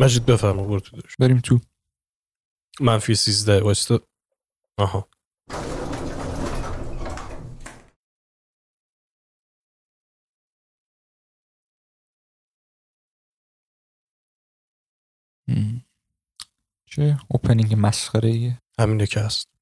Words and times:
مجید 0.00 0.26
بفرما 0.26 0.62
برو 0.62 0.80
تو 0.80 0.96
داشت 0.96 1.16
بریم 1.18 1.40
تو. 1.40 1.60
منفی 2.80 3.14
13 3.14 3.62
واستا 3.62 4.00
آها. 4.78 5.08
چه؟ 16.86 17.18
اوپنینگ 17.28 17.74
مسخره 17.78 18.28
ایه 18.28 18.58
همینه 18.78 19.06
که 19.06 19.20
هست. 19.20 19.59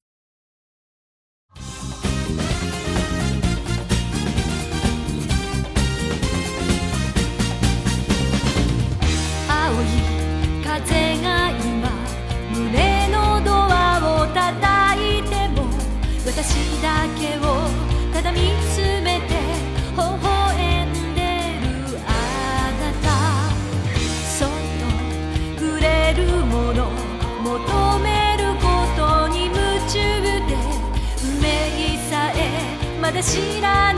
سلام 33.21 33.95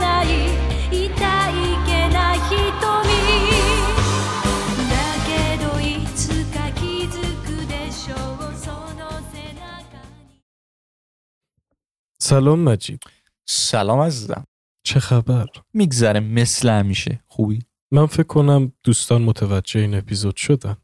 مجید. 12.58 13.04
سلام 13.48 14.00
عزیزم. 14.00 14.44
چه 14.86 15.00
خبر؟ 15.00 15.46
میگذره 15.74 16.20
مثل 16.20 16.70
همیشه. 16.70 17.24
خوبی؟ 17.26 17.62
من 17.92 18.06
فکر 18.06 18.22
کنم 18.22 18.72
دوستان 18.84 19.22
متوجه 19.22 19.80
این 19.80 19.94
اپیزود 19.94 20.36
شدن. 20.36 20.76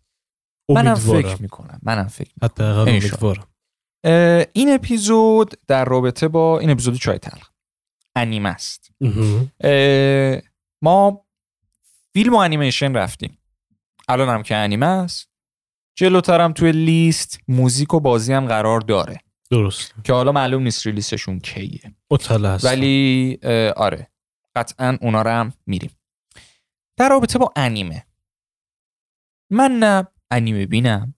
منم 0.71 0.95
فکر 0.95 1.43
می‌کنم. 1.43 1.81
منم 1.83 2.09
فکر 2.09 2.31
حداقل 2.43 2.89
امیدوارم. 2.89 3.47
این 4.53 4.75
اپیزود 4.75 5.55
در 5.67 5.84
رابطه 5.84 6.29
با 6.29 6.59
این 6.59 6.71
اپیزود 6.71 6.95
چای 6.95 7.19
تلخ. 7.19 7.51
انیمه 8.17 8.48
است. 8.48 8.91
ما 10.83 11.27
فیلم 12.12 12.34
و 12.34 12.37
انیمیشن 12.37 12.97
رفتیم. 12.97 13.39
الان 14.09 14.28
هم 14.28 14.42
که 14.42 14.56
انیمه 14.56 14.87
است. 14.87 15.31
جلوترم 15.98 16.53
توی 16.53 16.73
لیست 16.73 17.41
موزیک 17.48 17.95
و 17.95 18.00
بازی 18.00 18.33
هم 18.33 18.47
قرار 18.47 18.81
داره. 18.81 19.20
درست. 19.50 19.95
که 20.05 20.12
حالا 20.12 20.33
معلوم 20.33 20.62
نیست 20.62 20.87
ریلیسشون 20.87 21.41
کیه. 21.41 21.95
ولی 22.65 23.39
آره. 23.77 24.11
قطعا 24.56 24.98
اونا 25.00 25.22
رو 25.22 25.31
هم 25.31 25.53
میریم. 25.67 25.91
در 26.97 27.09
رابطه 27.09 27.39
با 27.39 27.53
انیمه. 27.56 28.06
من 29.50 29.70
نه 29.70 30.06
انیمه 30.31 30.67
بینم 30.67 31.15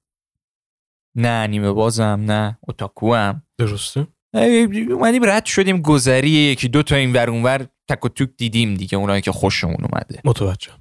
نه 1.14 1.28
انیمه 1.28 1.72
بازم 1.72 2.24
نه 2.26 2.58
اوتاکو 2.60 3.14
هم 3.14 3.42
درسته. 3.58 4.06
اومدیم 4.34 5.24
رد 5.24 5.44
شدیم 5.44 5.82
گذری 5.82 6.30
یکی 6.30 6.68
دو 6.68 6.82
تا 6.82 6.96
این 6.96 7.12
ور 7.12 7.30
اونور 7.30 7.66
تک 7.88 8.04
و 8.04 8.08
توک 8.08 8.28
دیدیم 8.36 8.74
دیگه 8.74 8.98
اونایی 8.98 9.22
که 9.22 9.32
خوشمون 9.32 9.76
اومده. 9.92 10.20
متوجه. 10.24 10.72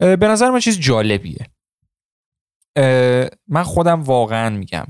به 0.00 0.28
نظر 0.28 0.50
من 0.50 0.60
چیز 0.60 0.80
جالبیه. 0.80 1.46
من 3.48 3.62
خودم 3.62 4.02
واقعا 4.02 4.50
میگم 4.50 4.86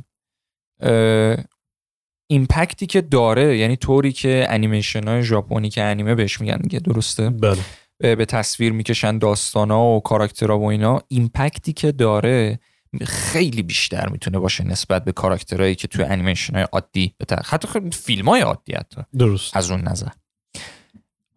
impact 2.30 2.78
ی 2.78 2.86
که 2.86 3.00
داره 3.00 3.58
یعنی 3.58 3.76
طوری 3.76 4.12
که 4.12 4.46
انیمیشن 4.48 5.08
های 5.08 5.22
ژاپنی 5.22 5.70
که 5.70 5.82
انیمه 5.82 6.14
بهش 6.14 6.40
میگن 6.40 6.56
دیگه 6.56 6.78
درسته؟ 6.78 7.30
بله. 7.30 7.62
به 8.00 8.24
تصویر 8.24 8.72
می‌کشن 8.72 9.18
داستانا 9.18 9.84
و 9.84 10.00
کاراکترها 10.00 10.58
و 10.58 10.64
اینا 10.64 11.02
impact 11.08 11.63
ی 11.63 11.72
که 11.72 11.92
داره 11.92 12.58
خیلی 13.06 13.62
بیشتر 13.62 14.08
می‌تونه 14.08 14.38
باشه 14.38 14.64
نسبت 14.64 15.04
به 15.04 15.12
کاراکترهایی 15.12 15.74
که 15.74 15.88
توی 15.88 16.04
انیمیشن 16.04 16.54
های 16.54 16.66
عادی 16.72 17.14
بتر 17.20 17.42
حتی 17.44 17.68
خیلی 17.68 17.90
فیلم 17.90 18.28
های 18.28 18.40
عادی 18.40 18.72
حتی. 18.72 19.00
درست. 19.18 19.56
از 19.56 19.70
اون 19.70 19.80
نظر. 19.80 20.08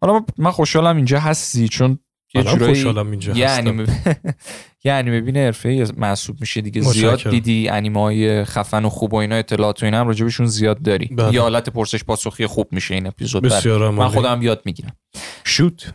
حالا 0.00 0.24
من 0.38 0.50
خوشحالم 0.50 0.96
اینجا 0.96 1.20
هستی 1.20 1.68
چون 1.68 1.98
یه 2.34 2.42
جورایی 2.42 2.94
یه 3.34 3.48
انیمه 3.48 3.86
یه 4.84 4.92
انیمه 4.92 5.20
بین 5.20 5.36
حرفه‌ای 5.36 5.86
محسوب 5.96 6.40
میشه 6.40 6.60
دیگه. 6.60 6.80
زیاد 6.80 7.30
دیدی 7.30 7.68
انیمه 7.68 8.00
های 8.00 8.44
خفن 8.44 8.84
و 8.84 8.88
خوب 8.88 9.12
و 9.14 9.16
اینا 9.16 9.34
اطلاعات 9.34 9.82
و 9.82 9.84
اینا 9.84 10.00
هم 10.00 10.06
راجبشون 10.06 10.46
زیاد 10.46 10.82
داری. 10.82 11.06
بله. 11.06 11.34
یه 11.34 11.40
حالت 11.40 11.68
پرسش 11.68 12.04
پاسخی 12.04 12.46
خوب 12.46 12.68
میشه 12.72 12.94
این 12.94 13.06
اپیزود. 13.06 13.42
بسیار 13.42 13.90
من 13.90 14.08
خودم 14.08 14.42
یاد 14.42 14.62
می‌گیرم. 14.64 14.96
شوت. 15.44 15.94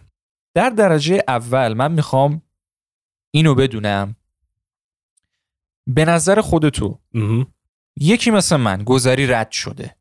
در 0.56 0.70
درجه 0.70 1.24
اول 1.28 1.74
من 1.74 1.92
می‌خوام 1.92 2.42
اینو 3.32 3.56
بدونم 3.56 4.16
به 5.88 6.06
نظر 6.06 6.42
خودتو 6.42 7.00
یکی 8.00 8.32
مثل 8.32 8.56
من 8.56 8.84
گذری 8.84 9.28
رد 9.28 9.52
شده. 9.52 9.96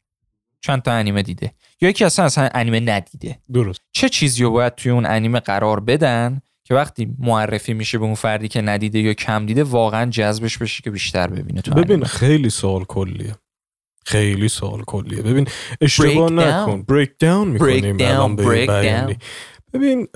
چند 0.61 0.83
تا 0.83 0.93
انیمه 0.93 1.23
دیده. 1.23 1.55
یا 1.81 1.89
یکی 1.89 2.05
اصلا 2.05 2.25
اصلا 2.25 2.49
انیمه 2.55 2.81
ندیده. 2.81 3.39
درست. 3.53 3.81
چه 3.93 4.09
چیزی 4.09 4.43
رو 4.43 4.51
باید 4.51 4.75
توی 4.75 4.93
اون 4.93 5.07
انیمه 5.07 5.41
قرار 5.41 5.81
بدن 5.81 6.41
که 6.65 6.75
وقتی 6.75 7.15
معرفی 7.19 7.75
میشه 7.75 7.99
به 7.99 8.05
اون 8.05 8.15
فردی 8.15 8.49
که 8.49 8.61
ندیده 8.61 8.99
یا 8.99 9.15
کم 9.15 9.47
دیده 9.47 9.65
واقعا 9.65 10.11
جذبش 10.11 10.59
بشه 10.59 10.83
که 10.83 10.91
بیشتر 10.91 11.27
ببینه 11.27 11.61
تو 11.61 11.71
ببین 11.71 11.91
انیمه. 11.91 12.07
خیلی 12.07 12.51
سوال 12.51 12.85
کلیه. 12.85 13.37
خیلی 14.05 14.49
سوال 14.49 14.83
کلیه. 14.83 15.23
ببین 15.23 15.49
اشتباه 15.81 16.33
نکن. 16.33 16.83
بریک 16.83 17.11
داون 17.19 17.49
می‌کنیم 17.49 17.97
الان 18.01 18.37
به 18.37 18.67
بیانی. 18.67 19.17
ببین 19.73 20.09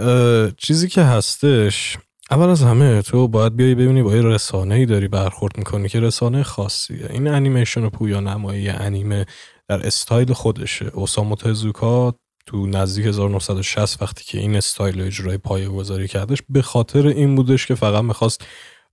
چیزی 0.56 0.88
که 0.88 1.02
هستش 1.02 1.98
اول 2.32 2.48
از 2.48 2.62
همه 2.62 3.02
تو 3.02 3.28
باید 3.28 3.56
بیای 3.56 3.74
ببینی 3.74 4.02
با 4.02 4.16
یه 4.16 4.22
رسانه 4.22 4.74
ای 4.74 4.86
داری 4.86 5.08
برخورد 5.08 5.58
می‌کنی 5.58 5.88
که 5.88 6.00
رسانه 6.00 6.42
خاصیه. 6.42 7.06
این 7.10 7.28
انیمیشن 7.28 7.88
پویا 7.88 8.20
نمایی 8.20 8.68
انیمه 8.68 9.26
در 9.68 9.86
استایل 9.86 10.32
خودشه. 10.32 10.90
اوسامو 10.94 11.36
تزوکا 11.36 12.14
تو 12.46 12.66
نزدیک 12.66 13.06
1960 13.06 14.02
وقتی 14.02 14.24
که 14.24 14.38
این 14.38 14.56
استایل 14.56 15.00
اجرا 15.00 15.19
رو 15.19 15.38
پایه 15.38 15.68
گذاری 15.68 16.08
کردش 16.08 16.38
به 16.48 16.62
خاطر 16.62 17.06
این 17.06 17.34
بودش 17.34 17.66
که 17.66 17.74
فقط 17.74 18.04
می‌خواست 18.04 18.44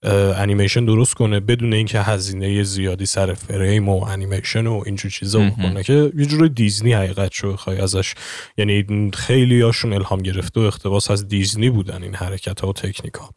انیمیشن 0.04 0.86
درست 0.86 1.14
کنه 1.14 1.40
بدون 1.40 1.74
اینکه 1.74 2.02
هزینه 2.02 2.64
زیادی 2.64 3.06
سر 3.06 3.34
فریم 3.34 3.90
و 3.90 4.04
انیمیشن 4.04 4.68
و 4.68 4.84
اینجور 4.86 5.12
چیزا 5.12 5.40
بکنه 5.40 5.84
که 5.84 6.12
یه 6.18 6.26
جور 6.26 6.48
دیزنی 6.48 6.94
حقیقت 6.94 7.34
شو 7.34 7.56
خواهی 7.56 7.80
ازش. 7.80 8.16
یعنی 8.58 9.12
خیلی 9.14 9.62
هاشون 9.62 9.94
الهام 9.94 10.20
گرفته 10.20 10.60
و 10.60 10.64
اقتباس 10.64 11.12
از 11.12 11.28
دیزنی 11.28 11.70
بودن 11.70 12.04
این 12.04 12.16
حرکت 12.16 12.62
ها 12.62 12.68
و 12.68 12.74
تکنیک 12.74 13.14
ها 13.14 13.34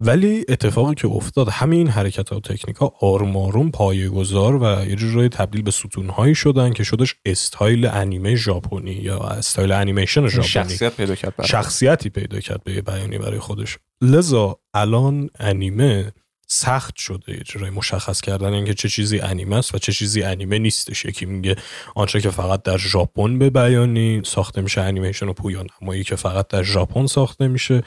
ولی 0.00 0.44
اتفاقی 0.48 0.94
که 0.94 1.08
افتاد 1.08 1.48
همین 1.48 1.88
حرکت 1.88 2.28
ها 2.28 2.36
و 2.36 2.40
تکنیک 2.40 2.76
ها 2.76 2.94
آروم 3.00 3.36
آروم 3.36 3.70
پایه 3.70 4.08
گذار 4.08 4.56
و 4.56 4.84
یه 4.88 4.96
جورایی 4.96 5.28
تبدیل 5.28 5.62
به 5.62 5.70
ستون 5.70 6.08
هایی 6.08 6.34
شدن 6.34 6.72
که 6.72 6.84
شدش 6.84 7.14
استایل 7.24 7.86
انیمه 7.86 8.34
ژاپنی 8.34 8.92
یا 8.92 9.18
استایل 9.18 9.72
انیمیشن 9.72 10.28
ژاپنی. 10.28 10.48
شخصیت 10.48 10.96
پیدا 10.96 11.14
کرد 11.14 11.44
شخصیتی 11.44 12.10
پیدا 12.10 12.40
کرد 12.40 12.64
به 12.64 12.82
بیانی 12.82 13.18
برای 13.18 13.38
خودش. 13.38 13.78
لذا 14.02 14.58
الان 14.74 15.30
انیمه 15.38 16.12
سخت 16.52 16.96
شده 16.96 17.32
یه 17.32 17.42
جورایی 17.44 17.72
مشخص 17.72 18.20
کردن 18.20 18.52
اینکه 18.52 18.74
چه 18.74 18.88
چیزی 18.88 19.20
انیمه 19.20 19.56
است 19.56 19.74
و 19.74 19.78
چه 19.78 19.92
چیزی 19.92 20.22
انیمه 20.22 20.58
نیستش. 20.58 21.04
یکی 21.04 21.26
میگه 21.26 21.56
آنچه 21.94 22.20
که 22.20 22.30
فقط 22.30 22.62
در 22.62 22.78
ژاپن 22.78 23.38
به 23.38 23.50
بیانی 23.50 24.22
ساخته 24.24 24.60
میشه 24.60 24.80
انیمیشن 24.80 25.28
و 25.28 25.32
پویا 25.32 25.64
نمایی 25.82 26.04
که 26.04 26.16
فقط 26.16 26.48
در 26.48 26.62
ژاپن 26.62 27.06
ساخته 27.06 27.48
میشه. 27.48 27.82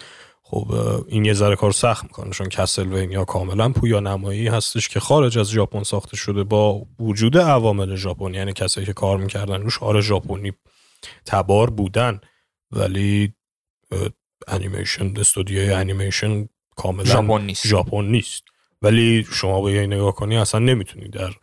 خب 0.54 0.72
این 1.08 1.26
یه 1.26 1.34
ذره 1.34 1.56
کار 1.56 1.72
سخت 1.72 2.04
می‌کنه 2.04 2.30
چون 2.30 2.50
کسلوینیا 2.50 3.26
کاملا 3.26 3.70
پویا 3.70 4.00
نمایی 4.00 4.48
هستش 4.48 4.90
که 4.90 5.00
خارج 5.00 5.38
از 5.38 5.50
ژاپن 5.50 5.84
ساخته 5.84 6.18
شده 6.18 6.44
با 6.44 6.86
وجود 7.00 7.38
عوامل 7.38 7.96
ژاپنی 7.96 8.38
یعنی 8.38 8.54
کسایی 8.54 8.86
که 8.86 8.94
کار 8.94 9.18
می‌کردن 9.18 9.62
روش 9.62 9.84
آره 9.84 10.02
ژاپنی 10.02 10.52
تبار 11.26 11.70
بودن 11.70 12.22
ولی 12.72 13.34
انیمیشن 14.48 15.14
استودیوی 15.18 15.74
انیمیشن 15.74 16.48
کاملا 16.76 17.06
ژاپن 17.06 17.42
نیست. 17.42 17.68
ژاپن 17.68 18.06
نیست. 18.06 18.44
ولی 18.82 19.28
شما 19.32 19.62
به 19.62 19.80
این 19.80 19.94
نگاه 19.94 20.16
کنی 20.16 20.38
اصلا 20.38 20.60
نمی‌تونی 20.60 21.08
در 21.08 21.34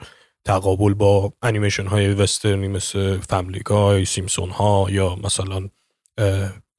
تقابل 0.45 0.95
با 0.95 1.33
انیمیشن 1.43 1.87
های 1.87 2.15
وسترنی 2.15 2.69
مثل 2.69 3.19
فامیلی 3.19 3.61
گای 3.65 4.05
سیمسون 4.05 4.51
ها 4.51 4.87
یا 4.91 5.17
مثلا 5.25 5.69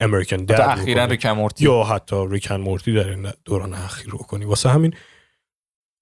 امریکن 0.01 0.37
دد 0.37 0.61
اخیرا 0.61 1.05
ریکن 1.05 1.47
یا 1.59 1.83
حتی 1.83 2.15
ریکن 2.29 2.55
مورتی 2.55 2.93
در 2.93 3.09
این 3.09 3.31
دوران 3.45 3.73
اخیر 3.73 4.09
رو 4.09 4.17
کنی. 4.17 4.45
واسه 4.45 4.69
همین 4.69 4.93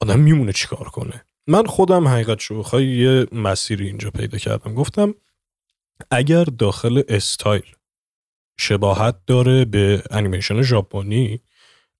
آدم 0.01 0.19
میمونه 0.19 0.53
چیکار 0.53 0.89
کنه. 0.89 1.25
من 1.47 1.65
خودم 1.65 2.07
حقیقت 2.07 2.39
شو 2.39 2.59
بخوای 2.59 2.87
یه 2.87 3.27
مسیری 3.31 3.87
اینجا 3.87 4.11
پیدا 4.11 4.37
کردم. 4.37 4.73
گفتم 4.73 5.15
اگر 6.11 6.43
داخل 6.43 7.01
استایل 7.07 7.65
شباهت 8.59 9.15
داره 9.27 9.65
به 9.65 10.03
انیمیشن 10.11 10.61
ژاپنی 10.61 11.41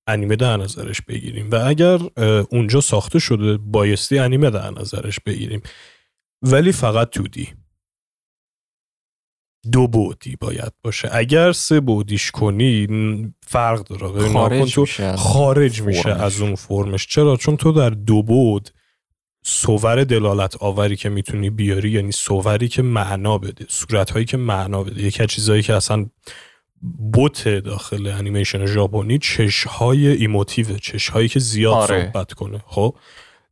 انیمه 0.08 0.36
در 0.36 0.58
نظرش 0.58 1.02
بگیریم 1.02 1.52
و 1.52 1.56
اگر 1.56 2.00
اونجا 2.50 2.82
ساخته 2.82 3.20
شده 3.20 3.58
بایستی 3.58 4.20
انیمه 4.20 4.50
در 4.50 4.72
نظرش 4.72 5.20
بگیریم. 5.20 5.62
ولی 6.42 6.72
فقط 6.72 7.10
2D 7.10 7.54
دو 9.72 9.88
بعدی 9.88 10.36
باید 10.36 10.74
باشه. 10.84 11.10
اگر 11.12 11.52
سه 11.52 11.80
بعدیش 11.80 12.32
کنی 12.32 12.88
فرق 13.48 13.84
داره. 13.84 14.30
خارج 14.30 14.80
میشه 14.80 15.16
خارج 15.16 15.82
میشه 15.82 16.10
از 16.10 16.42
اون 16.42 16.56
فرمش. 16.56 17.08
چرا؟ 17.08 17.38
چون 17.38 17.58
تو 17.58 17.72
در 17.72 17.90
دو 17.90 18.24
بعد 18.24 18.70
صور 19.44 20.04
دلالت 20.04 20.56
آوری 20.60 20.96
که 20.96 21.10
می‌تونی 21.10 21.50
بیاری 21.50 21.92
یعنی 21.92 22.12
صوری 22.12 22.68
که 22.68 22.82
معنا 22.82 23.38
بده 23.38 23.66
صورت 23.70 24.10
هایی 24.10 24.26
که 24.26 24.38
معنا 24.38 24.84
بده. 24.84 25.04
یکی 25.04 25.24
از 25.24 25.30
چیزهایی 25.30 25.62
که 25.62 25.74
اصلا 25.74 26.06
bold 27.14 27.48
داخل 27.48 28.08
انیمیشن 28.08 28.66
ژاپنی 28.66 29.18
چش 29.18 29.64
های 29.64 30.08
emotive 30.08 30.78
چش 30.78 31.10
هایی 31.10 31.28
که 31.28 31.40
زیاد 31.40 31.74
آره. 31.74 32.12
صحبت 32.14 32.34
کنه. 32.34 32.64
خب؟ 32.68 32.96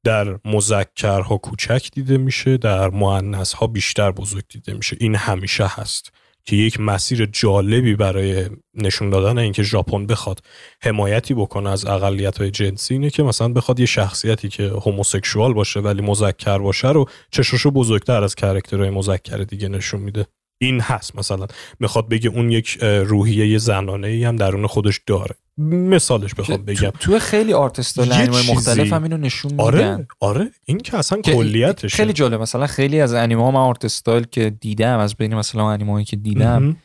در 0.08 0.40
مذکرها 0.46 1.38
کوچک 1.38 1.90
دیده 1.94 2.18
میشه 2.18 2.58
در 2.58 2.90
مؤنث 2.90 3.54
ها 3.54 3.68
بیشتر 3.68 4.12
بزرگ 4.12 4.44
دیده 4.50 4.74
میشه. 4.74 4.98
این 5.00 5.16
همیشه 5.16 5.66
هست 5.68 6.12
که 6.46 6.56
یک 6.56 6.80
مسیر 6.80 7.26
جالبی 7.26 7.96
برای 7.96 8.50
نشون 8.74 9.10
دادن 9.10 9.38
اینکه 9.38 9.64
ژاپن 9.64 10.06
بخواد 10.06 10.40
حمایتی 10.82 11.34
بکنه 11.34 11.70
از 11.70 11.86
اقلیت 11.86 12.38
های 12.38 12.52
جنسی 12.52 12.94
اینه 12.94 13.10
که 13.10 13.24
مثلا 13.24 13.50
بخواد 13.50 13.80
یه 13.80 13.86
شخصیتی 13.86 14.50
که 14.50 14.68
هوموسکشوال 14.68 15.54
باشه 15.54 15.80
ولی 15.80 16.02
مذکر 16.02 16.58
باشه 16.58 16.92
رو 16.92 17.10
چشاشو 17.32 17.72
بزرگتر 17.72 18.24
از 18.24 18.36
کرکترهای 18.36 18.90
مذکر 18.90 19.38
دیگه 19.38 19.68
نشون 19.68 20.02
میده. 20.02 20.26
این 20.62 20.82
هست 20.82 21.16
مثلا. 21.16 21.48
می‌خواد 21.80 22.10
بگه 22.10 22.30
اون 22.30 22.52
یک 22.52 22.78
روحیه 22.84 23.58
زنانه 23.58 24.08
ای 24.08 24.24
هم 24.24 24.36
درون 24.36 24.68
خودش 24.68 25.02
داره. 25.08 25.36
مثالش 25.58 26.34
بخوام 26.34 26.66
بگم. 26.66 26.90
تو 27.00 27.20
خیلی 27.20 27.54
art 27.54 27.71
style 27.71 28.00
انیمه 28.00 28.52
مختلف 28.52 28.94
هم 28.94 29.04
اینو 29.04 29.18
نشون 29.18 29.52
آره 29.58 29.92
میدن. 29.92 30.08
آره 30.20 30.52
این 30.66 30.78
که 30.78 30.98
اصلا 30.98 31.22
کلیتش 31.22 31.96
خیلی 31.96 32.14
جالب 32.14 32.42
مثلا 32.42 32.68
خیلی 32.68 33.02
از 33.02 33.14
انیمه 33.14 33.44
ها 33.44 33.52
من 33.52 33.60
art 33.60 33.84
style 33.84 34.24
که 34.24 34.50
دیدم 34.50 35.00
از 35.00 35.16
بین 35.16 35.36
مثلا 35.36 35.70
انیمه 35.70 36.04
که 36.04 36.16
دیدم 36.16 36.78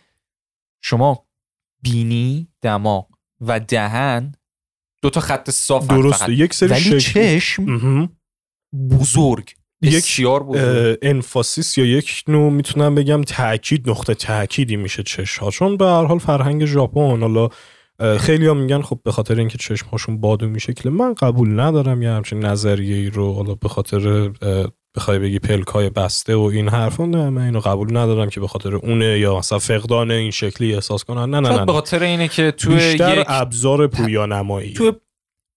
شما 0.83 1.27
بینی 1.83 2.49
دماغ 2.63 3.07
و 3.41 3.61
دهن 3.61 4.33
دو 5.03 5.11
تا 5.11 5.21
خط 5.21 5.51
صاف 5.51 5.87
درسته. 5.87 6.33
یک 6.33 6.55
سری 6.55 6.69
ولی 6.69 7.01
چشم 7.01 8.11
بزرگ 8.91 9.55
یک 9.83 10.05
شیار 10.05 10.45
emphasis 11.03 11.79
یا 11.79 11.85
یک 11.85 12.25
نوع 12.29 12.53
می‌تونم 12.53 12.95
بگم 12.95 13.23
تاکید 13.23 13.91
نقطه 13.91 14.15
تاکیدی 14.15 14.77
میشه 14.77 15.03
چشم 15.03 15.45
ها 15.45 15.51
چون 15.51 15.77
به 15.77 15.85
هر 15.85 16.05
حال 16.05 16.19
فرهنگ 16.19 16.65
ژاپن 16.65 17.21
حالا 17.21 17.49
خیلی 18.21 18.47
ها 18.47 18.55
میگن 18.55 18.83
خب 18.83 18.99
به 19.05 19.13
خاطر 19.13 19.39
اینکه 19.39 19.59
چشم 19.59 19.87
هاشون 19.87 20.21
بادو 20.21 20.59
شکل 20.59 20.91
من 20.91 21.15
قبول 21.15 21.61
ندارم 21.61 22.03
یا 22.03 22.17
همچین 22.17 22.45
نظریه 22.45 22.97
ای 22.97 23.11
رو 23.11 23.33
حالا 23.33 23.55
به 23.55 23.69
خاطر 23.69 24.31
بخوای 24.97 25.19
بگی 25.19 25.39
پلکای 25.39 25.91
بسته 25.91 26.37
و 26.37 26.41
این 26.41 26.69
حرفا 26.69 27.07
نه 27.07 27.31
من 27.31 27.43
اینو 27.43 27.61
قبول 27.61 27.97
ندارم 27.97 28.31
که 28.31 28.41
به 28.41 28.49
خاطر 28.49 28.75
اونه 28.75 29.19
یا 29.19 29.39
مثلا 29.39 29.59
فقدان 29.59 30.11
این 30.11 30.31
شکلی 30.31 30.75
احساس 30.75 31.05
کنن. 31.05 31.31
نه 31.31 31.41
نه 31.41 31.59
نه, 31.59 31.67
به 31.67 31.73
خاطر 31.73 32.03
اینه 32.03 32.29
که 32.29 32.51
تو 32.51 32.71
بیشتر 32.71 33.19
یک... 33.19 33.25
ابزار 33.29 33.87
پویانمایی 33.87 34.73
تو 34.73 34.93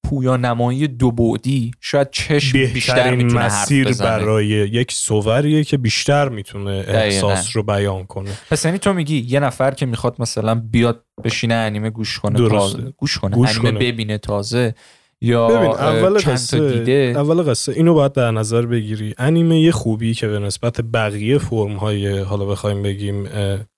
پویانمایی 0.09 0.87
دو 0.87 1.11
بعدی 1.11 1.71
شاید 1.81 2.09
چشم 2.11 2.57
بیشتر 2.73 3.15
می‌تونه 3.15 3.45
مسیر 3.45 3.93
برای 3.93 4.47
یک 4.47 4.91
سووریه 4.91 5.63
که 5.63 5.77
بیشتر 5.77 6.29
می‌تونه 6.29 6.85
احساس 6.87 7.55
رو 7.55 7.63
بیان 7.63 8.05
کنه. 8.05 8.31
پس 8.49 8.65
یعنی 8.65 8.77
تو 8.77 8.93
میگی 8.93 9.25
یه 9.27 9.39
نفر 9.39 9.71
که 9.71 9.85
می‌خواد 9.85 10.15
مثلا 10.19 10.55
بیاد 10.55 11.03
بشینه 11.23 11.53
انیمه 11.53 11.89
گوش 11.89 12.19
کنه 12.19 12.49
تازه 12.49 12.93
گوش 12.97 13.17
کنه 13.17 13.35
گوش 13.35 13.49
انیمه 13.49 13.71
کنه. 13.71 13.79
ببینه 13.79 14.17
تازه 14.17 14.75
یا 15.21 15.47
ببین 15.47 15.71
اول 15.71 16.17
قصه 16.17 16.71
دیده. 16.71 17.13
اول 17.15 17.43
قصه 17.43 17.71
اینو 17.71 17.93
باید 17.93 18.13
در 18.13 18.31
نظر 18.31 18.65
بگیری. 18.65 19.13
انیمه 19.17 19.59
یه 19.59 19.71
خوبی 19.71 20.13
که 20.13 20.27
به 20.27 20.39
نسبت 20.39 20.81
بقیه 20.81 21.37
فرم 21.37 21.75
های 21.75 22.19
حالا 22.19 22.45
بخوایم 22.45 22.83
بگیم 22.83 23.27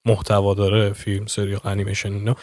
محتوا 0.06 0.54
داره 0.54 0.94
فیلم 0.94 1.26
سریال 1.26 1.60
انیمیشن 1.64 2.14
اینا 2.14 2.36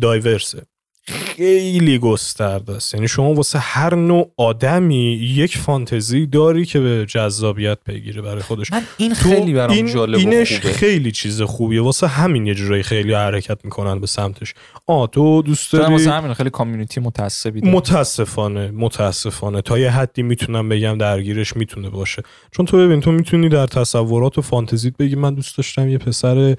دایورسه. 0.00 0.62
خیلی 1.02 1.98
گسترده 1.98 2.72
است. 2.72 2.94
یعنی 2.94 3.08
شما 3.08 3.34
واسه 3.34 3.58
هر 3.58 3.94
نوع 3.94 4.30
آدمی 4.36 5.12
یک 5.12 5.58
فانتزی 5.58 6.26
داری 6.26 6.64
که 6.64 6.80
به 6.80 7.06
جذابیت 7.08 7.78
بگیره 7.86 8.22
برای 8.22 8.42
خودش. 8.42 8.72
من 8.72 8.82
این 8.96 9.14
خیلی 9.14 9.52
برام 9.52 9.70
این 9.70 9.86
جالب 9.86 10.18
اینش 10.18 10.60
خوبه. 10.60 10.72
خیلی 10.72 11.12
چیز 11.12 11.42
خوبیه. 11.42 11.82
واسه 11.82 12.06
همین 12.06 12.46
یه 12.46 12.54
جورایی 12.54 12.82
خیلی 12.82 13.14
حرکت 13.14 13.64
می‌کنن 13.64 14.00
به 14.00 14.06
سمتش. 14.06 14.54
آ 14.86 15.06
تو 15.06 15.42
دوست 15.42 15.72
داری؟ 15.72 15.92
واسه 15.92 16.10
همین 16.10 16.34
خیلی 16.34 16.50
کامیونیتی 16.50 17.00
متعصبی 17.00 17.60
داری. 17.60 17.72
متاسفانه 17.72 18.70
متاسفانه 18.70 19.62
تا 19.62 19.78
یه 19.78 19.90
حدی 19.90 20.22
می‌تونم 20.22 20.68
بگم 20.68 20.98
درگیرش 20.98 21.56
می‌تونه 21.56 21.90
باشه. 21.90 22.22
چون 22.50 22.66
تو 22.66 22.76
ببین 22.76 23.00
تو 23.00 23.12
می‌تونی 23.12 23.48
در 23.48 23.66
تصورات 23.66 24.38
و 24.38 24.42
فانتزیت 24.42 24.96
بگی 24.96 25.14
من 25.14 25.34
دوست 25.34 25.56
داشتم 25.56 25.88
یه 25.88 25.98
پسر 25.98 26.56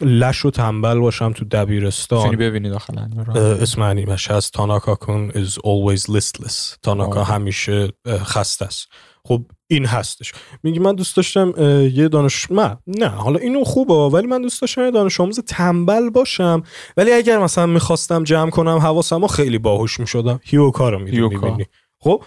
لش 0.00 0.44
و 0.44 0.50
تنبل 0.50 0.98
باشم 0.98 1.32
تو 1.32 1.44
دبیرستان. 1.44 2.36
ببینی 2.36 2.70
داخل 2.70 2.98
اسم 3.38 3.82
انیمش 3.82 4.30
هست. 4.30 4.52
تاناکا 4.52 4.94
کن 4.94 5.30
is 5.30 5.52
always 5.52 6.02
listless. 6.10 6.78
تاناکا 6.82 7.24
همیشه 7.24 7.92
خسته 8.08 8.64
است. 8.64 8.88
خب 9.24 9.44
این 9.66 9.86
هستش. 9.86 10.32
میگی 10.62 10.78
من 10.78 10.94
دوست 10.94 11.16
داشتم 11.16 11.54
یه 11.92 12.08
دانش 12.08 12.50
من 12.50 12.76
نه 12.86 13.08
حالا 13.08 13.38
اینو 13.38 13.64
خوبه 13.64 13.94
ولی 13.94 14.26
من 14.26 14.42
دوست 14.42 14.60
داشتم 14.60 14.84
یه 14.84 14.90
دانش 14.90 15.20
آموز 15.20 15.40
تنبل 15.40 16.10
باشم. 16.10 16.62
ولی 16.96 17.12
اگر 17.12 17.38
مثلا 17.38 17.66
می‌خواستم 17.66 18.24
جمع 18.24 18.50
کنم 18.50 18.78
حواسم 18.78 19.26
خیلی 19.26 19.58
باهوش 19.58 20.00
می‌شدم. 20.00 20.40
هیوکا 20.44 20.88
رو 20.88 20.98
می‌بینی. 20.98 21.66
خب 22.00 22.22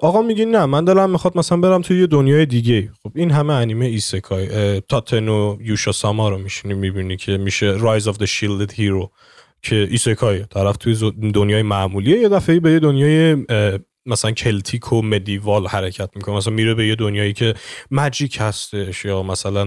آقا 0.00 0.22
میگی 0.22 0.44
نه 0.44 0.66
من 0.66 0.84
دلم 0.84 1.10
می‌خواد 1.10 1.38
مثلا 1.38 1.58
برم 1.58 1.82
توی 1.82 2.00
یه 2.00 2.06
دنیای 2.06 2.46
دیگه 2.46 2.90
خب 3.02 3.12
این 3.14 3.30
همه 3.30 3.52
انیمه 3.52 3.86
isekai 3.86 4.80
Tate 4.80 5.56
no 5.60 5.92
Yuusha-sama 5.92 6.28
رو 6.28 6.38
میشینی 6.38 6.74
می‌بینی 6.74 7.16
که 7.16 7.36
میشه 7.36 7.66
Rise 7.66 8.08
of 8.08 8.16
the 8.16 8.26
Shielded 8.26 8.72
Hero 8.72 9.08
که 9.62 9.88
isekai 9.90 10.44
طرف 10.44 10.76
توی 10.76 11.12
دنیای 11.34 11.62
معمولیه 11.62 12.18
یه 12.18 12.28
دفعه 12.28 12.60
به 12.60 12.72
یه 12.72 12.78
دنیای 12.78 13.36
مثلا 14.06 14.30
Celtic 14.30 14.92
و 14.92 15.02
medieval 15.02 15.66
حرکت 15.66 16.10
می‌کنه. 16.16 16.36
مثلا 16.36 16.52
میره 16.52 16.74
به 16.74 16.86
یه 16.86 16.94
دنیایی 16.94 17.32
که 17.32 17.54
magic 17.90 18.36
هستش 18.40 19.04
یا 19.04 19.22
مثلا 19.22 19.64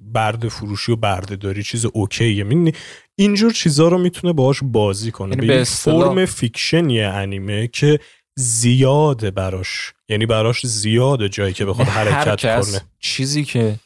برده 0.00 0.48
فروشی 0.48 0.92
و 0.92 0.96
برده 0.96 1.36
داری 1.36 1.62
چیز 1.62 1.86
OK 1.92 2.18
ه. 2.18 2.44
می‌دونی 2.44 2.72
اینجور 3.16 3.52
چیزا 3.52 3.88
رو 3.88 3.98
می‌تونه 3.98 4.32
باهاش 4.32 4.60
بازی 4.62 5.10
کنه. 5.10 5.34
یعنی 5.34 5.46
به 5.46 5.64
فرم 5.64 6.24
fiction 6.24 6.91
ی 6.91 7.00
انیمه 7.00 7.66
که 7.66 8.00
زیاده 8.40 9.30
براش 9.30 9.92
یعنی 10.08 10.26
براش 10.26 10.66
زیاده 10.66 11.28
جایی 11.28 11.52
که 11.52 11.64
بخواد 11.64 11.88
حرکت 11.88 12.66
کنه. 12.66 12.80
چیزی 12.98 13.44
که 13.44 13.76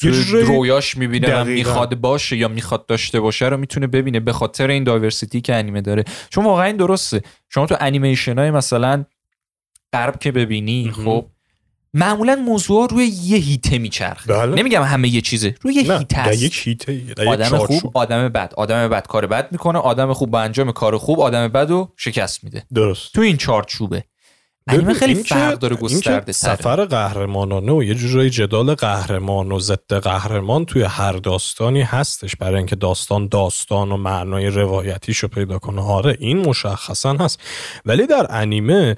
تو 0.00 0.08
رویاش 0.42 0.96
می‌بینه 0.96 1.40
و 1.40 1.44
می‌خواد 1.44 1.94
باشه 1.94 2.36
یا 2.36 2.48
می‌خواد 2.48 2.86
داشته 2.86 3.20
باشه 3.20 3.46
رو 3.46 3.56
می‌تونه 3.56 3.86
ببینه 3.86 4.20
به 4.20 4.32
خاطر 4.32 4.70
این 4.70 4.84
diversity 4.84 5.40
که 5.40 5.54
انیمه 5.54 5.80
داره. 5.80 6.04
چون 6.30 6.44
واقعا 6.44 6.64
این 6.64 6.76
درسته. 6.76 7.22
شما 7.48 7.66
تو 7.66 7.76
انیمیشن 7.80 8.38
های 8.38 8.50
مثلا 8.50 9.04
غرب 9.92 10.18
که 10.18 10.32
ببینی 10.32 10.92
خب 11.04 11.26
معمولا 11.94 12.34
موضوع 12.34 12.88
روی 12.90 13.04
یه 13.04 13.38
هیته 13.38 13.78
میچرخه. 13.78 14.32
بله. 14.32 14.54
نمیگم 14.54 14.82
همه 14.82 15.08
یه 15.08 15.20
چیزه. 15.20 15.54
روی 15.62 15.74
یه 15.74 15.98
هیته 15.98 16.16
هست 16.16 16.42
یک 16.42 16.66
هیته 16.66 17.02
آدم 17.26 17.58
خوب 17.58 17.90
آدم 17.94 18.28
بد. 18.28 18.52
آدم 18.56 18.88
بد 18.88 19.06
کار 19.06 19.26
بد 19.26 19.48
می‌کنه 19.52 19.78
آدم 19.78 20.12
خوب 20.12 20.30
با 20.30 20.40
انجام 20.40 20.72
کار 20.72 20.98
خوب 20.98 21.20
آدم 21.20 21.48
بد 21.48 21.70
رو 21.70 21.92
شکست 21.96 22.44
میده. 22.44 22.66
درست. 22.74 23.14
تو 23.14 23.20
این 23.20 23.36
چارچوبه. 23.36 24.04
انیمه 24.70 24.94
خیلی 24.94 25.14
فرق 25.14 25.58
داره 25.58 25.76
گسترده 25.76 26.32
سفر 26.32 26.84
قهرمانانه 26.84 27.72
و 27.72 27.82
یه 27.82 27.94
جورایی 27.94 28.30
جدال 28.30 28.74
قهرمان 28.74 29.52
و 29.52 29.60
ضد 29.60 29.94
قهرمان 29.94 30.64
توی 30.64 30.82
هر 30.82 31.12
داستانی 31.12 31.82
هستش 31.82 32.36
برای 32.36 32.56
اینکه 32.56 32.76
داستان 32.76 33.28
داستان 33.28 33.92
و 33.92 33.96
معنای 33.96 34.46
روایتیشو 34.46 35.28
پیدا 35.28 35.58
کنه. 35.58 35.80
آره 35.82 36.16
این 36.20 36.38
مشخصا 36.38 37.12
هست. 37.12 37.40
ولی 37.86 38.06
در 38.06 38.26
انیمه 38.30 38.96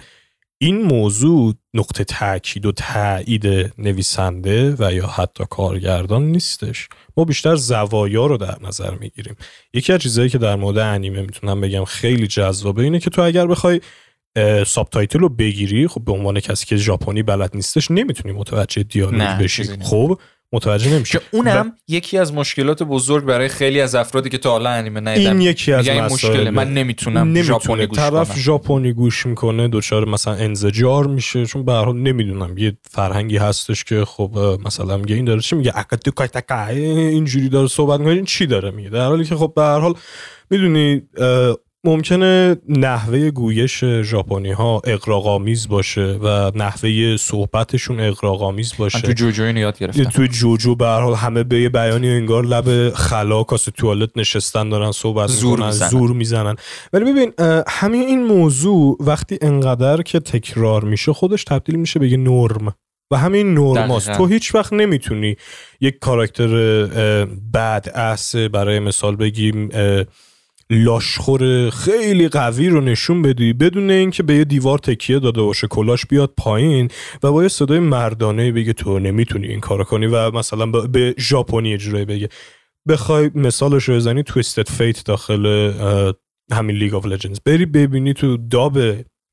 این 0.62 0.82
موضوع 0.82 1.54
نقطه 1.74 2.04
تاکید 2.04 2.66
و 2.66 2.72
تایید 2.72 3.72
نویسنده 3.78 4.76
و 4.78 4.92
یا 4.92 5.06
حتی 5.06 5.44
کارگردان 5.50 6.22
نیستش. 6.22 6.88
ما 7.16 7.24
بیشتر 7.24 7.54
زوایا 7.56 8.26
رو 8.26 8.36
در 8.36 8.56
نظر 8.62 8.90
می‌گیریم. 8.90 9.36
یکی 9.74 9.92
از 9.92 10.00
چیزهایی 10.00 10.30
که 10.30 10.38
در 10.38 10.56
مورد 10.56 10.78
انیمه 10.78 11.20
می‌تونم 11.20 11.60
بگم 11.60 11.84
خیلی 11.84 12.26
جذابه 12.26 12.82
اینه 12.82 12.98
که 12.98 13.10
تو 13.10 13.22
اگر 13.22 13.46
بخوای 13.46 13.80
subtitle 14.66 15.18
رو 15.18 15.28
بگیری 15.28 15.88
خب 15.88 16.04
به 16.04 16.12
عنوان 16.12 16.40
کسی 16.40 16.66
که 16.66 16.76
ژاپنی 16.76 17.22
بلد 17.22 17.50
نیستش 17.54 17.90
نمی‌تونی 17.90 18.34
متوجه 18.34 18.82
دیالوگ 18.82 19.38
بشی. 19.38 19.64
خب؟ 19.64 20.18
متوجه 20.52 20.94
نمیشه 20.94 21.18
که 21.18 21.24
اونم 21.30 21.72
یکی 21.88 22.18
از 22.18 22.34
مشکلات 22.34 22.82
بزرگ 22.82 23.24
برای 23.24 23.48
خیلی 23.48 23.80
از 23.80 23.94
افرادی 23.94 24.28
که 24.28 24.38
تا 24.38 24.50
حالا 24.50 24.70
انیمه 24.70 25.00
ندیدن. 25.00 25.30
این 25.30 25.40
یکی 25.40 25.72
از 25.72 25.88
این 25.88 26.04
مشکله 26.04 26.50
من 26.50 26.74
نمی‌تونم 26.74 27.42
ژاپنی 27.42 27.86
گوش 27.86 27.98
طرف 27.98 28.38
ژاپنی 28.38 28.92
گوش 28.92 29.26
می‌کنه 29.26 29.68
دچار 29.68 30.08
مثلا 30.08 30.34
انزجار 30.34 31.06
میشه. 31.06 31.46
چون 31.46 31.64
به 31.64 31.72
هر 31.72 31.84
حال 31.84 31.96
نمی‌دونم 31.96 32.58
یه 32.58 32.76
فرهنگی 32.90 33.36
هستش 33.36 33.84
که 33.84 34.04
خب 34.04 34.58
مثلا 34.64 34.96
میگه 34.96 35.14
این 35.14 35.24
داره 35.24 35.40
چی 35.40 35.56
میگه؟ 35.56 35.72
اینجوری 36.68 37.48
داره 37.48 37.68
صحبت 37.68 38.00
می‌کنه 38.00 38.14
این 38.14 38.24
چی 38.24 38.46
داره 38.46 38.70
میگه؟ 38.70 38.88
در 38.90 39.06
حالی 39.06 39.24
که 39.24 39.36
خب 39.36 39.52
به 39.56 39.62
هر 39.62 39.78
حال 39.78 39.94
می‌دونی 40.50 41.02
ممکنه 41.84 42.56
نحوه 42.68 43.30
گویش 43.30 43.84
ژاپنی 43.84 44.52
ها 44.52 44.82
اقراقامیز 44.84 45.68
باشه 45.68 46.18
و 46.22 46.52
نحوه 46.54 47.16
صحبتشون 47.16 48.00
اقراقامیز 48.00 48.72
باشه. 48.78 49.00
تو 49.00 49.12
جوجو 49.12 49.42
اینو 49.42 49.60
یاد 49.60 49.78
گرفتم. 49.78 50.04
تو 50.04 50.26
جوجو 50.26 50.74
به 50.74 50.86
حال 50.86 51.14
همه 51.14 51.42
به 51.42 51.60
یه 51.60 51.68
بیانی 51.68 52.08
انگار 52.08 52.44
لب 52.44 52.94
خلا 52.94 53.42
کاسه 53.42 53.70
توالت 53.70 54.10
نشستن 54.16 54.68
دارن 54.68 54.92
صحبت 54.92 55.28
زور 55.28 55.66
می‌زنن. 55.66 55.88
زور 55.88 56.12
می‌زنن. 56.12 56.56
ولی 56.92 57.12
ببین 57.12 57.32
همین 57.68 58.02
این 58.02 58.22
موضوع 58.26 58.96
وقتی 59.00 59.38
انقدر 59.42 60.02
که 60.02 60.20
تکرار 60.20 60.84
میشه 60.84 61.12
خودش 61.12 61.44
تبدیل 61.44 61.76
میشه 61.76 62.00
به 62.00 62.08
یه 62.08 62.16
نرم. 62.16 62.74
و 63.12 63.16
همین 63.16 63.54
نرماست 63.54 64.12
تو 64.12 64.26
هیچ 64.26 64.54
وقت 64.54 64.72
نمی‌تونی 64.72 65.36
یک 65.80 65.98
کاراکتر 65.98 66.48
بد 67.54 67.86
اس 67.94 68.36
برای 68.36 68.78
مثال 68.78 69.16
بگیم 69.16 69.68
لاشخور 70.70 71.70
خیلی 71.70 72.28
قوی 72.28 72.68
رو 72.68 72.80
نشون 72.80 73.22
بدی 73.22 73.52
بدون 73.52 73.90
اینکه 73.90 74.22
به 74.22 74.34
یه 74.34 74.44
دیوار 74.44 74.78
تکیه 74.78 75.18
داده 75.18 75.42
باشه 75.42 75.66
کلاش 75.66 76.06
بیاد 76.06 76.32
پایین 76.36 76.88
و 77.22 77.32
با 77.32 77.42
یه 77.42 77.48
صدای 77.48 77.78
مردانه 77.78 78.52
بگه 78.52 78.72
تو 78.72 78.98
نمی‌تونی 78.98 79.46
این 79.46 79.60
کارو 79.60 79.84
کنی 79.84 80.06
و 80.06 80.30
مثلا 80.30 80.66
به 80.66 81.14
ژاپنی 81.18 81.74
اجرای 81.74 82.04
بگه. 82.04 82.28
بخوای 82.88 83.30
مثالش 83.34 83.84
رو 83.84 83.94
بزنی 83.94 84.22
Twisted 84.22 84.68
Fate 84.68 85.04
داخل 85.04 85.72
همین 86.52 86.76
League 86.76 86.94
of 86.94 87.06
Legends 87.06 87.40
بری 87.46 87.66
ببینی 87.66 88.14
تو 88.14 88.36
dub 88.36 88.78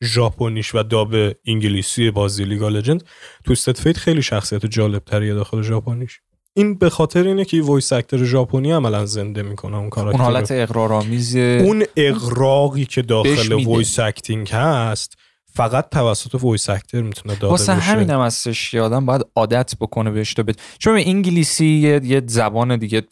ژاپنیش 0.04 0.76
و 0.76 0.84
dub 0.84 1.16
انگلیسی 1.46 2.12
بازی 2.12 2.44
League 2.44 2.64
of 2.64 2.72
Legends 2.72 3.04
Twisted 3.46 3.78
Fate 3.78 3.98
خیلی 3.98 4.22
شخصیت 4.22 4.66
جالب 4.66 5.04
تریه 5.04 5.34
داخل 5.34 5.62
ژاپنیش. 5.62 6.20
این 6.58 6.74
به 6.74 6.90
خاطر 6.90 7.28
اینه 7.28 7.46
که 7.46 7.62
voice 7.62 7.94
actor 7.94 8.24
ژاپنی 8.24 8.72
عملا 8.72 9.06
زنده 9.06 9.42
می‌کنه 9.42 9.78
اون 9.78 9.90
کاراکتر 9.90 10.22
اون 10.22 10.34
حالت 10.34 10.52
اغراق‌آمیز 10.52 11.36
اون 11.36 11.86
اغراقی 11.96 12.86
که 12.86 13.02
داخل 13.02 13.66
voice 13.66 14.00
acting 14.00 14.50
هست 14.50 15.18
فقط 15.54 15.90
توسط 15.90 16.36
voice 16.44 16.70
actor 16.70 17.02
می‌تونه 17.02 17.36
داده 17.36 17.48
واسه 17.48 17.76
بشه. 17.76 17.82
همین 17.82 18.10
هم 18.10 18.20
هستش 18.20 18.72
که 18.72 18.82
آدم 18.82 19.06
باید 19.06 19.26
عادت 19.36 19.74
بکنه 19.80 20.12
بهش 20.12 20.34
تا 20.34 20.44
بد 20.44 20.56
چون 20.80 20.94
انگلیسی 20.98 21.66
یه, 21.66 22.02
یه 22.04 22.22
زبان 22.28 22.78
دیگه 22.78 23.04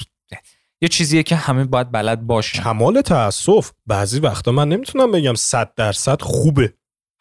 یه 0.81 0.87
چیزیه 0.87 1.23
که 1.23 1.35
همه 1.35 1.63
باید 1.63 1.91
بلد 1.91 2.27
باشه 2.27 2.61
کمال 2.61 3.01
تاسف 3.01 3.71
بعضی 3.85 4.19
وقتا 4.19 4.51
من 4.51 4.69
نمی‌تونم 4.69 5.11
بگم 5.11 5.33
100 5.33 5.73
درصد 5.75 6.21
خوبه. 6.21 6.73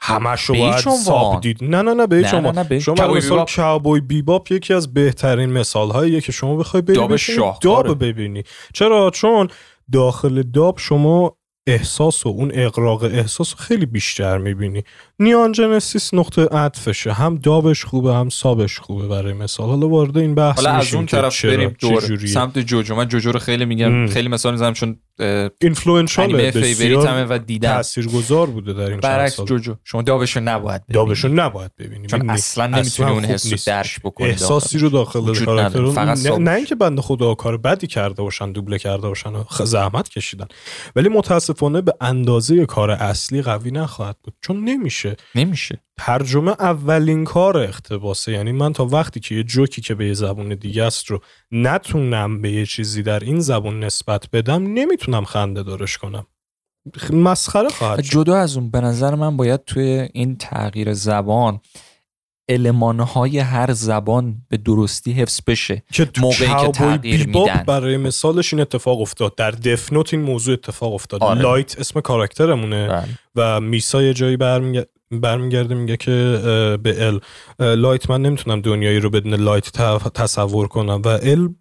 همش 0.07 0.43
رو 0.43 0.55
باید 0.55 0.79
ساب 0.79 1.41
دید. 1.41 1.59
نه 1.65 1.83
نه 1.83 1.95
نه 1.95 2.07
به 2.07 2.29
شما 2.29 2.51
نه 2.51 2.67
نه 2.71 2.79
شما 2.79 3.15
مثال 3.15 3.45
کابوی 3.57 4.01
بیباپ 4.01 4.53
یکی 4.53 4.75
از 4.75 4.95
بهترین 4.95 5.53
مثال 5.53 5.91
هاییه 5.91 6.21
که 6.21 6.33
شما 6.33 6.57
بخوای 6.57 6.83
ببینی 6.83 7.19
داب 7.63 7.99
ببینی. 8.05 8.43
چرا؟ 8.75 9.11
چون 9.11 9.49
داخل 9.93 10.43
داب 10.43 10.79
شما 10.79 11.37
احساس 11.67 12.27
و 12.27 12.29
اون 12.29 12.51
اقراق 12.55 13.03
احساس 13.03 13.55
خیلی 13.55 13.87
بیشتر 13.87 14.39
می‌بینی. 14.39 14.83
نیان 15.19 15.53
جنسیس 15.53 16.15
نقطه 16.15 16.45
عطفشه. 16.45 17.13
هم 17.13 17.37
دابش 17.37 17.85
خوبه 17.85 18.15
هم 18.15 18.29
سابش 18.29 18.79
خوبه 18.79 19.09
برای 19.09 19.33
مثال. 19.33 19.69
حالا 19.69 19.89
وارد 19.89 20.19
این 20.19 20.35
بحث 20.35 20.57
حالا 20.57 20.71
از 20.71 20.95
اون 20.95 21.07
طرف 21.07 21.45
بریم 21.45 21.77
دور 21.81 22.27
سمت 22.27 22.59
جوجو. 22.59 22.95
من 22.95 23.09
جوجو 23.09 23.33
رو 23.33 23.39
خیلی 23.39 23.65
میگم 23.65 24.07
خیلی 24.07 24.29
مثال 24.29 24.53
می‌زنم 24.53 24.73
چون 24.73 24.99
influential 25.61 26.51
بسیار 26.51 27.27
و 27.31 27.39
دیدم 27.39 27.75
تاثیرگذار 27.75 28.47
بوده 28.47 28.73
در 28.73 28.91
این 28.91 29.01
برعکس 29.01 29.41
جوجو. 29.41 29.75
شما 29.85 30.03
dub 30.03 30.22
شو 30.22 30.41
نباید 30.41 30.83
ببینی 30.87 30.95
dub 30.95 31.12
شو 31.12 31.29
نباید 31.29 31.71
ببینی 31.79 32.07
چون 32.07 32.31
اصلا 32.31 32.67
نمی‌تونی 32.67 33.11
اون 33.11 33.25
حسو 33.25 33.57
درک 33.67 34.01
بکنی 34.05 34.29
احساسی 34.29 34.79
رو 34.79 34.89
داخل 34.89 35.45
کاراکتر 35.45 36.39
نه 36.39 36.51
اینکه 36.51 36.75
بنده 36.75 37.03
خدا 37.03 37.35
کار 37.35 37.57
بدی 37.57 37.87
کرده 37.87 38.23
باشن 38.23 38.53
دوبله 38.53 38.79
کرده 38.79 39.09
باشن 39.09 39.33
زحمت 39.65 40.09
کشیدن. 40.09 40.47
ولی 40.97 41.09
متاسفانه 41.09 41.81
به 41.81 41.95
اندازه 42.01 42.67
کار 42.67 42.91
اصلی 42.91 43.43
قوی 43.43 43.71
نخواهد 43.71 44.17
بود. 44.25 44.35
چون 44.41 44.65
نمیشه 44.65 45.04
نمیشه. 45.35 45.81
ترجمه 45.97 46.51
اولین 46.51 47.25
کار 47.25 47.59
اقتباسه 47.59 48.33
یعنی 48.33 48.53
من 48.53 48.73
تا 48.73 48.85
وقتی 48.85 49.21
که 49.21 49.35
یه 49.35 49.43
جوکی 49.43 49.83
که 49.83 49.95
به 49.95 50.07
یه 50.07 50.15
زبون 50.15 50.55
دیگه 50.55 50.85
است 50.85 51.07
رو 51.07 51.21
نتونم 51.53 52.43
به 52.43 52.53
یه 52.53 52.67
چیزی 52.67 53.03
در 53.03 53.21
این 53.21 53.41
زبون 53.41 53.85
نسبت 53.85 54.31
بدم 54.33 54.63
نمی‌تونم 54.63 55.25
خنده 55.25 55.63
دارش 55.63 55.99
کنم. 55.99 56.27
مسخره 57.13 57.69
خواهد 57.69 58.01
جدا 58.01 58.37
از 58.37 58.57
اون 58.57 58.71
به 58.71 58.81
نظر 58.81 59.15
من 59.15 59.37
باید 59.37 59.65
توی 59.65 60.09
این 60.13 60.37
تغییر 60.37 60.95
زبان 60.95 61.61
المانهای 62.49 63.39
هر 63.39 63.73
زبان 63.73 64.37
به 64.49 64.57
درستی 64.57 65.13
حفظ 65.13 65.41
بشه. 65.47 65.83
که 65.93 66.11
موقعی 66.21 66.67
که 66.67 66.73
تغییر 66.73 67.27
میدن. 67.27 67.65
برای 67.67 67.97
مثالش 67.97 68.53
این 68.55 68.61
اتفاق 68.63 69.01
افتاد. 69.01 69.35
در 69.35 69.51
دفنوت 69.51 70.15
این 70.15 70.23
موضوع 70.23 70.53
اتفاق 70.53 70.95
افتاد. 70.95 71.23
آره. 71.23 71.41
لایت 71.41 71.79
اسم 71.79 72.01
کاراکترمونه. 72.01 72.89
بله. 72.89 73.09
و 73.35 73.61
میسا 73.61 74.03
یه 74.03 74.15
جایی 74.15 74.37
برمیگرده 75.11 75.75
میگه 75.75 75.97
که 75.97 76.11
به 76.83 77.07
ال 77.07 77.21
لایت 77.77 78.11
من 78.11 78.23
نمی‌تونم 78.23 78.61
دنیایی 78.61 79.01
رو 79.01 79.11
بدون 79.11 79.35
لایت 79.35 79.71
تصور 80.15 80.69
کنم. 80.69 81.03
و 81.05 81.09
ال 81.09 81.55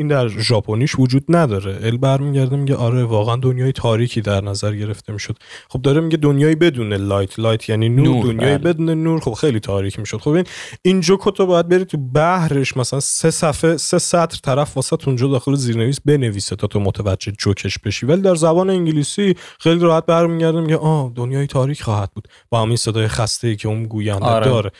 این 0.00 0.08
در 0.08 0.28
ژاپنیش 0.28 0.98
وجود 0.98 1.24
نداره. 1.28 1.78
ال 1.82 1.96
برمیگرده 1.96 2.56
میگه 2.56 2.76
آره 2.76 3.04
واقعا 3.04 3.36
دنیای 3.36 3.72
تاریکی 3.72 4.20
در 4.20 4.40
نظر 4.40 4.74
گرفته 4.74 5.12
می‌شد. 5.12 5.36
خب 5.68 5.82
داره 5.82 6.00
میگه 6.00 6.16
دنیایی 6.16 6.54
بدون 6.54 6.92
light. 6.92 7.38
light 7.38 7.68
یعنی 7.68 7.88
نور, 7.88 8.06
نور 8.06 8.24
دنیای 8.24 8.58
بله. 8.58 8.72
بدون 8.72 8.90
نور. 8.90 9.20
خب 9.20 9.32
خیلی 9.32 9.60
تاریک 9.60 9.98
می‌شد. 9.98 10.18
خب 10.18 10.30
این 10.30 10.44
این 10.82 11.00
جوکو 11.00 11.30
تو 11.30 11.46
باید 11.46 11.68
بری 11.68 11.84
تو 11.84 11.96
بحرش 11.96 12.76
مثلا 12.76 13.00
سه 13.00 13.30
صفحه 13.30 13.76
سه 13.76 13.98
سطر 13.98 14.38
طرف 14.42 14.76
واسه 14.76 14.96
اونجا 15.06 15.26
داخل 15.26 15.54
زیرنویس 15.54 16.00
بنویسه 16.00 16.56
تا 16.56 16.66
تو 16.66 16.80
متوجه 16.80 17.32
جوکش 17.38 17.78
بشی. 17.78 18.06
ولی 18.06 18.22
در 18.22 18.34
زبان 18.34 18.70
انگلیسی 18.70 19.34
خیلی 19.60 19.80
راحت 19.80 20.06
برمیگرده 20.06 20.60
میگه 20.60 20.76
آه 20.76 21.12
دنیای 21.14 21.46
تاریک 21.46 21.82
خواهد 21.82 22.10
بود. 22.14 22.28
با 22.50 22.62
همین 22.62 22.76
صدای 22.76 23.08
خسته 23.08 23.48
ای 23.48 23.56
که 23.56 23.68
اون 23.68 23.84
گوینده 23.84 24.24
آره. 24.24 24.44
داره. 24.44 24.70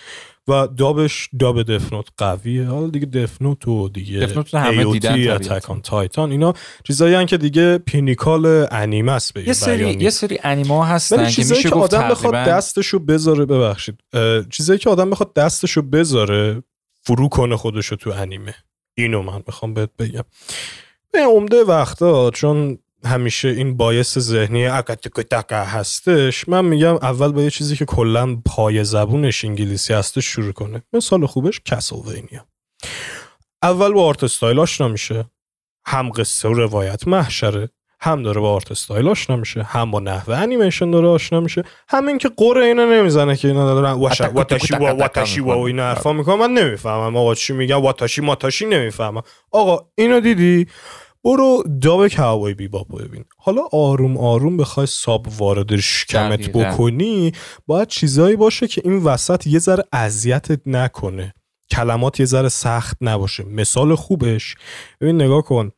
و 0.48 0.66
dub 0.66 1.04
ش 1.04 1.28
dub 1.38 1.62
Death 1.62 1.87
Note 1.87 2.06
قویه. 2.16 2.64
حالا 2.64 2.86
دیگه 2.86 3.06
Death 3.06 3.41
Note 3.41 3.68
و 3.68 3.88
دیگه 3.88 4.18
Death 4.18 4.38
Note 4.38 4.54
همه 4.54 4.84
دیدن 4.84 5.38
Titan 5.82 6.30
اینا 6.30 6.54
چیزایی 6.84 7.26
که 7.26 7.36
دیگه 7.36 7.78
pinnacle 7.78 8.66
انیمه 8.70 9.12
است 9.12 9.36
یه 9.36 9.52
سری 9.52 9.90
یه 9.90 10.10
سری 10.10 10.38
انیمه 10.42 10.86
هستن 10.86 11.30
که 11.30 11.44
میشه 11.44 11.68
که 11.68 11.74
آدم 11.74 12.08
بخواد 12.08 12.34
دستشو 12.34 12.98
بذاره 12.98 13.44
ببخشید. 13.44 14.00
چیزایی 14.50 14.78
که 14.78 14.90
آدم 14.90 15.10
بخواد 15.10 15.34
دستشو 15.34 15.82
بذاره 15.82 16.62
فرو 17.02 17.28
کنه 17.28 17.56
خودشو 17.56 17.96
تو 17.96 18.10
انیمه. 18.10 18.54
اینو 18.96 19.22
من 19.22 19.42
می‌خوام 19.46 19.74
بهت 19.74 19.90
بگم. 19.98 20.24
به 21.12 21.18
عمده 21.18 21.64
وقتا 21.64 22.30
چون 22.30 22.78
همیشه 23.04 23.48
این 23.48 23.76
bias 23.76 24.18
ذهنی 24.18 24.66
اکتکتکا 24.66 25.64
هستش. 25.64 26.48
من 26.48 26.64
میگم 26.64 26.94
اول 26.94 27.32
با 27.32 27.42
یه 27.42 27.50
چیزی 27.50 27.76
که 27.76 27.84
کلا 27.84 28.36
پای 28.44 28.84
زبونش 28.84 29.44
انگلیسی 29.44 29.94
هستش 29.94 30.24
شروع 30.24 30.52
کنه. 30.52 30.82
مثال 30.92 31.26
خوبش 31.26 31.60
Castlevania 31.64 32.46
اول 33.62 33.92
با 33.92 34.04
art 34.04 34.25
style 34.25 34.58
آشنا 34.58 34.88
میشه. 34.88 35.30
هم 35.86 36.10
قصه 36.10 36.48
و 36.48 36.52
روایت 36.52 37.08
محشره 37.08 37.68
هم 38.00 38.22
داره 38.22 38.40
با 38.40 38.52
art 38.52 38.70
style 38.70 39.08
آشنا 39.08 39.36
میشه 39.36 39.62
هم 39.62 39.90
با 39.90 40.00
نحوه 40.00 40.36
انیمیشن 40.36 40.90
داره 40.90 41.08
آشنا 41.08 41.40
میشه. 41.40 41.64
همین 41.88 42.18
که 42.18 42.30
غر 42.37 42.64
اینا 42.64 42.84
نمی‌زنه 42.84 43.36
که 43.36 43.48
اینا 43.48 43.74
دارن 43.74 43.92
واتاشی 43.92 44.74
و 44.74 44.86
واتاشی 44.86 45.40
و 45.40 45.48
اینا 45.48 45.82
حرفا 45.82 46.12
می‌کنم 46.12 46.38
من 46.38 46.50
نمی‌فهمم 46.50 47.16
آقا 47.16 47.34
چی 47.34 47.52
میگن. 47.52 47.74
واتاشی 47.74 48.20
ماتاشی 48.20 48.66
نمی‌فهمم. 48.66 49.22
آقا 49.50 49.86
اینو 49.94 50.20
دیدی؟ 50.20 50.66
برو 51.25 51.64
dub 51.82 52.08
Cowboy 52.08 52.54
Bebop 52.54 53.02
ببین. 53.02 53.25
حالا 53.38 53.62
آروم 53.72 54.16
آروم 54.18 54.56
بخوای 54.56 54.87
sub 54.87 55.26
وارد 55.38 55.76
شکمت 55.76 56.48
بکنی 56.48 57.32
باید 57.66 57.88
چیزایی 57.88 58.37
باشه 58.37 58.68
که 58.68 58.82
این 58.84 58.96
وسط 58.96 59.46
یه 59.46 59.58
ذره 59.58 59.84
اذیتت 59.92 60.60
نکنه. 60.66 61.34
کلمات 61.70 62.20
یه 62.20 62.26
ذره 62.26 62.48
سخت 62.48 62.96
نباشه. 63.00 63.44
مثال 63.44 63.94
خوبش. 63.94 64.54
ببین 65.00 65.22
نگاه 65.22 65.42
کن. 65.42 65.70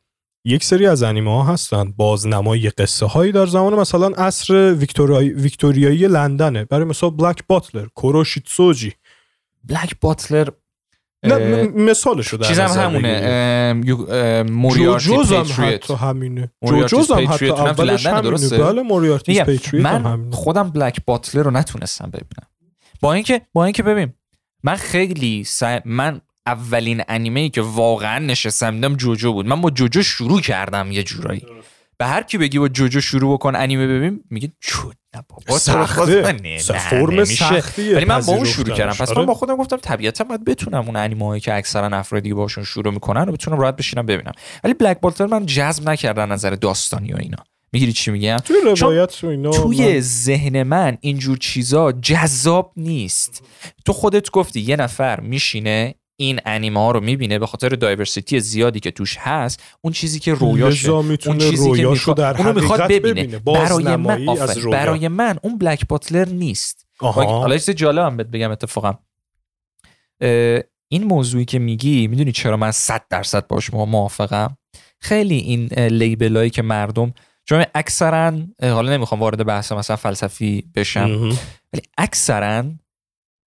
یک 0.45 0.63
سری 0.63 0.87
از 0.87 1.03
انیمه 1.03 1.31
ها 1.31 1.53
هستن. 1.53 1.91
بازنمایی 1.91 2.69
قصه 2.69 3.05
هایی 3.05 3.31
در 3.31 3.45
زمان 3.45 3.75
مثلا 3.75 4.07
عصر 4.07 4.73
ویکتوریایی, 4.73 5.29
ویکتوریایی 5.29 6.07
لندنه. 6.07 6.65
برای 6.65 6.85
مثال 6.85 7.09
Black 7.09 7.43
Butler 7.47 7.85
کوروشیتسوجی 7.95 8.93
Black 9.63 9.99
Butler 10.01 10.47
نه 11.23 11.63
مثالش 11.63 12.27
رو 12.27 12.37
چیزم 12.37 12.65
همونه 12.65 13.73
Moriarty 14.43 15.17
Patriot 15.17 15.91
هم 15.91 16.09
همینه. 16.09 16.51
جوجوز 16.65 17.11
هم 17.11 17.27
حتی 17.27 17.49
اولش 17.49 18.05
همینه. 18.05 18.57
بله 18.57 18.81
Moriarty 18.81 19.43
Patriot 19.43 19.85
من 19.85 20.05
هم 20.05 20.31
خودم 20.31 20.69
Black 20.69 20.99
Butler 21.05 21.43
رو 21.43 21.51
نتونستم 21.51 22.09
ببینم. 22.09 22.47
با 23.01 23.13
اینکه 23.13 23.41
با 23.53 23.63
اینکه 23.63 23.83
ببین 23.83 24.13
من 24.63 24.75
خیلی 24.75 25.45
من 25.85 26.21
اولین 26.45 27.03
انیمه 27.07 27.39
ای 27.39 27.49
که 27.49 27.61
واقعا 27.61 28.19
نشستم 28.19 28.71
دیدم 28.71 28.95
جوجو 28.95 29.33
بود. 29.33 29.45
من 29.45 29.61
با 29.61 29.69
جوجو 29.69 30.03
شروع 30.03 30.41
کردم 30.41 30.91
یه 30.91 31.03
جورایی. 31.03 31.45
به 32.01 32.07
هر 32.07 32.23
کی 32.23 32.37
بگی 32.37 32.59
با 32.59 32.67
جوجو 32.67 33.01
شروع 33.01 33.33
بکن 33.33 33.55
انیمه 33.55 33.87
ببین 33.87 34.23
میگه 34.29 34.51
چود 34.59 34.95
نه 35.15 35.23
بابا 35.29 35.57
سخته. 35.57 36.21
فرم 36.77 37.25
سختیه 37.25 37.95
ولی 37.95 38.05
من 38.05 38.19
با 38.19 38.33
اون 38.33 38.45
شروع 38.45 38.75
کردم. 38.75 38.91
پس 38.91 39.09
من 39.09 39.17
آره. 39.17 39.25
با 39.25 39.33
خودم 39.33 39.55
گفتم 39.55 39.77
طبیعتا 39.77 40.23
باید 40.23 40.45
بتونم 40.45 40.85
اون 40.85 40.95
انیمه 40.95 41.25
هایی 41.25 41.41
که 41.41 41.53
اکثرا 41.53 41.97
افرادی 41.97 42.33
باشون 42.33 42.63
شروع 42.63 42.93
می‌کنن 42.93 43.25
رو 43.25 43.31
بتونم 43.33 43.59
راحت 43.59 43.75
بشینم 43.75 44.05
ببینم. 44.05 44.31
ولی 44.63 44.73
بلک 44.73 44.99
بالتر 44.99 45.25
من 45.25 45.45
جذب 45.45 45.89
نکردن 45.89 46.31
نظر 46.31 46.49
داستانی 46.49 47.13
و 47.13 47.17
اینا. 47.19 47.37
می‌گیری 47.73 47.93
چی 47.93 48.11
میگم؟ 48.11 48.37
توی 48.37 48.57
روایت 48.65 49.21
توی 49.53 50.01
ذهن 50.01 50.63
من 50.63 50.97
اینجور 51.01 51.37
چیزا 51.37 51.91
جذاب 51.91 52.73
نیست. 52.77 53.43
تو 53.85 53.93
خودت 53.93 54.31
گفتی 54.31 54.61
یه 54.61 54.75
نفر 54.75 55.19
میشینه 55.19 55.95
این 56.21 56.39
انیمه 56.45 56.79
ها 56.79 56.91
رو 56.91 56.99
می‌بینه 56.99 57.39
به 57.39 57.47
خاطر 57.47 57.69
دایورسیتی 57.69 58.39
زیادی 58.39 58.79
که 58.79 58.91
توش 58.91 59.17
هست 59.19 59.63
اون 59.81 59.93
چیزی 59.93 60.19
که 60.19 60.33
رویاشه. 60.33 60.89
اون 60.91 61.17
چیزی 61.37 61.71
که 61.71 61.87
می‌خواد 61.87 62.17
در 62.17 62.51
می‌خواد 62.51 62.81
ببینه. 62.81 63.39
برای 63.39 63.95
من 63.95 64.25
برای 64.71 65.07
من 65.07 65.39
اون 65.41 65.57
بلک 65.57 65.87
باتلر 65.87 66.25
نیست. 66.25 66.87
حالا 66.99 67.57
چیز 67.57 67.69
جالب 67.69 68.05
هم 68.05 68.17
بگم 68.17 68.51
اتفاقا. 68.51 68.93
این 70.87 71.03
موضوعی 71.03 71.45
که 71.45 71.59
میگی 71.59 72.07
می‌دونی 72.07 72.31
چرا 72.31 72.57
من 72.57 72.71
100 72.71 73.01
درصد 73.09 73.47
باش 73.47 73.73
موافقم؟ 73.73 74.57
خیلی 74.99 75.35
این 75.35 75.65
لیبل 75.73 76.37
هایی 76.37 76.49
که 76.49 76.61
مردم 76.61 77.13
چون 77.45 77.65
اکثرا 77.75 78.33
حالا 78.61 78.91
نمی‌خوام 78.91 79.21
وارد 79.21 79.45
بحث 79.45 79.71
مثلا 79.71 79.95
فلسفی 79.95 80.63
بشم 80.75 81.37
ولی 81.73 81.81
اکثرا 81.97 82.63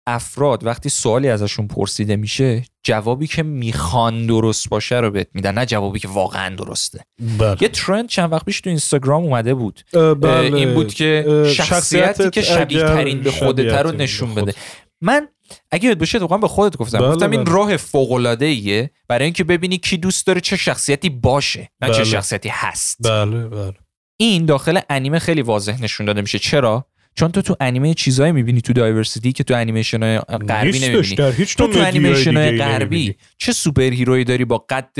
افراد 0.07 0.67
وقتی 0.67 0.89
سوالی 0.89 1.29
ازشون 1.29 1.69
پرسیده 1.69 2.17
میشه 2.17 2.65
جوابی 2.83 3.27
که 3.27 3.43
می‌خوان 3.43 4.27
درست 4.27 4.69
باشه 4.69 4.97
رو 4.97 5.11
بهت 5.11 5.29
میدن 5.35 5.55
نه 5.55 5.67
جوابی 5.67 5.99
که 5.99 6.09
واقعا 6.09 6.57
درسته. 6.57 7.01
بله. 7.39 7.57
یه 7.61 7.69
ترند 7.69 8.09
چند 8.09 8.33
وقت 8.33 8.45
پیش 8.45 8.61
تو 8.61 8.71
اینستاگرام 8.71 9.23
اومده 9.23 9.55
بود. 9.55 9.81
بله. 9.93 10.57
این 10.57 10.75
بود 10.75 10.95
که 10.95 11.45
شخصیتی 11.57 12.31
که 12.31 12.43
شبیه 12.43 12.81
ترین 12.81 13.21
به 13.21 13.31
خودت 13.31 13.73
رو 13.73 13.93
نشون 13.93 14.35
بده. 14.35 14.55
من 15.01 15.29
اگه 15.71 15.89
یاد 15.89 15.99
باشه 15.99 16.19
به 16.19 16.49
خودت 16.49 16.77
گفتم. 16.77 16.99
بله 16.99 17.09
گفتم 17.09 17.31
این 17.31 17.45
بله. 17.45 17.55
راه 17.55 17.77
فوق 17.77 18.13
العاده 18.13 18.47
ایه 18.47 18.91
برای 19.09 19.25
اینکه 19.25 19.45
ببینی 19.45 19.79
کی 19.79 19.97
دوست 19.97 20.27
داره 20.27 20.41
چه 20.41 20.57
شخصیتی 20.57 21.11
باشه 21.11 21.71
نه 21.81 21.95
چه 21.95 22.05
شخصیتی 22.05 22.49
هست. 22.53 22.97
بله 23.09 23.49
بله. 23.49 23.75
این 24.17 24.47
داخل 24.47 24.81
انیمه 24.91 25.19
خیلی 25.19 25.43
واضح 25.43 25.83
نشون 25.83 26.07
داده 26.07 26.21
میشه. 26.21 26.39
چرا؟ 26.39 26.87
چون 27.15 27.33
تو 27.33 27.43
تو 27.43 27.57
انیمه 27.61 27.95
چیزایی 27.95 28.33
می‌بینی 28.33 28.61
تو 28.61 28.73
diversity 28.73 29.33
که 29.33 29.45
تو 29.45 29.55
انیمیشن 29.55 30.03
های 30.03 30.19
غربی 30.19 30.79
نمی‌بینی. 30.79 31.17
تو 31.47 31.69
تو 31.69 31.79
انیمیشن 31.79 32.37
های 32.37 32.59
غربی 32.59 33.15
چه 33.39 33.53
superhero 33.53 33.83
ی 33.83 34.25
داری 34.25 34.45
با 34.45 34.67
قد 34.69 34.99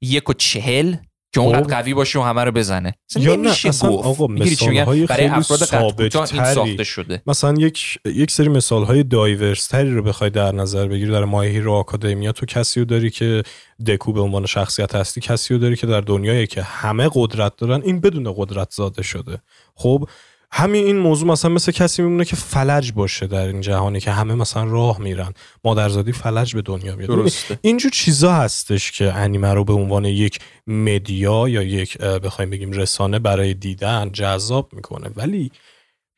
یک 0.00 0.30
و 0.30 0.32
چهل 0.32 0.96
که 1.34 1.40
اونقدر 1.40 1.62
خب. 1.62 1.70
قوی 1.70 1.94
باشه 1.94 2.18
و 2.18 2.22
همه 2.22 2.44
رو 2.44 2.52
بزنه؟ 2.52 2.94
یا 3.16 3.36
نه 3.36 3.50
اصلا 3.50 3.90
آقا 3.90 4.26
مثال 4.26 4.76
های 4.76 5.06
برای 5.06 5.26
افراد 5.26 5.64
ثابت 5.64 6.32
این 6.32 6.44
ساخته 6.44 6.84
شده. 6.84 7.22
مثلا 7.26 7.54
یک 7.58 7.98
یک 8.04 8.30
سری 8.30 8.48
مثال 8.48 8.84
های 8.84 9.02
diverse 9.02 9.66
تری 9.66 9.90
رو 9.90 10.02
بخوای 10.02 10.30
در 10.30 10.52
نظر 10.54 10.88
بگیری. 10.88 11.10
در 11.10 11.24
My 11.24 11.44
Hero 11.44 11.72
Academia 11.72 12.32
تو 12.32 12.46
کسی 12.46 12.80
رو 12.80 12.86
داری 12.86 13.10
که 13.10 13.42
دکو 13.86 14.12
به 14.12 14.20
عنوان 14.20 14.46
شخصیت 14.46 14.94
هستی 14.94 15.20
کسی 15.20 15.54
رو 15.54 15.60
داری 15.60 15.76
که 15.76 15.86
در 15.86 16.00
دنیایی 16.00 16.46
که 16.46 16.62
همه 16.62 17.10
قدرت 17.14 17.56
دارن 17.56 17.82
این 17.82 18.00
بدون 18.00 18.34
قدرت 18.36 18.70
زاده 18.70 19.02
شده. 19.02 19.38
خب 19.74 20.08
همین 20.54 20.84
این 20.84 20.98
موضوع 20.98 21.28
مثلا 21.28 21.50
مثل 21.50 21.72
کسی 21.72 22.02
میمونه 22.02 22.24
که 22.24 22.36
فلج 22.36 22.92
باشه 22.92 23.26
در 23.26 23.46
این 23.46 23.60
جهانی 23.60 24.00
که 24.00 24.10
همه 24.10 24.34
مثلا 24.34 24.64
راه 24.64 25.00
میرن. 25.00 25.32
مادرزادی 25.64 26.12
فلج 26.12 26.54
به 26.54 26.62
دنیا 26.62 26.94
درسته. 26.94 27.58
اینجور 27.62 27.90
چیزا 27.90 28.32
هستش 28.32 28.90
که 28.90 29.12
انیمه 29.12 29.54
رو 29.54 29.64
به 29.64 29.72
عنوان 29.72 30.04
یک 30.04 30.38
مدیا 30.66 31.48
یا 31.48 31.62
یک 31.62 31.98
بخوایم 31.98 32.50
بگیم 32.50 32.72
رسانه 32.72 33.18
برای 33.18 33.54
دیدن 33.54 34.10
جذاب 34.12 34.68
می‌کنه. 34.72 35.10
ولی 35.16 35.50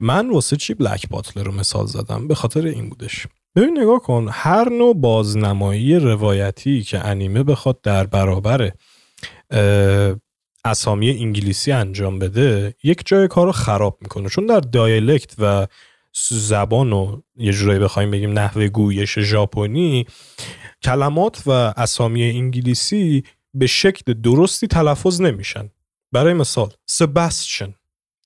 من 0.00 0.30
واسه 0.30 0.56
چی 0.56 0.74
بلک 0.74 1.08
باتلر 1.08 1.44
رو 1.44 1.52
مثال 1.52 1.86
زدم؟ 1.86 2.28
به 2.28 2.34
خاطر 2.34 2.66
این 2.66 2.88
بودش. 2.88 3.26
ببین 3.56 3.78
نگاه 3.78 4.00
کن 4.00 4.28
هر 4.30 4.68
نوع 4.68 4.94
بازنمایی 4.94 5.98
روایتی 5.98 6.82
که 6.82 7.06
انیمه 7.06 7.42
بخواد 7.42 7.80
در 7.80 8.06
برابر 8.06 8.70
اسامی 10.64 11.10
انگلیسی 11.10 11.72
انجام 11.72 12.18
بده 12.18 12.74
یک 12.82 13.02
جای 13.06 13.28
کار 13.28 13.46
رو 13.46 13.52
خراب 13.52 13.98
می‌کنه. 14.00 14.28
چون 14.28 14.46
در 14.46 14.60
دایلکت 14.60 15.34
و 15.38 15.66
زبان 16.28 16.92
و 16.92 17.22
یه 17.36 17.52
جورایی 17.52 17.78
بخوایم 17.78 18.10
بگیم 18.10 18.38
نحوه 18.38 18.68
گویش 18.68 19.18
ژاپنی 19.18 20.06
کلمات 20.82 21.42
و 21.46 21.50
اسامی 21.50 22.24
انگلیسی 22.24 23.24
به 23.54 23.66
شکل 23.66 24.12
درستی 24.12 24.66
تلفظ 24.66 25.20
نمیشن. 25.20 25.70
برای 26.12 26.34
مثال 26.34 26.70
سباستین 26.86 27.74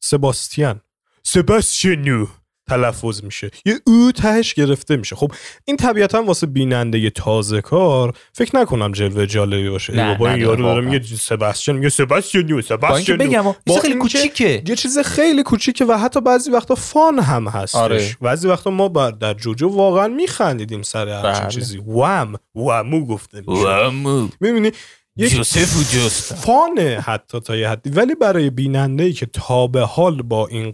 سباستیان. 0.01 0.81
سباستینو 1.23 2.27
تلفظ 2.69 3.25
میشه. 3.25 3.51
یه 3.65 3.75
او 3.87 4.13
تهش 4.13 4.55
گرفته 4.55 4.97
میشه. 4.97 5.17
خب 5.17 5.33
این 5.65 5.77
طبیعتا 5.77 6.23
واسه 6.23 6.47
بیننده 6.47 7.11
تازه 7.11 7.61
کار. 7.61 8.13
فکر 8.33 8.57
نکنم 8.57 8.93
جلوه 8.93 9.27
جالبی 9.27 9.71
باشه. 9.71 9.93
نه 9.97 10.19
با 10.19 10.31
این 10.31 10.41
یارو 10.41 10.63
داره 10.63 10.81
میگه 10.81 11.07
سباستین 11.17 11.77
میگه 11.77 11.89
سباستین 11.89 12.61
سباستین 12.61 13.17
بگم 13.17 13.45
با 13.67 13.79
خیلی 13.83 13.95
کوچیکه. 13.95 14.63
یه 14.67 14.77
چیز 14.77 14.99
خیلی 14.99 15.43
کوچیکه 15.43 15.85
و 15.85 15.93
حتی 15.93 16.21
بعضی 16.21 16.51
وقتا 16.51 16.75
فان 16.75 17.19
هم 17.19 17.49
هستش. 17.49 17.75
آره. 17.75 18.17
بعضی 18.21 18.49
وقتا 18.49 18.71
ما 18.71 19.11
در 19.11 19.35
جوجو 19.35 19.69
واقعا 19.69 20.09
میخندیدیم 20.09 20.83
سر 20.83 21.09
همچین 21.09 21.43
بله. 21.43 21.51
چیزی. 21.51 21.83
وام 21.87 22.37
وامو 22.55 23.07
گفته 23.07 23.39
میشه 23.47 23.63
وامو. 23.63 24.29
می‌بینی؟ 24.41 24.73
یک 25.19 25.33
جوزف 25.33 25.77
و 25.77 25.83
جوست 25.93 26.35
فانه 26.35 27.01
حتی 27.01 27.41
تا 27.41 27.57
یه 27.57 27.69
حدی. 27.69 27.91
ولی 27.91 28.15
برای 28.15 28.51
بیننده 28.51 29.05
ای 29.05 29.13
که 29.13 29.27
تا 29.27 29.67
به 29.67 29.81
حال 29.81 30.23
با 30.23 30.47
این 30.47 30.73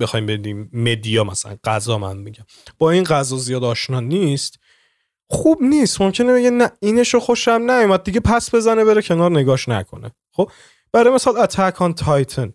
بخوایم 0.00 0.26
بدیم 0.26 0.70
media 0.72 1.24
مثلا 1.24 1.56
غذا 1.64 1.98
من 1.98 2.16
میگم. 2.16 2.44
با 2.78 2.90
این 2.90 3.04
غذا 3.04 3.36
زیاد 3.36 3.64
آشنا 3.64 4.00
نیست. 4.00 4.58
خوب 5.30 5.62
نیست. 5.62 6.00
ممکنه 6.00 6.32
بگه 6.32 6.50
نه 6.50 6.70
اینشو 6.80 7.20
خوشم 7.20 7.70
نیومد. 7.70 8.02
دیگه 8.02 8.20
پس 8.20 8.54
بزنه 8.54 8.84
بره 8.84 9.02
کنار 9.02 9.30
نگاش 9.30 9.68
نکنه. 9.68 10.10
خب؟ 10.32 10.50
برای 10.92 11.14
مثال 11.14 11.36
Attack 11.36 11.82
on 11.82 11.94
Titan 11.94 12.52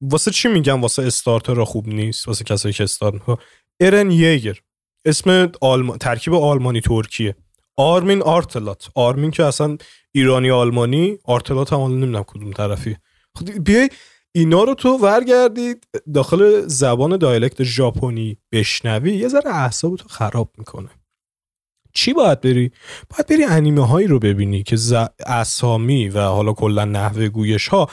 واسه 0.00 0.30
چی 0.30 0.48
میگم 0.48 0.82
واسه 0.82 1.02
starter 1.02 1.64
خوب 1.64 1.88
نیست؟ 1.88 2.28
واسه 2.28 2.44
کسایی 2.44 2.72
که 2.72 2.84
استارت 2.84 3.14
می‌کنن. 3.14 3.36
ارن 3.80 4.10
یگر 4.10 4.58
اسم 5.04 5.52
آلمان 5.60 5.98
ترکیب 5.98 6.34
آلمانی 6.34 6.80
ترکیه. 6.80 7.36
آرمین 7.76 8.22
آرلرت 8.22 8.88
آرمین 8.94 9.30
که 9.30 9.44
اصلا 9.44 9.76
ایرانی 10.12 10.50
آلمانی 10.50 11.18
آرلرت 11.24 11.72
هم 11.72 11.80
نمی‌دونم 11.80 12.22
کدوم 12.22 12.52
طرفی. 12.52 12.96
خب 13.34 13.64
بیای 13.64 13.90
اینا 14.32 14.64
رو 14.64 14.74
تو 14.74 14.98
ورگردید 14.98 15.86
داخل 16.14 16.62
زبان 16.66 17.16
دایلکت 17.16 17.62
ژاپنی 17.62 18.38
بشنوی 18.52 19.16
یه 19.16 19.28
ذره 19.28 19.54
اعصاب 19.54 19.96
تو 19.96 20.08
خراب 20.08 20.50
می‌کنه. 20.58 20.88
چی 21.94 22.12
باید 22.12 22.40
بری؟ 22.40 22.72
باید 23.10 23.26
بری 23.26 23.44
انیمه 23.44 23.86
هایی 23.86 24.06
رو 24.06 24.18
ببینی 24.18 24.62
که 24.62 24.76
ز... 24.76 24.94
اسامی 25.26 26.08
و 26.08 26.20
حالا 26.20 26.52
کلا 26.52 26.84
نحوه 26.84 27.28
گویش 27.28 27.68
ها 27.68 27.88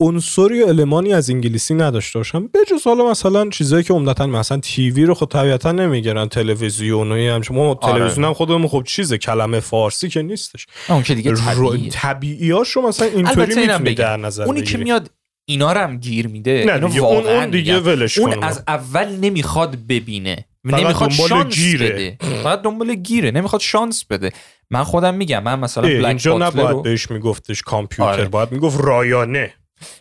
عنصری 0.00 0.62
و 0.62 0.66
المانی 0.66 1.12
از 1.12 1.30
انگلیسی 1.30 1.74
نداشته 1.74 2.18
باشن 2.18 2.46
بجز 2.46 2.84
حالا 2.84 3.10
مثلا 3.10 3.48
چیزایی 3.48 3.84
که 3.84 3.94
عمدتا 3.94 4.26
مثلا 4.26 4.58
تیوی 4.58 5.04
رو 5.04 5.14
خود 5.14 5.30
طبیعتا 5.30 5.72
نمی‌گیرن 5.72 6.28
تلویزیونی 6.28 7.28
هم 7.28 7.42
ما 7.50 7.74
تلویزیون 7.74 8.24
هم 8.24 8.32
خودمون 8.32 8.68
خب 8.68 8.82
چیزه 8.86 9.18
کلمه 9.18 9.60
فارسی 9.60 10.08
که 10.08 10.22
نیستش. 10.22 10.66
اون 10.88 11.02
که 11.02 11.14
دیگه 11.14 11.34
طبیعیه. 11.34 11.90
طبیعیاش 11.90 12.70
رو 12.70 12.88
مثلا 12.88 13.08
اینطوری 13.08 13.54
می‌تونی 13.54 13.94
در 13.94 14.16
نظر 14.16 14.44
اونی 14.44 14.62
که 14.62 14.78
میاد 14.78 15.10
اینا 15.48 15.72
رو 15.72 15.80
هم 15.80 15.96
گیر 15.96 16.28
میده 16.28 16.64
نه 16.66 16.88
دیگه 16.88 17.00
اون, 17.00 17.26
اون 17.26 17.50
دیگه 17.50 17.80
ولش 17.80 18.18
اون 18.18 18.44
از 18.44 18.62
اول 18.68 19.16
نمی‌خواد 19.16 19.76
ببینه. 19.88 20.44
نمی‌خواد 20.64 21.10
شانس 21.10 21.54
گیره. 21.54 21.90
بده. 21.90 22.18
فقط 22.42 22.62
دنبال 22.62 22.94
گیره. 22.94 23.30
نمی‌خواد 23.30 23.60
شانس 23.60 24.04
بده. 24.04 24.32
من 24.70 24.84
خودم 24.84 25.14
میگم 25.14 25.42
من 25.42 25.58
مثلا 25.58 25.88
بلک 25.88 26.06
اینجا 26.06 26.38
نباید 26.38 26.82
بهش 26.82 27.10
میگفتش 27.10 27.62
کامپیوتر 27.62 28.12
آره. 28.12 28.28
باید 28.28 28.52
می‌گفت 28.52 28.80
رایانه. 28.80 29.54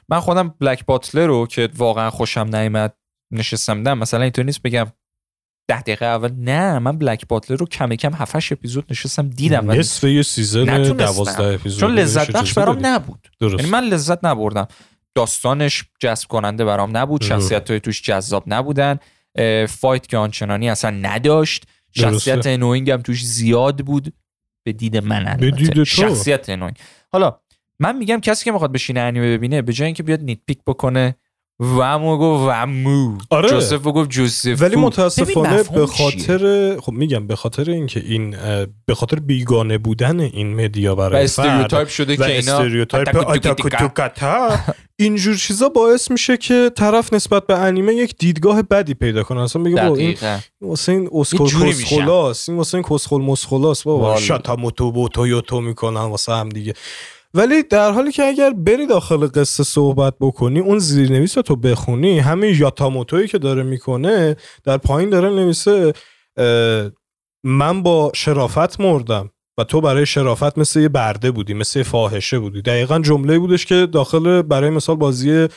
من 0.09 0.19
خودم 0.19 0.55
Black 0.59 0.85
Butler 0.85 1.25
رو 1.25 1.47
که 1.47 1.69
واقعا 1.77 2.09
خوشم 2.09 2.55
نیامد 2.55 2.93
نشستم 3.31 3.83
دم 3.83 3.97
مثلا 3.97 4.21
اینطور 4.21 4.45
نیست 4.45 4.61
بگم 4.61 4.87
ده 5.67 5.81
دقیقه 5.81 6.05
اول 6.05 6.31
نه 6.37 6.79
من 6.79 6.97
Black 6.97 7.27
Butler 7.27 7.57
رو 7.57 7.65
کم 7.65 7.95
کم 7.95 8.13
7 8.13 8.51
اپیزود 8.51 8.85
نشستم 8.89 9.29
دیدم 9.29 9.71
نصف 9.71 10.03
یه 10.03 10.21
season 10.21 10.83
12 10.93 11.43
اپیزود. 11.43 11.79
چون 11.79 11.93
لذت 11.93 12.31
بخش 12.31 12.53
برام 12.53 12.85
نبود. 12.85 13.27
درست. 13.39 13.59
یعنی 13.59 13.71
من 13.71 13.83
لذت 13.83 14.25
نبردم. 14.25 14.67
داستانش 15.15 15.83
جذب 15.99 16.27
کننده 16.27 16.65
برام 16.65 16.97
نبود 16.97 17.23
شخصیت 17.23 17.71
های 17.71 17.79
توش 17.79 18.01
جذاب 18.01 18.43
نبودن. 18.47 18.99
fight 19.69 20.07
که 20.07 20.17
آنچنانی 20.17 20.69
اصلا 20.69 20.89
نداشت. 20.89 21.63
شخصیت 21.91 22.47
annoying 22.47 22.91
هم 22.91 23.01
توش 23.01 23.25
زیاد 23.25 23.77
بود. 23.81 24.13
به 24.63 24.73
دید 24.73 24.97
من 24.97 25.27
البته. 25.27 25.83
شخصیت 25.83 26.49
annoying 26.49 26.77
حالا 27.11 27.39
من 27.79 27.97
میگم 27.97 28.19
کسی 28.19 28.45
که 28.45 28.51
می‌خواد 28.51 28.71
بشینه 28.71 28.99
انیمه 28.99 29.37
ببینه 29.37 29.61
به 29.61 29.73
جای 29.73 29.85
اینکه 29.85 30.03
بیاد 30.03 30.21
nitpick 30.21 30.59
بکنه 30.67 31.15
وامو 31.59 32.17
گفت 32.17 32.43
وامو. 32.43 33.17
آره. 33.29 33.49
جوزف 33.49 33.83
گفت 33.83 34.09
جوزف 34.09 34.61
ولی 34.61 34.75
متاسفانه 34.75 35.63
به 35.63 35.87
خاطر 35.87 36.75
خب 36.79 36.91
میگم 36.91 37.27
به 37.27 37.35
خاطر 37.35 37.69
اینکه 37.69 37.99
این 37.99 38.35
به 38.85 38.95
خاطر 38.95 39.19
بیگانه 39.19 39.77
بودن 39.77 40.19
این 40.19 40.55
media 40.55 40.95
برای 40.95 41.21
و 41.21 41.23
stereotype 41.23 41.87
شده 41.87 42.17
که 42.17 42.25
اینا 42.25 42.57
stereotype 42.57 43.09
اینجور 44.99 45.35
چیزا 45.35 45.69
باعث 45.69 46.11
میشه 46.11 46.37
که 46.37 46.71
طرف 46.75 47.13
نسبت 47.13 47.47
به 47.47 47.57
انیمه 47.57 47.93
یک 47.93 48.15
دیدگاه 48.17 48.61
بدی 48.61 48.93
پیدا 48.93 49.23
کنه. 49.23 49.41
اصلا 49.41 49.61
میگه 49.61 49.89
با 49.89 49.95
این 49.95 50.17
واسه 50.61 50.91
این 50.91 51.09
اسکول 51.13 51.71
کسخلاس 51.71 52.49
این 52.49 52.57
واسه 52.57 52.75
این 52.75 52.83
کسخل 52.89 53.21
مسخلاس 53.21 53.83
بابا 53.83 54.17
شاتا 54.17 54.55
موتو 54.55 54.91
بوتو 54.91 55.27
یوتو 55.27 55.61
می‌کنن 55.61 55.99
واسه 55.99 56.33
هم 56.33 56.49
دیگه. 56.49 56.73
ولی 57.35 57.63
در 57.63 57.91
حالی 57.91 58.11
که 58.11 58.23
اگر 58.23 58.49
بری 58.49 58.87
داخل 58.87 59.27
قصه 59.27 59.63
صحبت 59.63 60.13
بکنی 60.19 60.59
اون 60.59 60.79
زیرنویس 60.79 61.33
تو 61.33 61.55
بخونی 61.55 62.19
همین 62.19 62.55
یاتاموتویی 62.59 63.27
که 63.27 63.37
داره 63.37 63.63
می‌کنه 63.63 64.35
در 64.63 64.77
پایین 64.77 65.09
داره 65.09 65.29
نویسه 65.29 65.93
من 67.43 67.83
با 67.83 68.11
شرافت 68.15 68.79
مردم 68.81 69.29
و 69.57 69.63
تو 69.63 69.81
برای 69.81 70.05
شرافت 70.05 70.57
مثل 70.57 70.79
یه 70.79 70.89
برده 70.89 71.31
بودی 71.31 71.53
مثل 71.53 71.79
یه 71.79 71.83
فاحشه 71.83 72.39
بودی 72.39 72.61
دقیقا 72.61 72.99
جمله 72.99 73.39
بودش 73.39 73.65
که 73.65 73.87
داخل 73.91 74.41
برای 74.41 74.69
مثال 74.69 74.95
بازی 74.95 75.47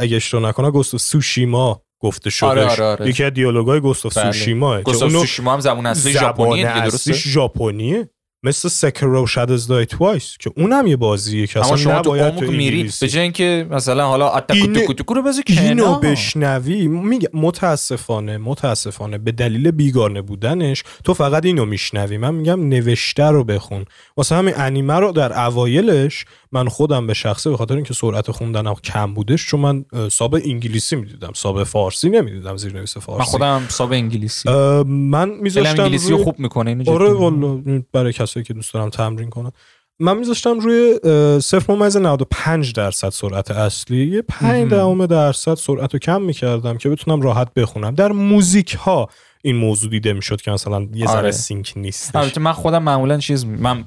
اگه 0.00 0.16
اشتباه 0.16 0.48
نکنه 0.48 0.70
گوست 0.70 0.96
سوشیما 0.96 1.82
گفته 2.00 2.30
شده 2.30 2.48
آره 2.48 2.64
آره 2.64 2.84
آره. 2.84 3.08
یکی 3.08 3.24
از 3.24 3.32
دیالوگای 3.32 3.80
گوستو 3.80 4.08
بله. 4.08 4.32
سوشیما 4.32 4.80
گوستو 4.80 5.10
سوشیما 5.10 5.52
هم 5.52 5.60
زبون 5.60 5.86
اصلی 5.86 6.12
ژاپنیه 6.12 6.90
ژاپنیه 7.12 8.10
مثل 8.42 8.68
سکرو 8.68 9.26
شادز 9.26 9.66
دای 9.66 9.86
توایس 9.86 10.36
که 10.40 10.50
اونم 10.56 10.86
یه 10.86 10.96
بازیه 10.96 11.46
که 11.46 11.60
اصلا 11.60 11.76
شما 11.76 11.98
نباید 11.98 12.36
تو 12.36 12.50
میری 12.50 12.90
به 13.00 13.08
جای 13.08 13.22
اینکه 13.22 13.66
مثلا 13.70 14.06
حالا 14.06 14.30
اتکو 14.30 15.14
رو 15.14 15.22
بزنی 15.22 15.42
اینو 15.48 15.98
بشنوی 15.98 16.86
میگه 16.86 17.28
متاسفانه 17.34 18.38
متاسفانه 18.38 19.18
به 19.18 19.32
دلیل 19.32 19.70
بیگانه 19.70 20.22
بودنش 20.22 20.84
تو 21.04 21.14
فقط 21.14 21.44
اینو 21.44 21.64
میشنوی. 21.64 22.18
من 22.18 22.34
میگم 22.34 22.68
نوشته 22.68 23.24
رو 23.24 23.44
بخون. 23.44 23.84
واسه 24.16 24.34
همین 24.34 24.54
انیمه 24.56 24.94
رو 24.94 25.12
در 25.12 25.40
اوایلش 25.40 26.24
من 26.52 26.68
خودم 26.68 27.06
به 27.06 27.14
شخصه 27.14 27.50
به 27.50 27.56
خاطر 27.56 27.74
اینکه 27.74 27.94
سرعت 27.94 28.30
خوندنم 28.30 28.74
کم 28.74 29.14
بودش 29.14 29.46
چون 29.46 29.60
من 29.60 29.84
ساب 30.10 30.34
انگلیسی 30.34 30.96
می‌دیدم 30.96 31.30
ساب 31.34 31.64
فارسی 31.64 32.10
نمی‌دیدم 32.10 32.56
زیرنویس 32.56 32.96
فارسی. 32.98 33.18
من 33.18 33.24
خودم 33.24 33.62
ساب 33.68 33.92
انگلیسی. 33.92 34.48
من 34.86 35.28
میذاشتم 35.28 35.82
انگلیسی 35.82 36.10
رو 36.10 36.24
خوب 36.24 36.38
می‌کنه 36.38 36.70
اینو 36.70 36.90
آره 36.90 37.84
برای 37.92 38.12
کسایی 38.28 38.44
که 38.44 38.54
دوست 38.54 38.74
دارم 38.74 38.90
تمرین 38.90 39.30
کنن. 39.30 39.52
من 40.00 40.18
میذاشتم 40.18 40.60
روی 40.60 41.00
0.95 41.40 42.72
درصد 42.72 43.08
سرعت 43.08 43.50
اصلی. 43.50 44.06
یه 44.06 44.22
5 44.22 44.70
دهم 44.70 45.06
درصد 45.06 45.54
سرعت 45.54 45.92
رو 45.92 45.98
کم 45.98 46.22
می‌کردم 46.22 46.76
که 46.76 46.88
بتونم 46.88 47.20
راحت 47.20 47.54
بخونم. 47.54 47.94
در 47.94 48.12
موزیک 48.12 48.74
ها 48.74 49.08
این 49.42 49.56
موضوع 49.56 49.90
دیده 49.90 50.12
می‌شد 50.12 50.40
که 50.40 50.50
مثلا 50.50 50.88
یه 50.94 51.06
ذره 51.06 51.16
آره. 51.16 51.30
سینک 51.30 51.72
نیست 51.76 52.16
البته 52.16 52.40
من 52.40 52.52
خودم 52.52 52.82
معمولا 52.82 53.18
چیز 53.18 53.46
من 53.46 53.84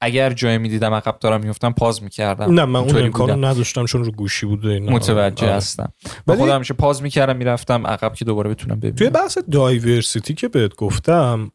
اگر 0.00 0.32
جای 0.32 0.58
می‌دیدم 0.58 0.94
عقب 0.94 1.18
دارم 1.18 1.40
میفتم 1.40 1.72
پاز 1.72 2.02
می‌کردم. 2.02 2.54
نه 2.54 2.64
من 2.64 2.80
اون 2.80 2.96
امکانو 2.96 3.46
نداشتم 3.46 3.84
چون 3.84 4.04
رو 4.04 4.12
گوشی 4.12 4.46
بوده 4.46 4.80
متوجه 4.80 5.46
آره. 5.46 5.56
هستم. 5.56 5.92
ولی... 6.26 6.38
خودم 6.38 6.54
همیشه 6.54 6.74
پاز 6.74 7.02
می‌کردم 7.02 7.36
می‌رفتم 7.36 7.86
عقب 7.86 8.14
که 8.14 8.24
دوباره 8.24 8.50
بتونم 8.50 8.76
ببینم. 8.76 8.94
توی 8.94 9.10
بحث 9.10 9.38
دایورسیتی 9.38 10.34
که 10.34 10.48
بهت 10.48 10.74
گفتم 10.74 11.50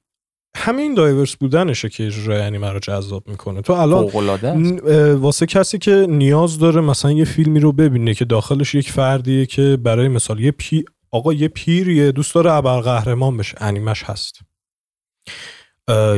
همین 0.57 0.93
دایورس 0.93 1.35
بودنشه 1.35 1.89
که 1.89 2.05
اجرای 2.05 2.41
انیمه 2.41 2.69
رو 2.71 2.79
جذاب 2.79 3.27
می‌کنه. 3.27 3.61
تو 3.61 3.73
الان 3.73 4.79
واسه 5.13 5.45
کسی 5.45 5.77
که 5.77 6.05
نیاز 6.09 6.59
داره 6.59 6.81
مثلا 6.81 7.11
یه 7.11 7.25
فیلمی 7.25 7.59
رو 7.59 7.71
ببینه 7.71 8.13
که 8.13 8.25
داخلش 8.25 8.75
یک 8.75 8.91
فردیه 8.91 9.45
که 9.45 9.77
برای 9.83 10.07
مثال 10.07 10.39
یه 10.39 10.51
پی 10.51 10.83
آقا 11.11 11.33
یه 11.33 11.47
پیریه 11.47 12.11
دوست 12.11 12.35
داره 12.35 12.51
ابرقهرمان 12.51 13.37
بشه. 13.37 13.57
انیمش 13.57 14.03
هست. 14.03 14.39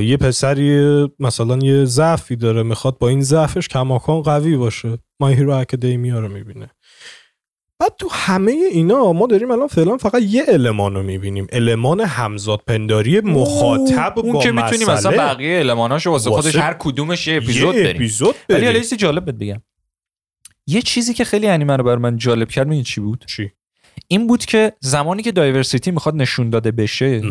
یه 0.02 0.18
پسری 0.18 1.08
مثلا 1.20 1.58
یه 1.58 1.86
ضعفی 1.86 2.36
داره 2.36 2.64
می‌خواد 2.64 2.98
با 2.98 3.08
این 3.10 3.22
ضعفش 3.22 3.68
کماکان 3.68 4.22
قوی 4.22 4.58
باشه. 4.58 4.98
My 5.20 5.34
Hero 5.34 5.52
Academia 5.54 6.20
رو 6.20 6.30
می‌بینه. 6.30 6.70
بعد 7.80 7.96
تو 8.00 8.10
همه 8.12 8.52
اینا 8.52 9.14
ما 9.14 9.28
داریم 9.28 9.52
الان 9.52 9.68
فعلا 9.68 9.98
فقط 9.98 10.22
یه 10.22 10.44
المان 10.48 10.96
رو 10.96 11.04
می‌بینیم. 11.04 11.48
المان 11.52 12.02
همزاد 12.02 12.62
پنداری 12.68 13.20
مخاطب 13.20 14.20
اون 14.20 14.34
با 14.34 14.44
که 14.44 14.52
می‌تونیم 14.52 14.90
مثلا 14.90 15.12
بقیه 15.12 15.60
الماناشو 15.60 16.12
واسه 16.12 16.30
خودش 16.30 16.56
هر 16.56 16.74
کدومش 16.74 17.28
یه 17.28 17.38
اپیزود 17.38 17.76
بریم. 17.76 17.96
اپیزود 17.96 18.36
ولی 18.50 18.66
حالا 18.66 18.80
جالب 18.80 19.44
بگم. 19.44 19.62
یه 20.68 20.82
چیزی 20.82 21.14
که 21.14 21.24
خیلی 21.24 21.48
انیمه 21.48 21.78
رو 21.78 21.84
بر 21.84 21.96
من 21.96 22.18
جالب 22.18 22.50
کرد 22.50 22.68
میگه 22.68 22.84
چی 22.84 23.02
بود؟ 23.02 23.26
چی؟ 23.28 23.52
این 24.08 24.28
بود 24.28 24.46
که 24.46 24.74
زمانی 24.80 25.24
که 25.24 25.32
diversity 25.32 25.92
می‌خواد 25.92 26.16
نشون 26.16 26.50
داده 26.50 26.72
بشه 26.72 27.22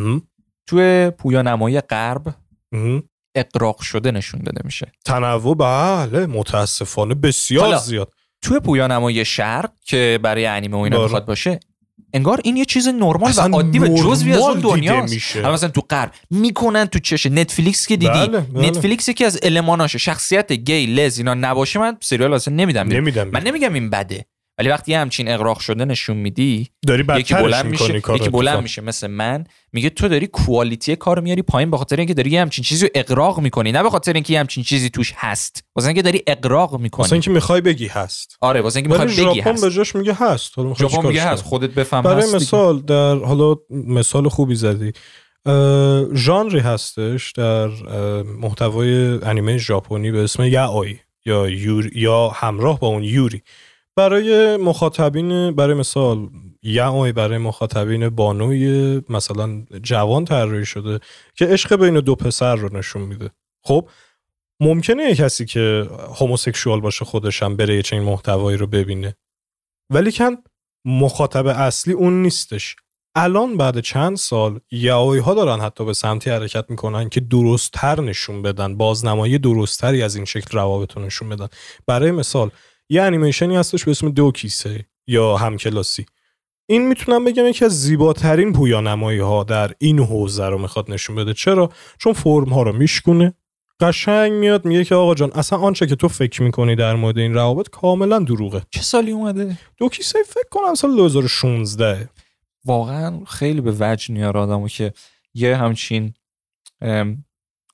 توی 0.66 1.10
پویا 1.18 1.80
غرب 1.90 2.34
اقراق 3.34 3.80
شده 3.80 4.10
نشون 4.10 4.40
داده 4.40 4.60
میشه. 4.64 4.92
تنوع 5.04 5.56
بله 5.56 6.26
متاسفانه 6.26 7.14
بسیار 7.14 7.76
زیاد. 7.76 8.13
توی 8.44 8.60
پویا 8.60 9.24
شرق 9.24 9.70
که 9.84 10.18
برای 10.22 10.46
انیمه 10.46 10.76
و 10.76 10.80
اینا. 10.80 11.02
می‌خواد 11.02 11.26
باشه 11.26 11.60
انگار 12.12 12.40
این 12.44 12.56
یه 12.56 12.64
چیز 12.64 12.88
نرمال 12.88 13.32
و 13.36 13.40
عادی 13.40 13.78
و 13.78 13.86
جزوی 13.86 14.32
از 14.32 14.38
اون 14.38 14.60
دنیاست 14.60 15.36
مثلا 15.36 15.68
تو 15.68 15.80
غرب 15.80 16.12
می‌کنن 16.30 16.84
تو 16.84 16.98
چش 16.98 17.26
نتفلیکس 17.26 17.86
که 17.86 17.96
دیدی 17.96 18.12
بله، 18.12 18.40
بله. 18.40 18.68
نتفلیکس 18.68 19.10
که 19.10 19.26
از 19.26 19.38
الماناشه 19.42 19.98
شخصیت 19.98 20.52
گی 20.52 20.86
لز 20.86 21.18
اینا 21.18 21.34
نباشه 21.34 21.78
من 21.78 21.96
سریال 22.00 22.34
اصلا 22.34 22.54
نمیدم, 22.54 22.88
نمیدم. 22.88 23.28
من 23.28 23.42
نمیگم 23.42 23.72
این 23.72 23.90
بده 23.90 24.26
ولی 24.58 24.68
وقتی 24.68 24.94
همچین 24.94 25.28
اقراق 25.28 25.58
شده 25.58 25.84
نشون 25.84 26.16
میدی 26.16 26.68
داری 26.86 27.04
یکی 27.16 27.34
بلند 27.34 27.66
میشه 27.66 27.96
یکی 27.96 28.30
بلند 28.30 28.62
میشه 28.62 28.82
مثل 28.82 29.06
من 29.06 29.44
میگه 29.72 29.90
تو 29.90 30.08
داری 30.08 30.26
کوالیتی 30.26 30.96
کار 30.96 31.20
میاری 31.20 31.42
پایین 31.42 31.70
به 31.70 31.76
خاطر 31.76 31.96
اینکه 31.96 32.14
داری 32.14 32.30
یه 32.30 32.40
همچین 32.40 32.64
چیزی 32.64 32.84
رو 32.84 32.90
اقراق 32.94 33.40
می‌کنی. 33.40 33.72
نه 33.72 33.82
به 33.82 33.90
خاطر 33.90 34.12
اینکه 34.12 34.32
یه 34.32 34.40
همچین 34.40 34.64
چیزی 34.64 34.90
توش 34.90 35.12
هست 35.16 35.64
واسه 35.76 35.88
اینکه 35.88 36.02
داری 36.02 36.22
اقراق 36.26 36.80
می‌کنی. 36.80 37.02
واسه 37.02 37.12
اینکه 37.12 37.30
می‌خوای 37.30 37.60
بگی 37.60 37.86
هست. 37.86 38.36
آره 38.40 38.60
واسه 38.60 38.76
اینکه 38.76 38.90
می‌خوای 38.90 39.30
بگی 39.30 39.40
هست. 39.40 39.64
به 39.64 39.70
جاش 39.70 39.94
میگه 39.94 40.14
هست. 40.14 40.54
ژاپن 40.78 41.08
میگه 41.08 41.22
هست 41.22 41.44
خودت 41.44 41.70
بفهم 41.70 42.02
برای 42.02 42.34
مثال 42.34 42.80
در 42.80 43.14
حالا 43.14 43.56
مثال 43.70 44.28
خوبی 44.28 44.54
زدی. 44.54 44.92
ژانری 46.14 46.58
هستش 46.58 47.32
در 47.32 47.68
محتوای 48.22 49.18
انیمه 49.22 49.58
ژاپنی 49.58 50.10
به 50.10 50.24
اسم 50.24 50.42
یاوی 50.42 50.98
یا 51.26 51.48
یور 51.48 51.96
یا 51.96 52.28
همراه 52.28 52.80
با 52.80 52.88
اون 52.88 53.02
یوری. 53.02 53.42
برای 53.96 54.56
مخاطبین 54.56 55.50
برای 55.50 55.74
مثال 55.74 56.28
یه 56.62 57.12
برای 57.12 57.38
مخاطبین 57.38 58.08
بانوی 58.08 59.02
مثلا 59.08 59.64
جوان 59.82 60.24
طراحی 60.24 60.66
شده 60.66 61.00
که 61.34 61.46
عشق 61.46 61.76
بین 61.76 62.00
دو 62.00 62.14
پسر 62.14 62.56
رو 62.56 62.76
نشون 62.76 63.02
میده. 63.02 63.30
خب 63.64 63.88
ممکنه 64.60 65.02
یه 65.02 65.14
کسی 65.14 65.44
که 65.44 65.88
هوموسکشوال 66.18 66.80
باشه 66.80 67.04
خودشم 67.04 67.56
بره 67.56 67.82
چنین 67.82 68.02
محتوایی 68.02 68.56
رو 68.56 68.66
ببینه. 68.66 69.16
ولی 69.90 70.12
کن 70.12 70.36
مخاطب 70.84 71.46
اصلی 71.46 71.94
اون 71.94 72.22
نیستش. 72.22 72.76
الان 73.16 73.56
بعد 73.56 73.80
چند 73.80 74.16
سال 74.16 74.60
یاوی 74.70 75.18
ها 75.18 75.34
دارن 75.34 75.60
حتی 75.60 75.84
به 75.84 75.92
سمتی 75.92 76.30
حرکت 76.30 76.70
می‌کنن 76.70 77.08
که 77.08 77.20
درستتر 77.20 78.00
نشون 78.00 78.42
بدن. 78.42 78.76
بازنمایی 78.76 79.38
درستتری 79.38 80.02
از 80.02 80.16
این 80.16 80.24
شکل 80.24 80.58
روابط 80.58 80.98
نشون 80.98 81.28
بدن. 81.28 81.48
برای 81.86 82.10
مثال 82.10 82.50
یه 82.88 83.02
انیمیشنی 83.02 83.56
هستش 83.56 83.84
به 83.84 83.90
اسم 83.90 84.10
دو 84.10 84.32
کیسه 84.32 84.86
یا 85.06 85.36
همکلاسی 85.36 86.06
این 86.66 86.88
می‌تونم 86.88 87.24
بگم 87.24 87.46
یکی 87.46 87.64
از 87.64 87.82
زیباترین 87.82 88.52
پویانمایی 88.52 89.18
ها 89.18 89.44
در 89.44 89.72
این 89.78 89.98
حوزه 89.98 90.46
رو 90.46 90.58
می‌خواد 90.58 90.90
نشون 90.90 91.16
بده. 91.16 91.34
چرا؟ 91.34 91.72
چون 91.98 92.12
فرم 92.12 92.48
ها 92.48 92.62
رو 92.62 92.72
میشکونه 92.72 93.34
قشنگ 93.80 94.32
میاد 94.32 94.64
میگه 94.64 94.84
که 94.84 94.94
آقا 94.94 95.14
جان 95.14 95.32
اصلا 95.32 95.58
آنچه 95.58 95.86
که 95.86 95.96
تو 95.96 96.08
فکر 96.08 96.42
می‌کنی 96.42 96.76
در 96.76 96.94
مورد 96.94 97.18
این 97.18 97.34
روابط 97.34 97.68
کاملا 97.68 98.18
دروغه. 98.18 98.62
چه 98.70 98.82
سالی 98.82 99.10
اومده؟ 99.10 99.58
دو 99.76 99.88
کیسه 99.88 100.22
فکر 100.22 100.48
کنم 100.50 100.74
سال 100.74 100.96
2016 100.96 102.08
واقعا 102.64 103.24
خیلی 103.24 103.60
به 103.60 103.76
وجه 103.80 104.14
میاره 104.14 104.40
آدمو 104.40 104.68
که 104.68 104.92
یه 105.34 105.56
همچین 105.56 106.14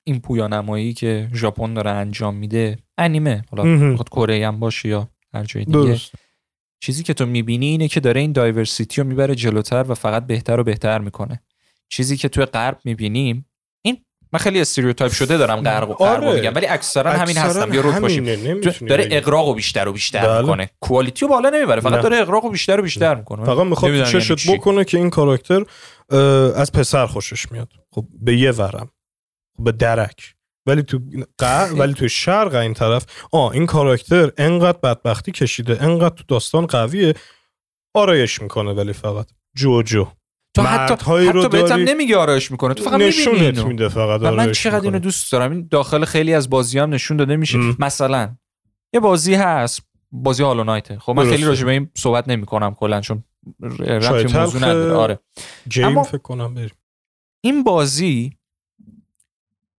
این 0.04 0.20
پویانمایی 0.20 0.92
که 0.92 1.28
ژاپن 1.34 1.74
داره 1.74 1.90
انجام 1.90 2.34
میده 2.34 2.78
انیمه 2.98 3.42
حالا 3.50 3.96
خود 3.96 4.08
کره 4.08 4.46
هم 4.46 4.60
باشه 4.60 4.88
یا 4.88 5.08
هر 5.34 5.44
جای 5.44 5.64
دیگه. 5.64 6.00
چیزی 6.82 7.02
که 7.02 7.14
تو 7.14 7.26
می‌بینی 7.26 7.66
اینه 7.66 7.88
که 7.88 8.00
داره 8.00 8.20
این 8.20 8.32
diversity 8.32 9.00
رو 9.00 9.06
می‌بره 9.06 9.34
جلوتر 9.34 9.84
و 9.88 9.94
فقط 9.94 10.26
بهتر 10.26 10.60
و 10.60 10.64
بهتر 10.64 10.98
می‌کنه. 10.98 11.42
چیزی 11.88 12.16
که 12.16 12.28
توی 12.28 12.44
غرب 12.44 12.78
می‌بینیم 12.84 13.46
این 13.82 14.04
من 14.32 14.38
خیلی 14.38 14.60
stereotype 14.60 15.12
شده 15.12 15.36
دارم 15.36 15.60
غرب 15.60 15.90
و 15.90 15.92
آره. 15.92 16.34
میگم 16.34 16.54
ولی 16.54 16.66
اکثرا 16.66 17.12
همین 17.12 17.36
هستم. 17.36 17.74
یا 17.74 17.80
روراست 17.80 17.98
باشیم. 17.98 18.24
داره 18.88 19.08
اغراق 19.10 19.48
و 19.48 19.54
بیشتر 19.54 19.88
و 19.88 19.92
بیشتر 19.92 20.26
بله. 20.26 20.40
می‌کنه. 20.40 20.70
quality 20.80 21.20
رو 21.20 21.28
بالا 21.28 21.50
نمی‌بره 21.50 21.80
فقط 21.80 21.92
نه. 21.92 22.02
داره 22.02 22.16
اغراق 22.16 22.44
و 22.44 22.50
بیشتر 22.50 22.80
و 22.80 22.82
بیشتر 22.82 23.14
می‌کنه. 23.14 23.44
فقط 23.44 23.66
می‌خواد 23.66 24.04
چشت 24.04 24.46
یعنی 24.46 24.58
بکنه 24.58 24.84
که 24.84 24.98
این 24.98 25.10
کاراکتر 25.10 25.64
از 26.56 26.72
پسر 26.72 27.06
خوشش 27.06 27.52
میاد. 27.52 27.68
خب 27.90 28.06
به 28.20 28.36
یه 28.36 28.52
ورم. 28.52 28.90
به 29.60 29.72
درک. 29.72 30.34
ولی 30.66 30.82
تو 30.82 31.00
ولی 31.76 31.94
تو 31.94 32.08
شرق 32.08 32.54
این 32.54 32.74
طرف 32.74 33.06
آ 33.32 33.50
این 33.50 33.66
کاراکتر 33.66 34.32
انقدر 34.36 34.78
بدبختی 34.78 35.32
کشیده 35.32 35.82
انقدر 35.82 36.14
تو 36.14 36.24
داستان 36.28 36.66
قویه 36.66 37.14
آرایش 37.94 38.42
می‌کنه 38.42 38.72
ولی 38.72 38.92
فقط. 38.92 39.26
جوجو 39.56 40.06
تو 40.56 40.62
حتی 40.62 40.94
حتی 41.28 41.48
بهت 41.48 41.70
هم 41.70 41.80
نمیگه 41.80 42.16
آرایش 42.16 42.50
می‌کنه. 42.50 42.74
تو 42.74 42.84
فقط 42.84 43.00
نشونت 43.00 43.58
میده 43.58 43.88
فقط 43.88 44.20
من 44.20 44.52
چقدر 44.52 44.84
اینو 44.84 44.98
دوست 44.98 45.32
دارم. 45.32 45.52
این 45.52 45.68
داخل 45.70 46.04
خیلی 46.04 46.34
از 46.34 46.50
بازی 46.50 46.78
هم 46.78 46.94
نشون 46.94 47.16
داده 47.16 47.36
میشه. 47.36 47.58
ام. 47.58 47.76
مثلا 47.78 48.36
یه 48.94 49.00
بازی 49.00 49.34
هست. 49.34 49.82
بازی 50.12 50.42
هالو 50.42 50.64
نایت 50.64 50.98
خب 50.98 51.12
من 51.12 51.30
خیلی 51.30 51.44
راجع 51.44 51.64
به 51.64 51.72
این 51.72 51.90
صحبت 51.96 52.28
نمی‌کنم 52.28 52.74
کلا 52.74 53.00
چون 53.00 53.24
رفت 53.78 54.36
موضوع 54.36 54.60
نداره. 54.60 54.94
آره. 54.94 55.18
گیم 55.70 56.02
فکر 56.02 56.18
کنم 56.18 56.54
بریم. 56.54 56.74
این 57.44 57.64
بازی 57.64 58.36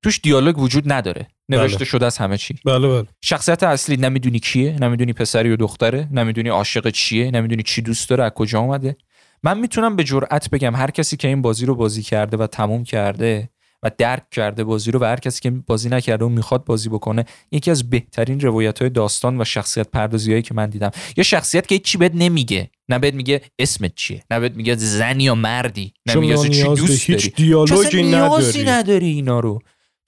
توش 0.03 0.19
دیالوگ 0.23 0.57
وجود 0.57 0.91
نداره. 0.91 1.27
نوشته 1.49 1.77
بله. 1.77 1.85
شده 1.85 2.05
از 2.05 2.17
همه 2.17 2.37
چی. 2.37 2.55
بله 2.65 2.87
بله. 2.87 3.07
شخصیت 3.21 3.63
اصلی 3.63 3.97
نمی‌دونی 3.97 4.39
کیه 4.39 4.77
نمی‌دونی 4.81 5.13
پسری 5.13 5.51
و 5.51 5.55
دختره 5.55 6.07
نمی‌دونی 6.11 6.49
عاشق 6.49 6.89
چیه 6.89 7.31
نمی‌دونی 7.31 7.63
چی 7.63 7.81
دوست 7.81 8.09
داره 8.09 8.23
از 8.23 8.31
کجا 8.31 8.59
اومده. 8.59 8.95
من 9.43 9.59
می‌تونم 9.59 9.95
به 9.95 10.03
جرئت 10.03 10.49
بگم 10.49 10.75
هر 10.75 10.91
کسی 10.91 11.17
که 11.17 11.27
این 11.27 11.41
بازی 11.41 11.65
رو 11.65 11.75
بازی 11.75 12.03
کرده 12.03 12.37
و 12.37 12.47
تموم 12.47 12.83
کرده 12.83 13.49
و 13.83 13.91
درک 13.97 14.29
کرده 14.29 14.63
بازی 14.63 14.91
رو 14.91 14.99
و 14.99 15.03
هر 15.03 15.19
کسی 15.19 15.41
که 15.41 15.51
بازی 15.51 15.89
نکرده 15.89 16.25
و 16.25 16.29
می‌خواد 16.29 16.65
بازی 16.65 16.89
بکنه 16.89 17.25
یکی 17.51 17.71
از 17.71 17.89
بهترین 17.89 18.39
روایت 18.39 18.79
های 18.79 18.89
داستان 18.89 19.41
و 19.41 19.45
شخصیت 19.45 19.87
پردازی 19.87 20.31
هایی 20.31 20.43
که 20.43 20.53
من 20.53 20.69
دیدم. 20.69 20.91
یا 21.17 21.23
شخصیت 21.23 21.67
که 21.67 21.79
چی 21.79 21.97
بهت 21.97 22.11
نمیگه. 22.15 22.69
نه 22.89 22.99
بهت 22.99 23.13
میگه 23.13 23.41
اسمت 23.59 23.95
چیه 23.95 24.23
نه 24.31 24.39
بهت 24.39 24.55
میگه 24.55 24.75
زنی 24.75 25.23
یا 25.23 25.35
مردی 25.35 25.93
نه 26.05 26.15
میگه 26.15 26.49
چی 26.49 26.63
دوست 26.63 27.09
هیچ 27.09 27.35
دیالوگی 27.35 28.03
نداری. 28.03 28.63
نداری 28.63 29.07
اینا 29.07 29.39
رو. 29.39 29.61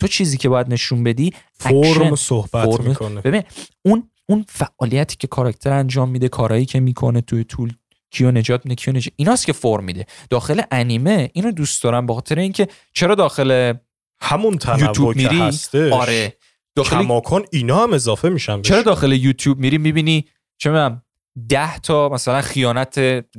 تو 0.04 0.08
چیزی 0.08 0.38
که 0.38 0.50
باید 0.50 0.74
نشون 0.74 1.04
بدی 1.04 1.34
فرم 1.54 2.16
صحبت 2.16 2.80
می‌کنه. 2.80 3.22
ببین 3.22 3.44
اون 3.86 4.10
اون 4.26 4.46
فعالیتی 4.50 5.16
که 5.16 5.28
کاراکتر 5.28 5.72
انجام 5.72 6.10
میده 6.10 6.30
کارایی 6.30 6.66
که 6.66 6.80
می‌کنه 6.80 7.22
توی 7.22 7.44
طول 7.44 7.74
کیو 8.12 8.32
نجات 8.32 8.66
میده 8.66 8.76
کیو 8.76 8.94
نجات 8.94 9.14
ایناست 9.16 9.46
که 9.46 9.54
فرم 9.54 9.84
میده. 9.84 10.06
داخل 10.30 10.62
انیمه 10.72 11.30
اینو 11.34 11.52
دوست 11.52 11.84
دارم 11.84 12.06
به 12.06 12.14
خاطر 12.14 12.40
اینکه 12.40 12.68
چرا 12.94 13.16
داخل 13.16 13.74
همون 14.22 14.58
تنوع 14.58 15.14
که 15.14 15.30
هستش. 15.30 15.92
آره. 15.92 16.38
داخل 16.76 16.98
کماکان 16.98 17.46
اینا 17.52 17.84
هم 17.84 17.94
اضافه 17.94 18.30
میشن 18.30 18.62
چرا 18.62 18.82
داخل 18.82 19.12
یوتیوب 19.12 19.60
میری؟ 19.60 19.78
می‌بینی 19.78 20.26
چه 20.58 20.70
می‌دونم 20.70 21.03
ده 21.50 21.80
تا 21.80 22.10
مثلا 22.10 22.42
خیانت 22.42 22.98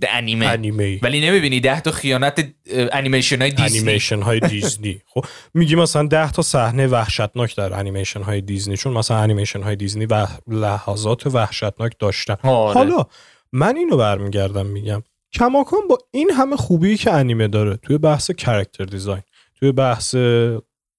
انیمه. 0.09 0.47
انیمه. 0.47 0.99
ولی 1.03 1.21
نمی‌بینی 1.21 1.61
ده 1.61 1.81
تا 1.81 1.91
خیانت 1.91 2.55
انیمیشن 2.71 3.43
های 3.43 3.51
دیزنی 3.51 3.79
انیمیشن 3.79 4.23
های 4.23 4.41
دیزنی 4.41 5.03
خب 5.07 5.25
میگی 5.55 5.75
مثلا 5.75 6.07
ده 6.07 6.33
تا 6.33 6.43
صحنه 6.43 6.87
وحشتناک 6.87 7.57
در 7.57 7.75
انیمیشن 7.79 8.23
های 8.23 8.41
دیزنی 8.41 8.77
چون 8.77 8.93
مثلا 8.93 9.17
انیمیشن 9.17 9.63
های 9.63 9.77
دیزنی 9.77 10.07
و 10.07 10.27
لحظات 10.47 11.27
وحشتناک 11.27 11.93
داشتن. 11.99 12.37
آره. 12.43 12.75
حالا 12.75 13.07
من 13.53 13.77
اینو 13.77 13.97
برمیگردم 13.97 14.67
میگم. 14.67 15.03
کماکان 15.33 15.81
با 15.89 15.99
این 16.11 16.31
همه 16.31 16.57
خوبی 16.57 16.97
که 16.97 17.13
انیمه 17.13 17.49
داره 17.49 17.77
توی 17.77 17.99
بحث 17.99 18.31
character 18.31 18.85
design 18.85 19.23
توی 19.61 19.73
بحث 19.73 20.15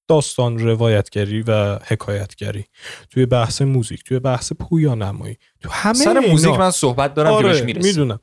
داستان 0.08 0.60
روایتگری 0.60 1.42
و 1.42 1.76
حکایتگری 1.76 2.66
توی 3.10 3.26
بحث 3.26 3.62
موزیک 3.62 4.04
توی 4.04 4.20
بحث 4.20 4.54
پویا 4.54 4.96
نمایی 4.96 5.38
تو 5.62 5.70
همه 5.70 5.94
سر 5.94 6.20
موزیک 6.20 6.54
من 6.54 6.72
صحبت 6.72 7.14
دارم 7.14 7.32
آره 7.32 7.62
می‌دونم. 7.62 8.20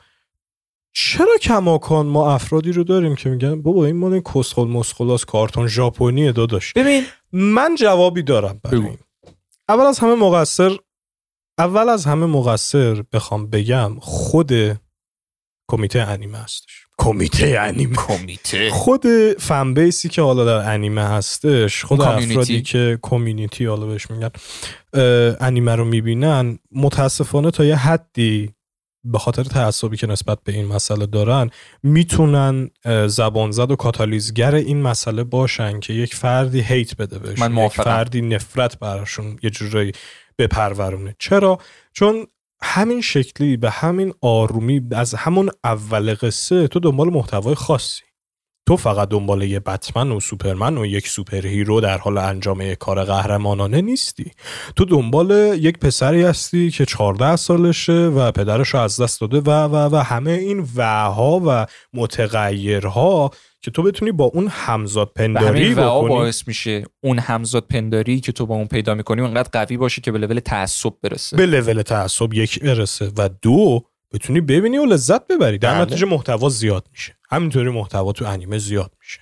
چرا 0.95 1.37
کماکان 1.43 2.07
ما 2.07 2.35
افرادی 2.35 2.73
رو 2.73 2.85
داریم 2.85 3.15
که 3.15 3.31
میگن 3.31 3.63
بابا 3.63 3.87
این 3.87 3.97
مال 3.97 4.21
کسخل 4.21 4.65
مسخلاس 4.65 5.25
کارتون 5.25 5.67
ژاپنی 5.67 6.33
داداش. 6.33 6.73
ببین. 6.73 7.05
من 7.33 7.75
جوابی 7.79 8.23
دارم 8.23 8.61
برای 8.65 8.81
این. 8.81 8.99
اول 9.69 9.85
از 9.85 9.99
همه 9.99 10.15
مقصر 10.15 10.77
اول 11.59 11.89
از 11.89 12.07
همه 12.07 12.27
مقصر 12.27 13.03
بخوام 13.13 13.47
بگم 13.51 13.97
خود 14.01 14.53
کمیته 15.71 16.01
انیمه 16.01 16.39
هستش. 16.39 16.82
کمیته 17.03 17.57
انیمه. 17.61 17.97
کمیته. 17.97 18.71
خود 18.71 19.07
فن 19.39 19.75
بیسی 19.75 20.09
که 20.09 20.23
حالا 20.23 20.45
در 20.45 20.73
انیمه 20.75 21.05
هستش 21.05 21.85
خود 21.85 22.01
افرادی 22.01 22.63
که 22.63 22.99
کمیونیتی 23.03 23.65
حالا 23.65 23.87
بهش 23.87 24.11
میگن 24.11 24.31
انیمه 25.41 25.77
رو 25.77 25.85
می‌بینن 25.85 26.59
متاسفانه 26.73 27.51
تا 27.51 27.65
یه 27.65 27.77
حدی 27.77 28.51
به 29.05 29.19
خاطر 29.19 29.45
تعصبی 29.45 29.97
که 29.97 30.07
نسبت 30.07 30.39
به 30.45 30.53
این 30.53 30.67
مسئله 30.67 31.07
دارن 31.07 31.51
می‌تونن 31.83 32.71
زبانزد 33.07 33.71
و 33.71 33.77
کاتالیزگر 33.77 34.55
این 34.55 34.83
مسئله 34.83 35.25
باشن 35.25 35.81
که 35.81 35.93
یک 35.93 36.15
فردی 36.15 36.61
هیت 36.61 36.97
بده 36.97 37.19
بهش 37.19 37.39
من 37.39 37.57
یک 37.57 37.73
فردی 37.73 38.23
نفرت 38.23 38.79
براشون 38.79 39.39
یه 39.43 39.51
جورایی 39.51 39.93
بپرورونه. 40.39 41.15
چرا؟ 41.19 41.59
چون 41.93 42.27
همین 42.63 43.01
شکلی 43.01 43.57
به 43.57 43.71
همین 43.71 44.15
آرومی 44.21 44.83
از 44.93 45.15
همون 45.15 45.51
اول 45.65 46.15
قصه 46.15 46.69
تو 46.69 46.81
دنبال 46.81 47.11
محتوای 47.11 47.55
خاصی. 47.55 48.03
تو 48.67 48.77
فقط 48.77 49.09
دنبال 49.09 49.43
یه 49.43 49.61
بتمن 49.61 50.11
و 50.13 50.21
سوپرمن 50.21 50.79
و 50.79 50.87
یک 50.87 51.09
superhero 51.09 51.81
در 51.81 51.99
حال 51.99 52.19
انجام 52.19 52.61
یک 52.61 52.79
کار 52.79 53.05
قهرمانانه 53.05 53.81
نیستی. 53.81 54.31
تو 54.77 54.85
دنبال 54.85 55.31
یک 55.61 55.79
پسری 55.79 56.23
هستی 56.23 56.71
که 56.71 56.87
14 56.87 57.37
سالشه 57.37 57.93
و 57.93 58.33
پدرش 58.33 58.69
رو 58.69 58.81
از 58.81 59.01
دست 59.01 59.21
داده 59.21 59.41
و 59.41 59.51
و 59.51 59.97
و 59.97 59.97
همه 59.97 60.31
این 60.31 60.67
وها 60.77 61.43
و 61.47 61.67
متغیرها 61.95 63.31
که 63.61 63.71
تو 63.71 63.83
بتونی 63.83 64.13
با 64.13 64.25
اون 64.25 64.49
همزاد 64.51 65.13
پنداری 65.17 65.75
بکنی. 65.75 66.09
باعث 66.09 66.49
میشه 66.49 66.85
اون 67.01 67.19
همزاد 67.19 67.67
پنداری 67.67 68.21
که 68.21 68.33
تو 68.33 68.47
با 68.47 68.55
اون 68.55 68.67
پیدا 68.67 68.95
می‌کنی 68.95 69.21
اونقدر 69.21 69.49
قوی 69.53 69.77
باشه 69.77 70.01
که 70.01 70.13
به 70.13 70.19
لول 70.19 70.41
تعصب 70.41 70.93
برسه. 71.03 71.37
به 71.37 71.47
لول 71.47 71.83
تعصب 71.83 72.35
یک 72.35 72.61
برسه 72.61 73.11
و 73.17 73.29
دو 73.43 73.83
بتونی 74.13 74.41
ببینی 74.41 74.79
و 74.79 74.85
لذت 74.85 75.27
ببری. 75.27 75.59
در 75.59 75.75
بله. 75.75 75.83
نتیجه 75.83 76.07
محتوا 76.07 76.49
زیاد 76.49 76.87
میشه. 76.93 77.17
همینطوری 77.33 77.71
محتوا 77.71 78.13
تو 78.13 78.25
انیمه 78.25 78.59
زیاد 78.59 78.93
میشه. 79.01 79.21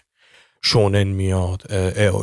شونن 0.62 1.02
میاد 1.04 1.62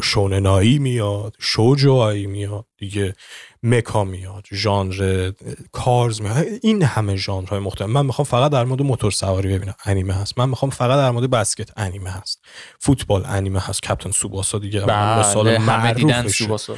شوننایی 0.03 0.79
میاد 0.79 1.35
شوجوایی 1.39 2.27
میاد 2.27 2.65
دیگه 2.77 3.15
مکا 3.63 4.03
میاد 4.03 4.45
ژانر 4.53 5.31
کارز 5.71 6.21
میاد. 6.21 6.45
این 6.61 6.83
همه 6.83 7.15
ژانرهای 7.15 7.59
مختلف. 7.59 7.89
من 7.89 8.05
می‌خوام 8.05 8.25
فقط 8.25 8.51
در 8.51 8.63
مورد 8.63 8.81
موتور 8.81 9.11
سواری 9.11 9.57
ببینم. 9.57 9.75
انیمه 9.85 10.13
هست. 10.13 10.39
من 10.39 10.49
می‌خوام 10.49 10.71
فقط 10.71 10.97
در 10.97 11.11
مورد 11.11 11.29
بسکت 11.29 11.69
انیمه 11.77 12.09
هست. 12.09 12.45
فوتبال 12.79 13.23
انیمه 13.25 13.59
هست. 13.59 13.81
کپتن 13.81 14.11
سوباسا 14.11 14.59
دیگه. 14.59 14.81
بله 14.81 15.19
مثال 15.19 15.57
معروف 15.57 16.71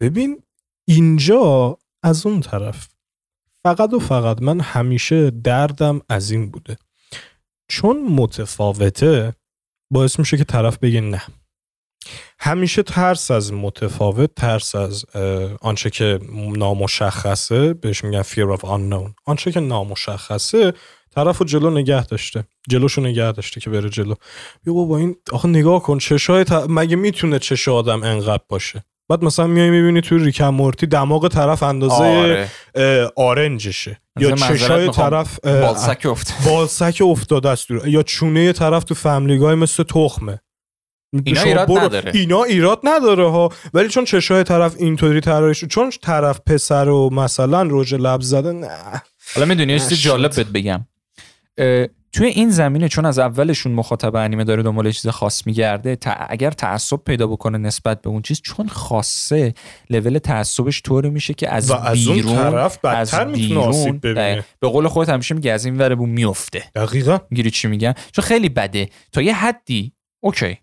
ببین 0.00 0.42
اینجا 0.84 1.78
از 2.02 2.26
اون 2.26 2.40
طرف 2.40 2.88
فقط 3.62 3.94
و 3.94 3.98
فقط 3.98 4.42
من 4.42 4.60
همیشه 4.60 5.30
دردم 5.30 6.00
از 6.08 6.30
این 6.30 6.50
بوده. 6.50 6.76
چون 7.68 8.04
متفاوته 8.04 9.34
باعث 9.90 10.18
میشه 10.18 10.36
که 10.36 10.44
طرف 10.44 10.78
بگه 10.78 11.00
نه. 11.00 11.22
همیشه 12.38 12.82
ترس 12.82 13.30
از 13.30 13.52
متفاوت 13.52 14.34
ترس 14.34 14.74
از 14.74 15.04
آنچه 15.60 15.90
که 15.90 16.20
نامشخصه 16.56 17.74
بهش 17.74 18.04
میگن 18.04 18.22
fear 18.22 18.58
of 18.58 18.60
unknown. 18.60 19.14
آنچه 19.26 19.52
که 19.52 19.60
نامشخصه 19.60 20.72
طرف 21.14 21.38
رو 21.38 21.46
جلو 21.46 21.70
نگه 21.70 22.06
داشته. 22.06 22.44
جلوشو 22.68 23.00
نگه 23.00 23.32
داشته 23.32 23.60
که 23.60 23.70
بره 23.70 23.90
جلو. 23.90 24.14
بیا 24.64 24.74
بابا 24.74 24.98
این 24.98 25.16
آخه 25.32 25.48
نگاه 25.48 25.82
کن 25.82 25.98
چشای 25.98 26.44
مگه 26.68 26.96
می‌تونه 26.96 27.38
چش 27.38 27.68
آدم 27.68 28.02
انقدر 28.02 28.42
باشه؟ 28.48 28.84
بعد 29.08 29.24
مثلا 29.24 29.46
میای 29.46 29.70
می‌بینی 29.70 30.00
توی 30.00 30.24
ریکم 30.24 30.48
مورتی 30.48 30.86
دماغ 30.86 31.28
طرف 31.28 31.62
اندازه 31.62 31.94
آره. 31.94 32.48
آرنجشه. 33.16 34.00
یا 34.20 34.30
چشای 34.36 34.90
طرف 34.90 35.40
بالسک 35.44 36.06
افتاده. 36.06 36.50
بالسک 36.50 37.02
افتاده 37.04 37.48
است. 37.48 37.70
یا 37.70 38.02
چونه 38.02 38.52
طرف 38.52 38.84
تو 38.84 38.94
فملیگای 38.94 39.54
مثل 39.54 39.82
تخمه. 39.82 40.40
اینا 41.24 41.42
ایراد 41.42 41.70
نداره. 41.70 42.12
اینا 42.14 42.42
ایراد 42.42 42.80
نداره 42.84 43.30
ها. 43.30 43.52
ولی 43.74 43.88
چون 43.88 44.04
چشای 44.04 44.44
طرف 44.44 44.74
اینطوری 44.78 45.20
طراحی 45.20 45.54
چون 45.54 45.90
طرف 46.02 46.40
پسر 46.46 46.88
و 46.88 47.10
مثلا 47.12 47.62
روج 47.62 47.94
لب 47.94 48.20
زده 48.20 48.52
نه. 48.52 49.02
حالا 49.34 49.46
می‌دونی 49.46 49.72
یه 49.72 49.78
چیز 49.78 50.00
جالب 50.00 50.34
بهت 50.34 50.46
بگم. 50.46 50.86
توی 52.14 52.26
این 52.26 52.50
زمینه 52.50 52.88
چون 52.88 53.06
از 53.06 53.18
اولشون 53.18 53.72
مخاطب 53.72 54.16
انیمه 54.16 54.44
داره 54.44 54.62
دنبال 54.62 54.90
چیز 54.90 55.08
خاص 55.08 55.46
میگرده 55.46 55.96
تا 55.96 56.10
اگر 56.10 56.50
تعصب 56.50 56.96
پیدا 56.96 57.26
بکنه 57.26 57.58
نسبت 57.58 58.02
به 58.02 58.10
اون 58.10 58.22
چیز 58.22 58.40
چون 58.40 58.68
خاصه 58.68 59.54
لول 59.90 60.18
تعصبش 60.18 60.82
طوری 60.82 61.10
میشه 61.10 61.34
که 61.34 61.50
از, 61.50 61.70
و 61.70 61.74
از 61.74 62.08
بیرون 62.08 62.38
اون 62.38 62.50
طرف 62.50 62.78
بدتر 62.78 63.24
بیرون 63.24 64.00
به 64.60 64.68
قول 64.68 64.88
خودت 64.88 65.08
همیشه 65.10 65.34
میگه 65.34 65.52
از 65.52 65.64
این 65.64 65.76
ور 65.76 65.94
بوم 65.94 66.06
میفته. 66.06 66.64
دقیقا. 66.74 67.18
می‌گیری 67.30 67.50
چی 67.50 67.68
میگم 67.68 67.94
چون 68.12 68.24
خیلی 68.24 68.48
بده. 68.48 68.88
تا 69.12 69.22
یه 69.22 69.34
حدی 69.34 69.92
اوکی. 70.22 70.58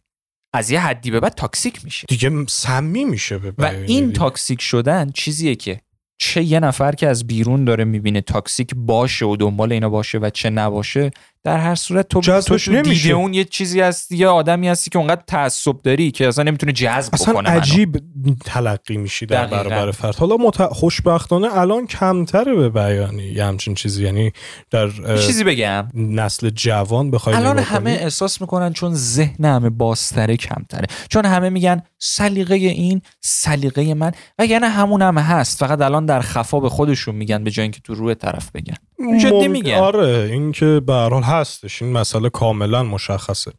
از 0.53 0.71
یه 0.71 0.79
حدی 0.79 1.11
به 1.11 1.19
بعد 1.19 1.33
toxic 1.33 1.85
میشه. 1.85 2.05
دیگه 2.09 2.31
سمی 2.47 3.05
میشه 3.05 3.35
و 3.57 3.65
این 3.65 4.13
toxic 4.13 4.61
شدن 4.61 5.09
چیزیه 5.09 5.55
که 5.55 5.81
چه 6.23 6.43
یه 6.43 6.59
نفر 6.59 6.91
که 6.91 7.07
از 7.07 7.27
بیرون 7.27 7.65
داره 7.65 7.83
می‌بینه 7.83 8.21
toxic 8.21 8.71
باشه 8.75 9.25
و 9.25 9.35
دنبال 9.35 9.71
اینا 9.71 9.89
باشه 9.89 10.17
و 10.17 10.29
چه 10.29 10.49
نباشه 10.49 11.11
در 11.43 11.57
هر 11.57 11.75
صورت 11.75 12.07
تو 12.07 12.21
تو 12.21 12.81
دیده 12.81 13.09
اون 13.09 13.33
یه 13.33 13.43
چیزی 13.43 13.81
هستی 13.81 14.17
یه 14.17 14.27
آدمی 14.27 14.67
هستی 14.67 14.89
که 14.89 14.99
اونقدر 14.99 15.21
تعصب 15.27 15.81
داری 15.83 16.11
که 16.11 16.27
اصلا 16.27 16.43
نمی‌تونه 16.43 16.71
جذب 16.71 17.13
اصلا 17.13 17.33
بکنه 17.33 17.49
عجیب 17.49 18.01
تلقی 18.45 18.97
میشی 18.97 19.25
در 19.25 19.47
برابر 19.47 19.91
فرد. 19.91 20.15
حالا 20.15 20.37
مت... 20.37 20.65
خوشبختانه 20.65 21.57
الان 21.57 21.87
کمتره 21.87 22.55
به 22.55 22.69
بیانی 22.69 23.23
یه 23.23 23.45
همچین 23.45 23.75
چیزی. 23.75 24.03
یعنی 24.03 24.31
در 24.71 25.17
چیزی 25.17 25.43
بگم. 25.43 25.87
نسل 25.93 26.49
جوان 26.49 27.11
بخوای 27.11 27.35
الان 27.35 27.59
همه 27.59 27.91
احساس 27.91 28.41
می‌کنن 28.41 28.73
چون 28.73 28.93
ذهن 28.93 29.45
همه 29.45 29.69
بازتره 29.69 30.37
کمتره. 30.37 30.87
چون 31.09 31.25
همه 31.25 31.49
میگن 31.49 31.83
سلیقه 31.99 32.55
این 32.55 33.01
سلیقه 33.19 33.93
من. 33.93 34.11
و 34.39 34.45
یعنی 34.45 34.65
همون 34.65 35.01
همه 35.01 35.21
هست. 35.21 35.59
فقط 35.59 35.81
الان 35.81 36.05
در 36.05 36.21
خفا 36.21 36.59
به 36.59 36.69
خودشون 36.69 37.15
میگن 37.15 37.43
به 37.43 37.51
جای 37.51 37.63
اینکه 37.63 37.79
تو 37.83 37.93
روی 37.93 38.15
طرف 38.15 38.51
بگن. 38.51 38.75
جدی 39.21 39.47
میگن 39.47 39.73
آره 39.73 40.29
این 40.31 40.51
که 40.51 40.81
به 40.87 40.93
حال 40.93 41.23
هستش. 41.23 41.81
این 41.81 41.91
مسئله 41.91 42.29
کاملا 42.29 42.83
مشخصه. 42.83 43.51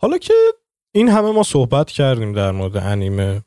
حالا 0.00 0.18
که 0.18 0.34
این 0.94 1.08
همه 1.08 1.30
ما 1.32 1.42
صحبت 1.42 1.90
کردیم 1.90 2.32
در 2.32 2.50
مورد 2.50 2.76
انیمه 2.76 3.42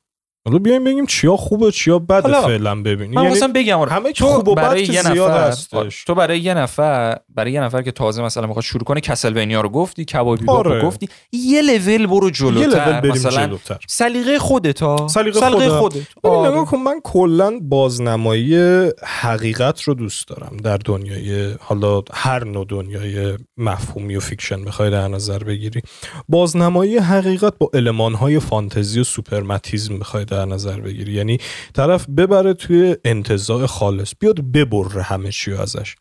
حالا 0.45 0.59
بیایم 0.59 0.83
بگیم 0.83 1.05
چیا 1.05 1.37
خوبه 1.37 1.71
چیا 1.71 1.99
بده 1.99 2.41
فعلا 2.41 2.81
ببین 2.81 3.13
من 3.13 3.23
یعنی 3.23 3.53
بگم 3.53 3.79
همه 3.79 4.13
خوب 4.13 4.47
و 4.47 4.55
بد 4.55 4.77
که 4.77 5.01
زیاد 5.01 5.31
هستش. 5.31 6.03
تو 6.03 6.15
برای 6.15 6.39
یه 6.39 6.53
نفر 6.53 7.17
برای 7.35 7.51
یه 7.51 7.61
نفر 7.61 7.81
که 7.81 7.91
تازه 7.91 8.21
مثلا 8.21 8.47
می‌خواد 8.47 8.65
شروع 8.65 8.83
کنه 8.83 9.01
Castlevania 9.01 9.61
رو 9.61 9.69
گفتی 9.69 10.05
Cowboy 10.05 10.27
Bebop 10.27 10.45
آره. 10.47 10.81
رو 10.81 10.87
گفتی 10.87 11.09
یه 11.31 11.61
لول 11.61 12.07
برو 12.07 12.29
جلوتر 12.29 12.59
یه 12.59 12.67
لول 12.67 12.99
بریم 12.99 13.11
مثلا 13.11 13.47
جلوتر. 13.47 13.77
سلیقه 13.87 14.39
خودت 14.39 14.81
ها 14.81 15.07
سلیقه 15.07 15.69
خودت. 15.69 16.01
نگاه 16.25 16.65
کن 16.65 16.77
من 16.77 17.01
کلا 17.03 17.59
بازنمایی 17.61 18.55
حقیقت 19.03 19.81
رو 19.81 19.93
دوست 19.93 20.27
دارم 20.27 20.57
در 20.63 20.77
دنیای 20.77 21.53
حالا 21.59 22.01
هر 22.13 22.43
نوع 22.43 22.65
دنیای 22.69 23.37
مفهومی 23.57 24.15
و 24.15 24.19
fiction 24.19 24.65
بخوای 24.65 24.89
در 24.89 25.07
نظر 25.07 25.39
بگیری. 25.39 25.81
بازنمایی 26.29 26.97
حقیقت 26.97 27.53
با 27.57 27.71
المانهای 27.73 28.39
فانتزی 28.39 28.99
و 28.99 29.03
suprematism 29.03 29.99
بخوای 29.99 30.25
در 30.29 30.45
نظر 30.45 30.79
بگیری. 30.79 31.13
یعنی 31.13 31.37
طرف 31.73 32.09
ببره 32.09 32.53
توی 32.53 32.97
انتزاع 33.05 33.65
خالص. 33.65 34.13
بیاد 34.19 34.41
ببره 34.41 35.01
همه 35.01 35.31
چی 35.31 35.53
ازش. 35.53 35.95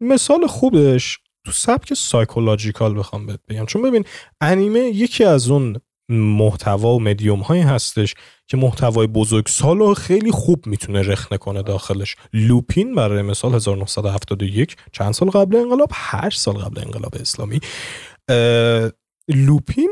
مثال 0.00 0.46
خوبش 0.46 1.18
تو 1.44 1.52
سبک 1.52 1.94
psychological 1.94 2.98
بخوام 2.98 3.26
بهت 3.26 3.40
بگم. 3.48 3.66
چون 3.66 3.82
ببین 3.82 4.04
انیمه 4.40 4.80
یکی 4.80 5.24
از 5.24 5.50
اون 5.50 5.80
محتوا 6.12 6.94
و 6.94 7.00
مدیوم 7.00 7.40
هایی 7.40 7.62
هستش 7.62 8.14
که 8.46 8.56
محتوای 8.56 9.06
بزرگسال 9.06 9.78
رو 9.78 9.94
خیلی 9.94 10.30
خوب 10.30 10.66
می‌تونه 10.66 11.02
رخنه 11.02 11.38
کنه 11.38 11.62
داخلش. 11.62 12.16
لوپین 12.32 12.94
برای 12.94 13.22
مثال 13.22 13.54
1971 13.54 14.76
چند 14.92 15.12
سال 15.12 15.30
قبل 15.30 15.56
انقلاب 15.56 15.88
8 15.92 16.40
سال 16.40 16.54
قبل 16.54 16.80
انقلاب 16.80 17.14
اسلامی. 17.20 17.60
لوپین 19.28 19.90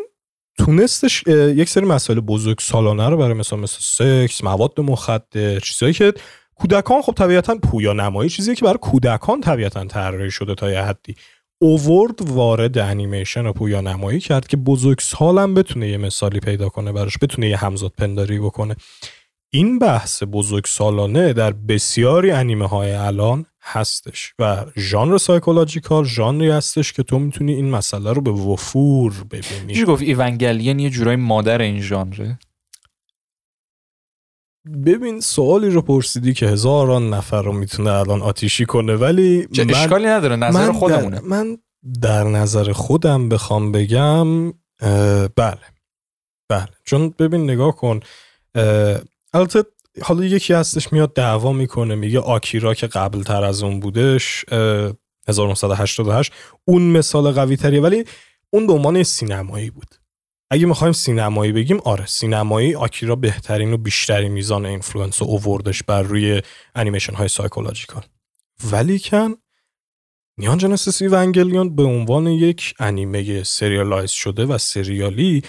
تونستش 0.69 1.25
یک 1.27 1.69
سری 1.69 1.85
مسائل 1.85 2.21
بزرگ 2.21 2.59
سالانه 2.61 3.09
رو 3.09 3.17
برای 3.17 3.35
مثلا 3.35 3.59
مثل 3.59 3.79
سکس 3.81 4.45
مواد 4.45 4.81
مخدر 4.81 5.59
چیزایی 5.59 5.93
که 5.93 6.13
کودکان 6.55 7.03
خب 7.03 7.13
طبیعتا 7.13 7.55
پویا 7.55 7.93
نمایی 7.93 8.31
چیزی 8.31 8.55
که 8.55 8.65
برای 8.65 8.79
کودکان 8.79 9.41
طبیعتا 9.41 9.85
طراحی 9.85 10.31
شده 10.31 10.55
تا 10.55 10.71
یه 10.71 10.81
حدی. 10.81 11.15
اوورد 11.59 12.31
وارد 12.31 12.79
انیمیشن 12.79 13.47
و 13.47 13.53
پویا 13.53 13.81
نمایی 13.81 14.21
کرد 14.21 14.47
که 14.47 14.57
بزرگ 14.57 14.99
سالم 15.01 15.55
بتونه 15.55 15.89
یه 15.89 15.97
مثالی 15.97 16.41
پیدا 16.41 16.69
کنه 16.69 16.93
براش 16.93 17.19
بتونه 17.23 17.49
یه 17.49 17.57
همزاد 17.57 17.93
پنداری 17.99 18.39
بکنه. 18.39 18.77
این 19.51 19.79
بحث 19.79 20.23
بزرگ 20.33 20.65
سالانه 20.65 21.33
در 21.33 21.53
بسیاری 21.53 22.31
انیمه 22.31 22.67
های 22.67 22.93
الان 22.93 23.47
هستش 23.63 24.35
و 24.39 24.65
ژانر 24.77 25.19
psychological 25.19 26.05
ژانری 26.05 26.51
هستش 26.51 26.93
که 26.93 27.03
تو 27.03 27.19
می‌تونی 27.19 27.55
این 27.55 27.71
مسئله 27.71 28.13
رو 28.13 28.21
به 28.21 28.31
وفور 28.31 29.13
ببینی. 29.31 29.75
چی 29.75 29.85
گفت 29.85 30.03
Evangelion 30.03 30.79
یه 30.79 30.91
جورای 30.91 31.17
مادر 31.17 31.63
این 31.63 31.81
ژانره؟ 31.81 32.39
ببین 34.85 35.21
سوالی 35.21 35.71
رو 35.71 35.83
پرسیدی 35.83 36.35
که 36.35 36.47
هزاران 36.47 37.11
نفر 37.15 37.43
رو 37.43 37.53
می‌تونه 37.53 37.91
الان 37.91 38.23
آتیشی 38.23 38.67
کنه 38.67 38.97
ولی 38.97 39.49
من 39.59 39.71
اشکالی 39.71 40.07
نداره 40.07 40.37
نظر 40.37 40.67
من 40.67 40.73
خودمونه. 40.73 41.21
در 41.21 41.27
من 41.27 41.59
در 42.03 42.25
نظر 42.25 42.73
خودم 42.73 43.29
بخوام 43.29 43.73
بگم 43.73 44.51
بله. 45.37 45.59
بله. 46.49 46.69
چون 46.85 47.15
ببین 47.19 47.45
نگاه 47.45 47.77
کن 47.77 48.01
البته 49.33 49.65
حالا 50.03 50.25
یکی 50.25 50.53
هستش 50.53 50.93
میاد 50.93 51.15
دعوا 51.15 51.53
می‌کنه 51.53 51.95
میگه 51.95 52.21
آکیرا 52.21 52.75
که 52.75 52.87
قبل 52.87 53.23
تر 53.23 53.45
از 53.45 53.63
اون 53.63 53.81
بودش 53.81 54.45
1988 55.29 56.33
اون 56.65 56.83
مثال 56.83 57.31
قوی 57.33 57.57
تریه 57.57 57.81
ولی 57.81 58.05
اون 58.51 58.67
به 58.67 58.73
عنوان 58.73 59.03
سینمایی 59.03 59.71
بود. 59.71 59.95
اگه 60.51 60.67
می‌خوایم 60.67 60.93
سینمایی 60.93 61.53
بگیم 61.53 61.81
آره 61.85 62.07
سینمایی 62.07 62.75
آکیرا 62.75 63.17
بهترین 63.17 63.73
و 63.73 63.77
بیشترین 63.77 64.33
میزان 64.33 64.67
influence 64.67 65.23
اووردش 65.23 65.83
بر 65.83 66.03
روی 66.03 66.43
انیمیشن 66.75 67.15
های 67.15 67.29
psychological 67.29 68.03
ولیکن 68.73 69.35
Neon 70.39 70.59
Genesis 70.59 71.03
Evangelion 71.03 71.77
به 71.77 71.83
عنوان 71.83 72.27
یک 72.27 72.75
انیمه 72.79 73.43
serialize 73.43 74.11
شده 74.11 74.47
و 74.47 74.59
سریالی 74.59 75.43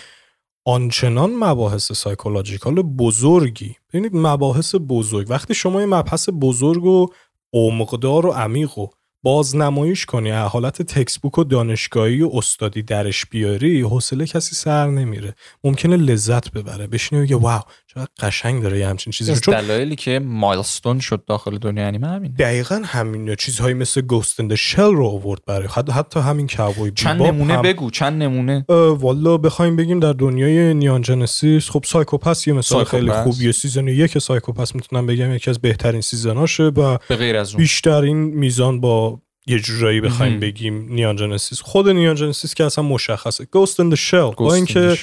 آنچنان 0.69 1.35
مباحث 1.35 1.91
psychological 1.91 2.75
بزرگی. 2.75 3.75
ببینید 3.89 4.11
مباحث 4.15 4.75
بزرگ 4.87 5.29
وقتی 5.29 5.53
شما 5.53 5.79
یه 5.79 5.85
مبحث 5.85 6.29
بزرگ 6.41 6.85
و 6.85 7.07
عمقدار 7.53 8.25
و 8.25 8.31
عمیق 8.31 8.77
و 8.77 8.87
بازنماییش 9.23 10.05
کنی 10.05 10.29
حالت 10.29 10.81
textbook 10.81 11.37
و 11.37 11.43
دانشگاهی 11.43 12.21
و 12.21 12.29
استادی 12.33 12.81
درش 12.81 13.25
بیاری 13.25 13.81
حوصله 13.81 14.25
کسی 14.25 14.55
سر 14.55 14.87
نمیره. 14.87 15.35
ممکنه 15.63 15.97
لذت 15.97 16.51
ببره. 16.51 16.87
بشینی 16.87 17.21
بگه 17.21 17.35
wow 17.35 17.61
چقدر 17.93 18.07
قشنگ 18.19 18.63
داره 18.63 18.79
یه 18.79 18.87
همچین 18.87 19.13
چیزی 19.13 19.35
چون 19.35 19.61
دلایلی 19.61 19.95
که 19.95 20.19
milestone 20.19 20.99
شد 20.99 21.23
داخل 21.25 21.57
دنیا 21.57 21.87
انیمه 21.87 22.07
همین 22.07 22.31
دقیقا 22.31 22.81
همین 22.85 23.35
چیزهایی 23.35 23.73
مثل 23.73 24.01
Ghost 24.01 24.39
in 24.39 24.46
the 24.46 24.55
Shell 24.55 24.93
رو 24.95 25.05
آورد 25.05 25.41
برای 25.45 25.67
حتی 25.67 25.91
حتی 25.91 26.19
همین 26.19 26.47
کاوبوی 26.47 26.91
چند 26.95 27.21
نمونه 27.21 27.57
بگو 27.57 27.91
چند 27.91 28.23
نمونه؟ 28.23 28.65
والا 28.99 29.37
بخوایم 29.37 29.75
بگیم 29.75 29.99
در 29.99 30.13
دنیای 30.13 30.73
Neon 30.73 31.01
Genesis 31.01 31.69
خب 31.69 31.83
Psycho-Pass 31.87 32.47
یه 32.47 32.53
مثال 32.53 32.83
خیلی 32.83 33.11
خوبیه. 33.11 33.51
season 33.51 33.87
یک 33.87 34.17
Psycho-Pass 34.17 34.75
می‌تونم 34.75 35.05
بگم 35.05 35.33
یکی 35.33 35.49
از 35.49 35.59
بهترین 35.59 36.01
season 36.01 36.42
اشه 36.42 36.63
و 36.63 36.97
به 37.07 37.15
غیر 37.15 37.37
از 37.37 37.51
اون. 37.51 37.57
بیشترین 37.57 38.17
میزان 38.17 38.79
با 38.79 39.21
یه 39.47 39.59
جورایی 39.59 40.01
بخوایم 40.01 40.39
بگیم 40.39 40.87
Neon 40.89 41.15
Genesis 41.15 41.61
خود 41.61 41.89
Neon 41.89 42.15
Genesis 42.15 42.53
که 42.53 42.63
اصلا 42.63 42.83
مشخصه. 42.83 43.45
Ghost 43.45 43.79
in 43.79 43.86
the 43.86 43.95
Shell 43.95 44.31
با 44.31 44.53
اینکه 44.53 44.97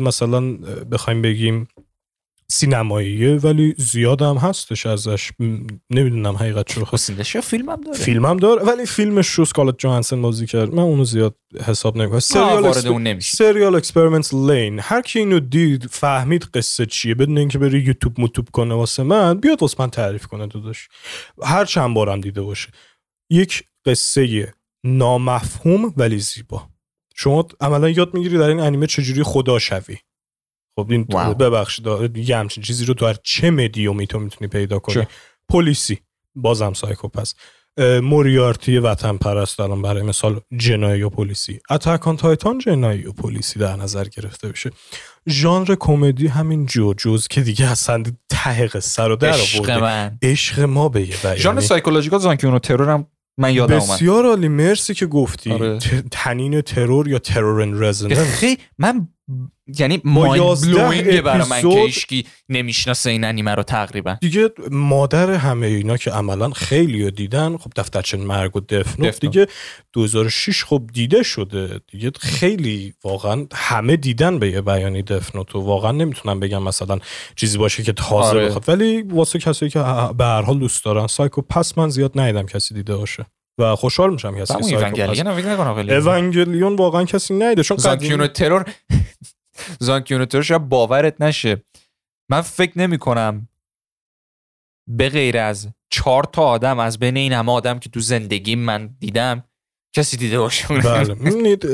مثلا 0.00 0.40
بخوایم 0.90 1.22
بگیم 1.22 1.68
سینماییه 2.48 3.36
ولی 3.36 3.74
زیاد 3.78 4.22
هم 4.22 4.36
هستش 4.36 4.86
ازش. 4.86 5.30
نمی‌دونم 5.90 6.36
حقیقت 6.36 6.72
چرا 6.72 6.84
خواست. 6.84 7.40
فیلم 7.40 7.68
هم 7.68 7.80
داره؟ 7.80 7.98
فیلم 7.98 8.26
هم 8.26 8.36
داره 8.36 8.62
ولی 8.62 8.86
فیلمش 8.86 9.28
رو 9.28 9.44
Scarlett 9.44 9.78
Johansson 9.78 10.22
بازی 10.22 10.46
کرد. 10.46 10.74
من 10.74 10.82
اونو 10.82 11.04
زیاد 11.04 11.36
حساب 11.64 11.96
نمی‌کنم. 11.96 12.20
Serial 12.20 12.64
Exper... 12.64 13.20
Serial 13.20 13.74
Experiments 13.74 14.34
Lain. 14.34 14.78
هر 14.82 15.02
کی 15.02 15.18
اینو 15.18 15.40
دید 15.40 15.86
فهمید 15.86 16.42
قصه 16.42 16.86
چیه. 16.86 17.14
بدون 17.14 17.38
اینکه 17.38 17.58
بری 17.58 17.78
یوتیوب 17.78 18.20
موتوب 18.20 18.48
کنه 18.52 18.74
واسه 18.74 19.02
من 19.02 19.34
بیاد 19.34 19.62
واسه 19.62 19.76
من 19.78 19.90
تعریف 19.90 20.26
کنه 20.26 20.46
داداش. 20.46 20.88
هر 21.42 21.64
چند 21.64 21.94
بارم 21.94 22.20
دیده 22.20 22.42
باشه. 22.42 22.68
یک 23.30 23.62
قصه 23.86 24.54
نامفهوم 24.84 25.94
ولی 25.96 26.18
زیبا. 26.18 26.68
شما 27.16 27.46
عملا 27.60 27.88
یاد 27.88 28.14
می‌گیری 28.14 28.38
در 28.38 28.48
این 28.48 28.60
انیمه 28.60 28.86
چجوری 28.86 29.22
خدا 29.22 29.58
شوی. 29.58 29.96
خب 30.76 30.86
این 30.90 31.04
ببخشید 31.38 31.86
یه 32.16 32.36
همچین 32.36 32.62
چیزی 32.62 32.84
رو 32.84 32.94
تو 32.94 33.06
هر 33.06 33.16
چه 33.22 33.50
مدیومی 33.50 34.06
تو 34.06 34.18
می‌تونی 34.18 34.48
پیدا 34.48 34.78
کنی. 34.78 35.06
پلیسی. 35.48 35.98
بازم 36.34 36.72
Psycho-Pass 36.72 37.34
موریارتی 38.02 38.78
وطن 38.78 39.16
پرست 39.16 39.60
الان 39.60 39.82
برای 39.82 40.02
مثال 40.02 40.40
جنایی 40.56 41.02
و 41.02 41.08
پلیسی. 41.08 41.60
Attack 41.70 42.04
on 42.04 42.16
Titan 42.16 42.58
جنایی 42.58 43.06
و 43.06 43.12
پلیسی 43.12 43.58
در 43.58 43.76
نظر 43.76 44.04
گرفته 44.04 44.48
بشه. 44.48 44.70
ژانر 45.28 45.76
کمدی 45.80 46.26
همین 46.26 46.66
JoJo's 46.66 47.28
که 47.28 47.40
دیگه 47.40 47.70
اصلا 47.70 48.02
ته 48.28 48.66
قصه 48.66 49.02
رو 49.02 49.16
در 49.16 49.34
آورده. 49.58 50.18
عشق 50.22 50.60
ما 50.60 50.88
به 50.88 51.08
یه 51.08 51.34
ژانر 51.36 51.60
psychological 51.60 52.20
Zankyou 52.20 52.50
no 52.50 52.58
Terror 52.58 52.90
هم 52.90 53.06
من 53.38 53.54
یادم 53.54 53.76
بسیار 53.76 54.26
عالی. 54.26 54.48
مرسی 54.48 54.94
که 54.94 55.06
گفتی. 55.06 55.52
آره. 55.52 55.78
تنین 56.10 56.60
ترور 56.60 57.08
یا 57.08 57.18
ترور 57.18 57.62
ان 57.62 58.24
خیلی 58.24 58.58
من 58.78 59.08
یعنی 59.78 60.00
مایند 60.04 60.60
بلوینگ 60.60 61.20
برای 61.20 61.48
من 61.48 61.60
که 61.60 61.68
ایشکی 61.68 62.26
نمی‌شناسه 62.48 63.10
این 63.10 63.24
انیمه 63.24 63.54
رو 63.54 63.62
تقریبا. 63.62 64.16
دیگه 64.20 64.50
مادر 64.70 65.30
همه 65.30 65.66
اینا 65.66 65.96
که 65.96 66.10
عملا 66.10 66.50
خیلی 66.50 67.04
رو 67.04 67.10
دیدن 67.10 67.56
خب 67.56 67.72
دفترچه 67.76 68.16
مرگ 68.16 68.56
و 68.56 68.60
دفنوت 68.60 69.20
دیگه 69.20 69.46
2006 69.92 70.64
خب 70.64 70.82
دیده 70.92 71.22
شده. 71.22 71.80
دیگه 71.92 72.10
خیلی 72.20 72.94
واقعا 73.04 73.46
همه 73.54 73.96
دیدن 73.96 74.38
به 74.38 74.50
یه 74.50 74.60
بیانی 74.60 75.02
دفنوت 75.02 75.56
و 75.56 75.60
واقعا 75.60 75.92
نمی‌تونم 75.92 76.40
بگم 76.40 76.62
مثلا 76.62 76.98
چیزی 77.36 77.58
باشه 77.58 77.82
که 77.82 77.92
تازه 77.92 78.28
آره. 78.28 78.46
بخواد. 78.46 78.68
ولی 78.68 79.02
واسه 79.02 79.38
کسی 79.38 79.68
که 79.68 79.78
به 80.18 80.24
هر 80.24 80.42
حال 80.42 80.58
دوست 80.58 80.84
دارن 80.84 81.06
Psycho-Pass 81.06 81.78
من 81.78 81.88
زیاد 81.88 82.20
ندیدم 82.20 82.46
کسی 82.46 82.74
دیده 82.74 82.96
باشه. 82.96 83.26
و 83.58 83.76
خوشحال 83.76 84.12
میشم 84.12 84.36
کسی 84.36 84.54
Evangelion 85.94 86.76
واقعا 86.76 87.04
کسی 87.04 87.34
ندیده 87.34 87.62
چون 87.62 87.76
Zankyou 87.76 88.15
no 88.15 88.26
Terror 88.26 88.74
Zankyou 89.80 90.14
no 90.14 90.24
Terror 90.24 90.42
شاید 90.42 90.68
باورت 90.68 91.20
نشه. 91.20 91.62
من 92.30 92.40
فکر 92.40 92.78
نمی 92.78 92.98
کنم 92.98 93.48
به 94.88 95.08
غیر 95.08 95.38
از 95.38 95.68
چهار 95.90 96.24
تا 96.24 96.42
آدم 96.42 96.78
از 96.78 96.98
بین 96.98 97.16
این 97.16 97.32
همه 97.32 97.52
آدم 97.52 97.78
که 97.78 97.88
تو 97.88 98.00
زندگی 98.00 98.56
من 98.56 98.96
دیدم 99.00 99.44
کسی 99.94 100.16
دیده 100.16 100.38
باشه 100.38 100.68
بله. 100.68 101.14
می‌بینید 101.20 101.66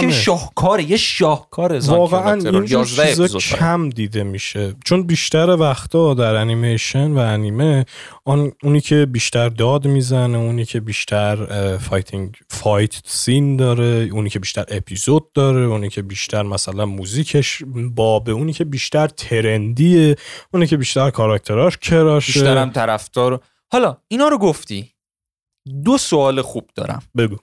که 0.00 0.10
شاهکاره 0.10 0.90
یه 0.90 0.96
شاهکار 0.96 1.78
واقعا 1.78 2.34
این 2.34 2.64
چیزا 2.64 3.26
کم 3.38 3.88
دیده 3.88 4.22
میشه. 4.22 4.74
چون 4.84 5.02
بیشتر 5.02 5.50
وقتا 5.50 6.14
در 6.14 6.34
انیمیشن 6.34 7.10
و 7.10 7.18
انیمه 7.18 7.84
آن 8.24 8.52
اونی 8.62 8.80
که 8.80 9.06
بیشتر 9.06 9.48
داد 9.48 9.86
می‌زنه 9.86 10.38
اونی 10.38 10.64
که 10.64 10.80
بیشتر 10.80 11.36
fighting 11.76 12.36
fight 12.50 13.00
scene 13.04 13.56
داره 13.56 14.08
اونی 14.12 14.30
که 14.30 14.38
بیشتر 14.38 14.64
اپیزود 14.68 15.32
داره 15.32 15.60
اونی 15.66 15.88
که 15.88 16.02
بیشتر 16.02 16.42
مثلا 16.42 16.86
موزیکش 16.86 17.62
بابه 17.94 18.32
اونی 18.32 18.52
که 18.52 18.64
بیشتر 18.64 19.06
trendy 19.06 20.00
ه 20.00 20.16
اونی 20.54 20.66
که 20.66 20.76
بیشتر 20.76 21.10
کاراکتراش 21.10 21.76
crush 21.76 22.16
ه. 22.16 22.32
بیشترم 22.32 22.70
طرفدار. 22.70 23.40
حالا 23.72 23.96
اینا 24.08 24.28
رو 24.28 24.38
گفتی. 24.38 24.97
دو 25.84 25.98
سوال 25.98 26.42
خوب 26.42 26.70
دارم. 26.74 27.02
بگو. 27.16 27.36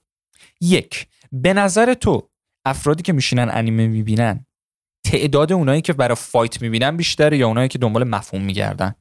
یک 0.61 1.07
به 1.31 1.53
نظر 1.53 1.93
تو 1.93 2.29
افرادی 2.65 3.03
که 3.03 3.13
میشینن 3.13 3.49
انیمه 3.51 3.87
می‌بینن 3.87 4.45
تعداد 5.05 5.53
اونایی 5.53 5.81
که 5.81 5.93
برای 5.93 6.15
fight 6.15 6.61
می‌بینن 6.61 6.97
بیشتره 6.97 7.37
یا 7.37 7.47
اونایی 7.47 7.67
که 7.67 7.77
دنبال 7.77 8.03
مفهوم 8.03 8.43
میگردن؟ 8.43 8.95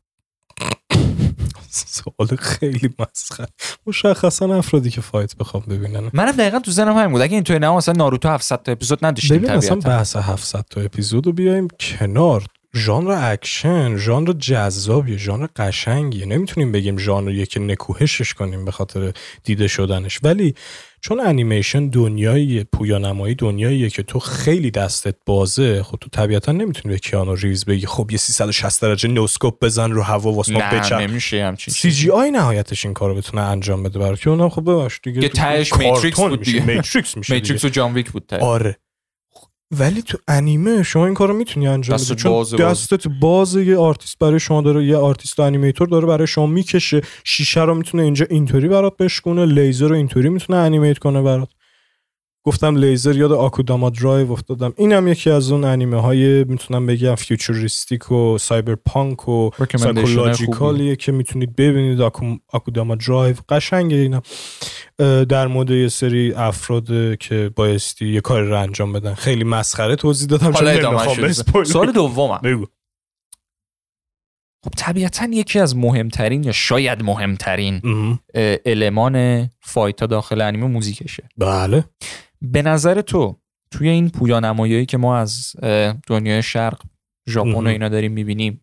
سوال 1.71 2.37
خیلی 2.39 2.95
مسخره. 2.99 3.49
مشخصا 3.87 4.57
افرادی 4.57 4.91
که 4.91 5.01
fight 5.01 5.37
بخوام 5.37 5.63
ببینن. 5.69 6.11
منم 6.13 6.33
دقیقا 6.33 6.59
تو 6.59 6.71
ذهنم 6.71 6.97
همین 6.97 7.13
بود. 7.13 7.21
اگه 7.21 7.35
اینطوری 7.35 7.59
نه 7.59 7.71
مثلا 7.71 7.95
ناروتو 7.95 8.29
700 8.29 8.63
تا 8.63 8.73
اپیزود 8.73 9.05
نداشتیم 9.05 9.39
ببین 9.39 9.53
مثلا 9.53 9.77
بحث 9.77 10.17
700 10.17 10.65
تا 10.71 10.81
اپیزود 10.81 11.27
رو 11.27 11.33
بیایم 11.33 11.69
کنار. 11.81 12.45
ژانر 12.77 13.11
اکشن 13.33 13.97
ژانر 13.97 14.33
جذابیه 14.33 15.17
ژانر 15.17 15.47
قشنگیه. 15.57 16.27
نمی‌تونیم 16.27 16.73
بگیم 16.73 16.99
ژانریه 16.99 17.47
که 17.47 17.61
نکوهشش 17.61 18.35
کنیم 18.35 18.65
به 18.65 18.71
خاطر 18.71 19.13
دیده 19.45 19.69
شدنش. 19.69 20.21
ولی 20.23 20.55
چون 21.01 21.21
انیمیشن 21.21 21.89
دنیایی 21.89 22.65
پویانمایی 22.65 23.35
دنیاییه 23.35 23.91
که 23.91 24.03
تو 24.03 24.19
خیلی 24.19 24.71
دستت 24.71 25.15
بازه 25.27 25.83
خب 25.83 25.99
تو 26.01 26.09
طبیعتا 26.11 26.53
نمی‌تونی 26.53 26.95
به 26.95 26.99
کیانو 26.99 27.35
ریوز 27.35 27.65
بگی 27.65 27.87
خب 27.87 28.11
یه 28.11 28.19
360 28.19 28.83
درجه 28.83 29.09
no-scope 29.09 29.65
بزن 29.65 29.91
رو 29.91 30.03
هوا 30.03 30.33
واسه 30.33 30.53
ما 30.53 30.61
بچرخ 30.61 31.01
نمیشه 31.01 31.45
همچین 31.45 31.75
CGI 31.75 32.31
نهایتش 32.31 32.85
این 32.85 32.95
کارو 32.95 33.15
بتونه 33.15 33.43
انجام 33.43 33.83
بده 33.83 33.99
برای 33.99 34.17
که 34.17 34.31
اونم 34.31 34.49
خب 34.49 34.71
ببخش 34.71 35.01
دیگه 35.03 35.23
یه 35.23 35.29
تهش 35.29 35.73
Matrix 35.73 36.21
بود 36.21 36.43
دیگه. 36.43 36.67
Matrix 36.67 37.17
میشه 37.17 37.35
Matrix 37.35 37.65
و 37.65 37.69
جان 37.69 37.95
ویک 37.95 38.11
بود 38.11 38.35
آره. 38.35 38.77
ولی 39.79 40.03
تو 40.03 40.19
انیمه 40.29 40.83
شما 40.83 41.07
این 41.07 41.15
کارو 41.15 41.35
می‌تونی 41.35 41.67
انجام 41.67 41.97
بدی 41.97 42.15
چون 42.15 42.33
باز 42.33 42.55
دستت 42.55 43.09
باز 43.09 43.57
یه 43.57 43.77
آرتیست 43.77 44.19
برای 44.19 44.41
شما 44.41 44.63
داره 44.63 44.85
یه 44.85 44.97
artist 44.97 45.41
animator 45.41 45.89
داره 45.89 46.07
برای 46.07 46.27
شما 46.27 46.47
می‌کشه 46.47 47.01
شیشه 47.25 47.63
رو 47.63 47.75
می‌تونه 47.75 48.03
اینجا 48.03 48.27
اینطوری 48.31 48.69
برات 48.69 48.97
بشکونه 48.97 49.47
لیزر 49.47 49.89
رو 49.89 49.95
اینطوری 49.95 50.29
می‌تونه 50.29 50.59
animate 50.59 50.99
کنه 50.99 51.23
برات. 51.23 51.49
گفتم 52.47 52.77
لیزر 52.77 53.17
یاد 53.17 53.33
Akudama 53.33 53.91
Drive 53.91 54.33
افتادم. 54.33 54.75
اینم 54.77 55.09
یکی 55.09 55.31
از 55.31 55.53
اون 55.53 55.65
انیمه 55.65 56.01
های 56.01 56.45
می‌تونم 56.45 56.87
بگم 56.87 57.15
futuristic 57.15 58.13
و 58.13 58.39
cyberpunk 58.39 59.29
و 59.29 59.51
psychological 59.77 60.81
یه 60.81 60.97
که 60.97 61.13
می‌تونید 61.13 61.57
ببینید 61.57 62.01
Aku... 62.01 62.37
Akudama 62.49 62.95
Drive. 62.95 63.37
قشنگه 63.49 63.97
اینم. 63.97 64.23
در 65.29 65.47
مورد 65.47 65.71
یه 65.71 65.89
سری 65.89 66.33
افراد 66.33 67.19
که 67.19 67.51
بایستی 67.57 68.09
یه 68.09 68.21
کاری 68.21 68.49
رو 68.49 68.61
انجام 68.61 68.93
بدن. 68.93 69.15
خیلی 69.15 69.45
مسخره 69.45 69.97
توضیح 69.97 70.29
دادم 70.29 70.69
نمی‌خوام 70.69 71.65
سال 71.65 71.93
دومم. 71.93 72.41
بگو. 72.45 72.67
خب 74.65 74.71
طبیعتا 74.77 75.29
یکی 75.33 75.59
از 75.59 75.77
مهمترین 75.77 76.45
یا 76.45 76.53
شاید 76.53 77.03
مهمترین 77.03 77.83
المان 78.67 79.47
فایتا 79.61 80.07
داخل 80.07 80.41
انیمه 80.41 80.67
موزیکشه. 80.67 81.29
بله. 81.37 81.85
به 82.43 82.63
نظر 82.63 83.01
تو 83.01 83.41
توی 83.71 83.89
این 83.89 84.11
پویانمایی 84.11 84.87
که 84.87 84.99
ما 84.99 85.17
از 85.17 85.57
دنیای 86.07 86.43
شرق 86.43 86.83
ژاپن 87.29 87.67
و 87.67 87.67
اینا 87.67 87.89
داریم 87.89 88.13
می‌بینیم 88.13 88.61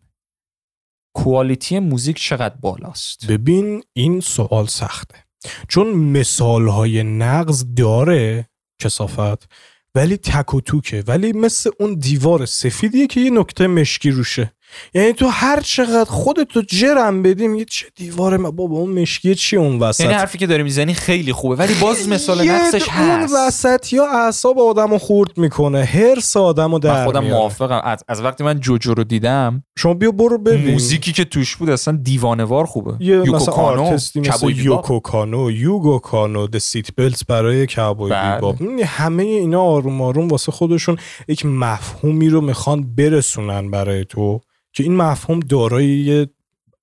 کوالیتی 1.14 1.78
موزیک 1.78 2.18
چقدر 2.18 2.54
بالاست؟ 2.60 3.26
ببین 3.26 3.82
این 3.92 4.20
سوال 4.20 4.66
سخته. 4.66 5.21
چون 5.68 5.88
مثال 5.88 6.68
های 6.68 7.02
نقض 7.02 7.64
داره 7.76 8.48
کسافت 8.82 9.48
ولی 9.94 10.16
تک 10.16 10.54
و 10.54 10.60
توکه. 10.60 11.04
ولی 11.06 11.32
مثل 11.32 11.70
اون 11.80 11.94
دیوار 11.94 12.46
سفیدیه 12.46 13.06
که 13.06 13.20
یه 13.20 13.30
نکته 13.30 13.66
مشکی 13.66 14.10
روشه. 14.10 14.52
یعنی 14.94 15.12
تو 15.12 15.28
هر 15.28 15.60
چقدر 15.60 16.10
خودتو 16.10 16.62
جرم 16.62 17.22
بدیم 17.22 17.54
یه 17.54 17.64
چه 17.64 17.86
دیواره 17.96 18.36
ما 18.36 18.50
بابا 18.50 18.76
اون 18.76 19.00
مشکی 19.00 19.34
چی 19.34 19.56
اون 19.56 19.78
وسط؟ 19.78 20.00
یعنی 20.00 20.14
حرفی 20.14 20.38
که 20.38 20.46
داری 20.46 20.62
می‌زنی 20.62 20.94
خیلی 20.94 21.32
خوبه 21.32 21.56
ولی 21.56 21.74
باز 21.74 22.08
مثال 22.08 22.48
نقصش 22.48 22.88
هست. 22.88 23.32
اون 23.32 23.46
وسط 23.46 23.92
یا 23.92 24.06
اعصاب 24.06 24.58
آدمو 24.58 24.98
خورد 24.98 25.38
می‌کنه. 25.38 25.84
هر 25.84 26.18
آدمو 26.34 26.78
در 26.78 27.04
خودم 27.04 27.24
موافقم. 27.24 27.80
از, 27.84 28.04
از 28.08 28.20
وقتی 28.20 28.44
من 28.44 28.60
جوجو 28.60 28.94
رو 28.94 29.04
دیدم 29.04 29.64
شما 29.78 29.94
بیا 29.94 30.10
برو 30.10 30.38
ببین. 30.38 30.70
موزیکی 30.70 31.12
که 31.12 31.24
توش 31.24 31.56
بود 31.56 31.70
اصلا 31.70 31.98
دیوانوار 32.02 32.66
خوبه. 32.66 33.04
یه 33.04 33.18
مثلا 33.18 33.54
آرتستی 33.54 34.20
مثل 34.20 34.50
یوکو 34.50 35.00
کانو 35.00 35.50
یوکو 35.50 35.98
کانو 35.98 36.46
The 36.46 36.58
Seatbelts 36.58 37.26
برای 37.26 37.66
Cowboy. 37.66 38.12
Bebop. 38.12 38.56
همه 38.84 39.22
اینا 39.22 39.62
آروم 39.62 40.02
آروم 40.02 40.28
واسه 40.28 40.52
خودشون 40.52 40.96
یک 41.28 41.46
مفهومی 41.46 42.28
رو 42.28 42.40
می‌خوان 42.40 42.94
برسونن 42.94 43.70
برای 43.70 44.04
تو. 44.04 44.40
که 44.72 44.82
این 44.82 44.96
مفهوم 44.96 45.40
دارای 45.40 45.86
یه 45.86 46.28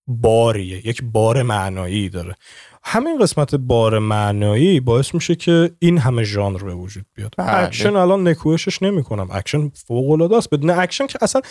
باریه 0.07 0.87
یک 0.87 1.03
بار 1.03 1.43
معنایی 1.43 2.09
داره. 2.09 2.35
همین 2.83 3.19
قسمت 3.19 3.55
بار 3.55 3.99
معنایی 3.99 4.79
باعث 4.79 5.13
میشه 5.13 5.35
که 5.35 5.71
این 5.79 5.97
همه 5.97 6.23
ژانر 6.23 6.63
به 6.63 6.73
وجود 6.73 7.05
بیاد. 7.15 7.33
بله. 7.37 7.63
اکشن 7.63 7.95
الان 7.95 8.27
نکوهشش 8.27 8.81
نمی‌کنم. 8.81 9.27
اکشن 9.31 9.69
فوق 9.69 10.11
العاده 10.11 10.37
است. 10.37 10.49
بدون 10.49 10.69
اکشن 10.69 11.07
که 11.07 11.19
اصلا 11.21 11.41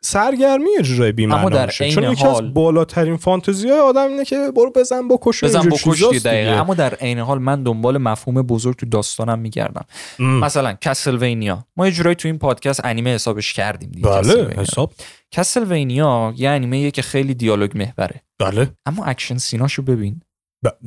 سرگرمی 0.00 0.68
اجرای 0.78 1.12
بی 1.12 1.24
اما 1.24 1.50
در 1.50 1.66
چون 1.70 2.12
یکی 2.12 2.26
از 2.26 2.54
بالاترین 2.54 3.16
فانتزی 3.16 3.68
های 3.68 3.80
آدم 3.80 4.08
اینه 4.08 4.24
که 4.24 4.52
برو 4.56 4.72
بزن 4.76 5.08
بکش 5.08 5.44
بزن 5.44 5.68
بکش 5.68 6.02
دقیقه 6.02 6.50
اما 6.50 6.74
در 6.74 6.94
عین 6.94 7.18
حال 7.18 7.38
من 7.38 7.62
دنبال 7.62 7.98
مفهوم 7.98 8.42
بزرگ 8.42 8.76
تو 8.76 8.86
داستانم 8.86 9.38
میگردم. 9.38 9.84
مثلا 10.18 10.72
Castlevania. 10.80 11.64
ما 11.76 11.86
یه 11.86 11.92
جورایی 11.92 12.16
تو 12.16 12.28
این 12.28 12.38
پادکست 12.38 12.84
انیمه 12.84 13.14
حسابش 13.14 13.52
کردیم 13.52 13.90
دیگه 13.90 14.08
بله 14.08 14.54
حساب. 14.56 14.92
Castlevania 15.30 16.34
یه 16.36 16.50
انیمه 16.50 16.90
که 16.90 17.02
خیلی 17.02 17.34
دیالوگ 17.34 17.78
محوره. 17.78 18.22
بله. 18.38 18.70
اما 18.86 19.04
action 19.04 19.36
scene 19.36 19.65
اشو 19.65 19.82
ببین. 19.82 20.20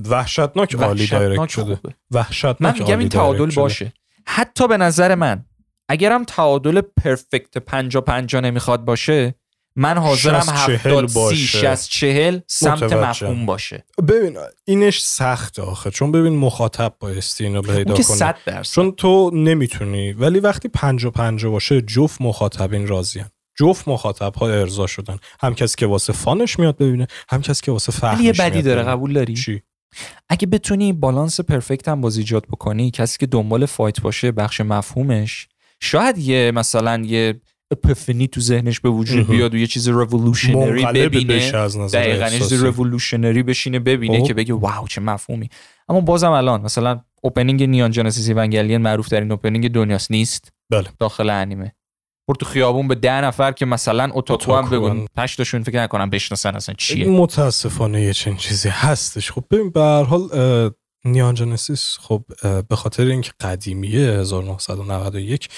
وحشتناک 0.09 0.75
عالی 0.75 1.07
direct 1.07 1.49
شده. 1.49 1.79
وحشتناک 2.11 2.61
من 2.61 2.73
میگم 2.79 2.99
این 2.99 3.09
تعادل 3.09 3.51
باشه. 3.55 3.93
حتی 4.25 4.67
به 4.67 4.77
نظر 4.77 5.15
من 5.15 5.45
اگرم 5.91 6.23
تعادل 6.23 6.81
perfect 6.81 7.57
پنجا 7.57 8.01
پنجا 8.01 8.39
نمی‌خواد 8.39 8.85
باشه 8.85 9.35
من 9.75 9.97
حاضرم 9.97 10.43
هفتاد 10.49 11.07
سی 11.07 11.35
شست 11.35 11.89
چهل 11.89 12.39
سمت 12.47 12.93
مفهوم 12.93 13.45
باشه. 13.45 13.85
ببین 14.07 14.37
اینش 14.65 15.01
سخت 15.01 15.59
آخه. 15.59 15.91
چون 15.91 16.11
ببین 16.11 16.35
مخاطب 16.35 16.93
بایستی 16.99 17.43
اینو 17.43 17.61
پیدا 17.61 17.93
کنی 17.93 18.61
چون 18.61 18.91
تو 18.91 19.31
نمی‌تونی. 19.33 20.13
ولی 20.13 20.39
وقتی 20.39 20.67
پنجا 20.67 21.11
پنجا 21.11 21.49
باشه 21.49 21.81
جفت 21.81 22.21
مخاطبین 22.21 22.87
راضیان 22.87 23.29
جفت 23.59 23.87
مخاطب 23.87 24.35
ها 24.35 24.49
ارضا 24.49 24.87
شدن. 24.87 25.17
هم 25.39 25.55
کسی 25.55 25.75
که 25.77 25.85
واسه 25.85 26.13
فانش 26.13 26.59
میاد 26.59 26.77
ببینه 26.77 27.07
هم 27.29 27.41
کسی 27.41 27.61
که 27.63 27.71
واسه 27.71 27.91
فهمش 27.91 28.21
یه 28.21 28.33
بدی 28.33 28.61
داره 28.61 28.83
قبول 28.83 29.13
داری؟ 29.13 29.33
چی؟ 29.33 29.61
اگه 30.29 30.47
بتونی 30.47 30.93
بالانس 30.93 31.39
پرفکت 31.39 31.87
هم 31.87 32.01
بازی 32.01 32.21
ایجاد 32.21 32.45
بکنی 32.47 32.91
کسی 32.91 33.17
که 33.17 33.25
دنبال 33.25 33.65
فایت 33.65 34.01
باشه 34.01 34.31
بخش 34.31 34.61
مفهومش 34.61 35.47
شاید 35.83 36.17
یه 36.17 36.51
مثلا 36.55 37.01
یه 37.05 37.41
epiphany 37.71 38.27
تو 38.27 38.41
ذهنش 38.41 38.79
به 38.79 38.89
وجود 38.89 39.27
بیاد 39.27 39.53
و 39.53 39.57
یه 39.57 39.67
چیز 39.67 39.87
revolutionary 39.87 40.85
ببینه. 40.85 41.51
دقیقا 41.93 42.27
یه 42.27 42.39
چیز 42.39 42.53
revolutionary 42.53 43.43
بشینه 43.43 43.79
ببینه. 43.79 44.27
که 44.27 44.33
بگه 44.33 44.53
wow 44.53 44.87
چه 44.87 45.01
مفهومی. 45.01 45.49
اما 45.89 46.01
بازم 46.01 46.31
الان 46.31 46.61
مثلا 46.61 47.01
opening 47.21 47.63
Neon 47.63 47.91
Genesis 47.91 48.27
Evangelion 48.29 48.81
معروف 48.81 49.07
ترین 49.07 49.31
opening 49.31 49.71
دنیاست 49.71 50.11
نیست؟ 50.11 50.51
بله. 50.71 50.87
داخل 50.99 51.29
انیمه. 51.29 51.75
برو 52.27 52.35
تو 52.35 52.45
خیابون 52.45 52.87
به 52.87 52.95
ده 52.95 53.21
نفر 53.21 53.51
که 53.51 53.65
مثلا 53.65 54.11
otaku 54.13 54.55
هم 54.55 54.69
بگو 54.69 54.92
نه 54.92 55.07
تاشون 55.15 55.63
فکر 55.63 55.83
نکنم 55.83 56.09
بشناسن 56.09 56.55
اصلا 56.55 56.75
چیه. 56.77 57.07
متاسفانه 57.07 58.01
یه 58.01 58.13
چنین 58.13 58.37
چیزی 58.37 58.69
هستش. 58.69 59.31
خب 59.31 59.43
ببین 59.51 59.69
به 59.69 59.81
هر 59.81 60.03
حال 60.03 60.29
نیان 61.05 61.35
جنسیس 61.35 61.97
خب 62.01 62.23
به 62.69 62.75
خاطر 62.75 63.03
اینکه 63.03 63.31
قدیمیه 63.39 63.99
1991 63.99 65.49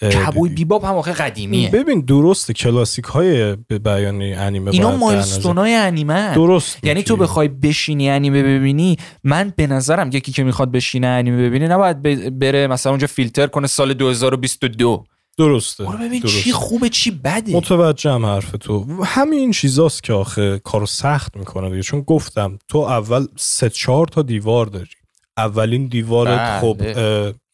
کبوی 0.00 0.50
بیباب 0.50 0.84
هم 0.84 0.94
آخه 0.94 1.12
قدیمیه. 1.12 1.70
ببین 1.70 2.00
درست 2.00 2.52
کلاسیک 2.52 3.04
های 3.04 3.56
به 3.56 3.78
بیان 3.78 4.22
انیمه 4.22 4.70
اینا 4.70 4.96
مایلستون 4.96 5.58
های 5.58 5.74
انیمه 5.74 6.34
درست 6.34 6.84
یعنی 6.84 7.02
تو 7.02 7.16
بخوای 7.16 7.48
بشینی 7.48 8.10
انیمه 8.10 8.42
ببینی 8.42 8.96
من 9.24 9.52
به 9.56 9.66
نظرم 9.66 10.10
یکی 10.12 10.32
که 10.32 10.44
می‌خواد 10.44 10.72
بشینه 10.72 11.06
انیمه 11.06 11.48
ببینه 11.48 11.68
نباید 11.68 12.02
بره 12.38 12.66
مثلا 12.66 12.92
اونجا 12.92 13.06
فیلتر 13.06 13.46
کنه 13.46 13.66
سال 13.66 13.94
2022 13.94 15.04
درسته 15.38 15.84
برو 15.84 15.98
ببین 15.98 16.22
چی 16.22 16.52
خوبه 16.52 16.88
چی 16.88 17.10
بده؟ 17.10 17.56
متوجهم 17.56 18.26
حرف 18.26 18.50
تو. 18.60 19.04
همین 19.04 19.50
چیزاست 19.50 20.02
که 20.02 20.12
آخه 20.12 20.58
کارو 20.58 20.86
سخت 20.86 21.36
می‌کنه 21.36 21.70
دیگه. 21.70 21.82
چون 21.82 22.00
گفتم 22.00 22.58
تو 22.68 22.78
اول 22.78 23.26
سه 23.36 23.70
چهار 23.70 24.06
تا 24.06 24.22
دیوار 24.22 24.66
داری. 24.66 24.90
اولین 25.36 25.86
دیوارت 25.86 26.38
بله. 26.38 26.60
خب 26.60 26.82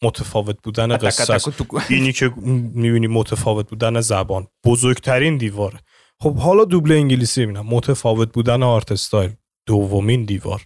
متفاوت 0.01 0.55
بودن 0.63 0.97
قصه 0.97 1.53
اینی 1.89 2.13
که 2.13 2.31
می‌بینی 2.73 3.07
متفاوت 3.07 3.69
بودن 3.69 4.01
زبان. 4.01 4.47
بزرگترین 4.65 5.37
دیواره. 5.37 5.79
خب 6.19 6.35
حالا 6.35 6.63
دوبله 6.65 6.95
انگلیسی 6.95 7.45
می‌بینم. 7.45 7.65
متفاوت 7.65 8.33
بودن 8.33 8.63
آرت 8.63 8.91
استایل. 8.91 9.31
دومین 9.65 10.25
دیوار. 10.25 10.61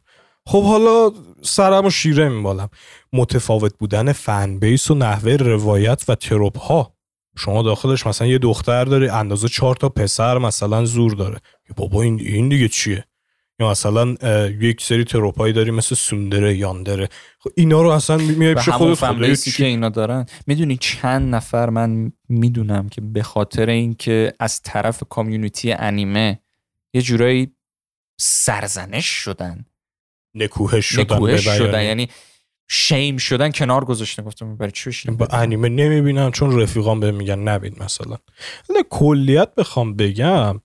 خب 0.45 0.63
حالا 0.63 1.11
سرم 1.41 1.85
و 1.85 1.89
شیره 1.89 2.29
میبالم. 2.29 2.69
متفاوت 3.13 3.77
بودن 3.79 4.11
فن 4.11 4.59
بیس 4.59 4.91
و 4.91 4.95
نحوه 4.95 5.35
روایت 5.35 6.03
و 6.07 6.15
تروپ 6.15 6.57
ها 6.57 6.92
شما 7.37 7.63
داخلش 7.63 8.07
مثلا 8.07 8.27
یه 8.27 8.37
دختر 8.37 8.85
داری 8.85 9.09
اندازه 9.09 9.47
چهار 9.47 9.75
تا 9.75 9.89
پسر 9.89 10.37
مثلا 10.37 10.85
زور 10.85 11.13
داره. 11.13 11.39
بابا 11.75 12.01
این 12.01 12.19
این 12.19 12.49
دیگه 12.49 12.67
چیه؟ 12.67 13.05
یا 13.59 13.69
مثلا 13.69 14.15
یک 14.59 14.81
سری 14.81 15.03
تروپایی 15.03 15.53
داری 15.53 15.71
مثل 15.71 15.95
سوندره 15.95 16.57
یاندره. 16.57 17.09
خب 17.39 17.49
اینا 17.55 17.81
رو 17.81 17.89
اصلا 17.89 18.17
میای 18.17 18.55
پیش 18.55 18.69
خودت 18.69 19.05
خودت 19.05 19.55
که 19.55 19.65
اینا 19.65 19.89
دارن. 19.89 20.25
می‌دونی 20.47 20.77
چند 20.77 21.35
نفر 21.35 21.69
من 21.69 22.11
می‌دونم 22.29 22.89
که 22.89 23.01
به 23.01 23.23
خاطر 23.23 23.69
اینکه 23.69 24.33
از 24.39 24.61
طرف 24.61 25.03
کامیونیتی 25.09 25.71
انیمه 25.71 26.39
یه 26.93 27.01
جورایی 27.01 27.51
سرزنش 28.17 29.05
شدن. 29.05 29.65
نکوهش 30.35 30.85
شدن 30.85 31.15
نکوهش 31.15 31.47
شدن. 31.47 31.83
یعنی 31.83 32.09
شیم 32.69 33.17
شدن 33.17 33.51
کنار 33.51 33.85
گذاشته 33.85 34.21
گفتم 34.21 34.57
برای 34.57 34.71
چی 34.71 35.11
با 35.11 35.27
انیمه 35.31 35.69
نمی‌بینم 35.69 36.31
چون 36.31 36.59
رفیقام 36.61 36.99
به 36.99 37.11
میگن 37.11 37.39
نبین 37.39 37.75
مثلا. 37.79 38.17
کلیت 38.89 39.55
بخوام 39.55 39.95
بگم 39.95 40.61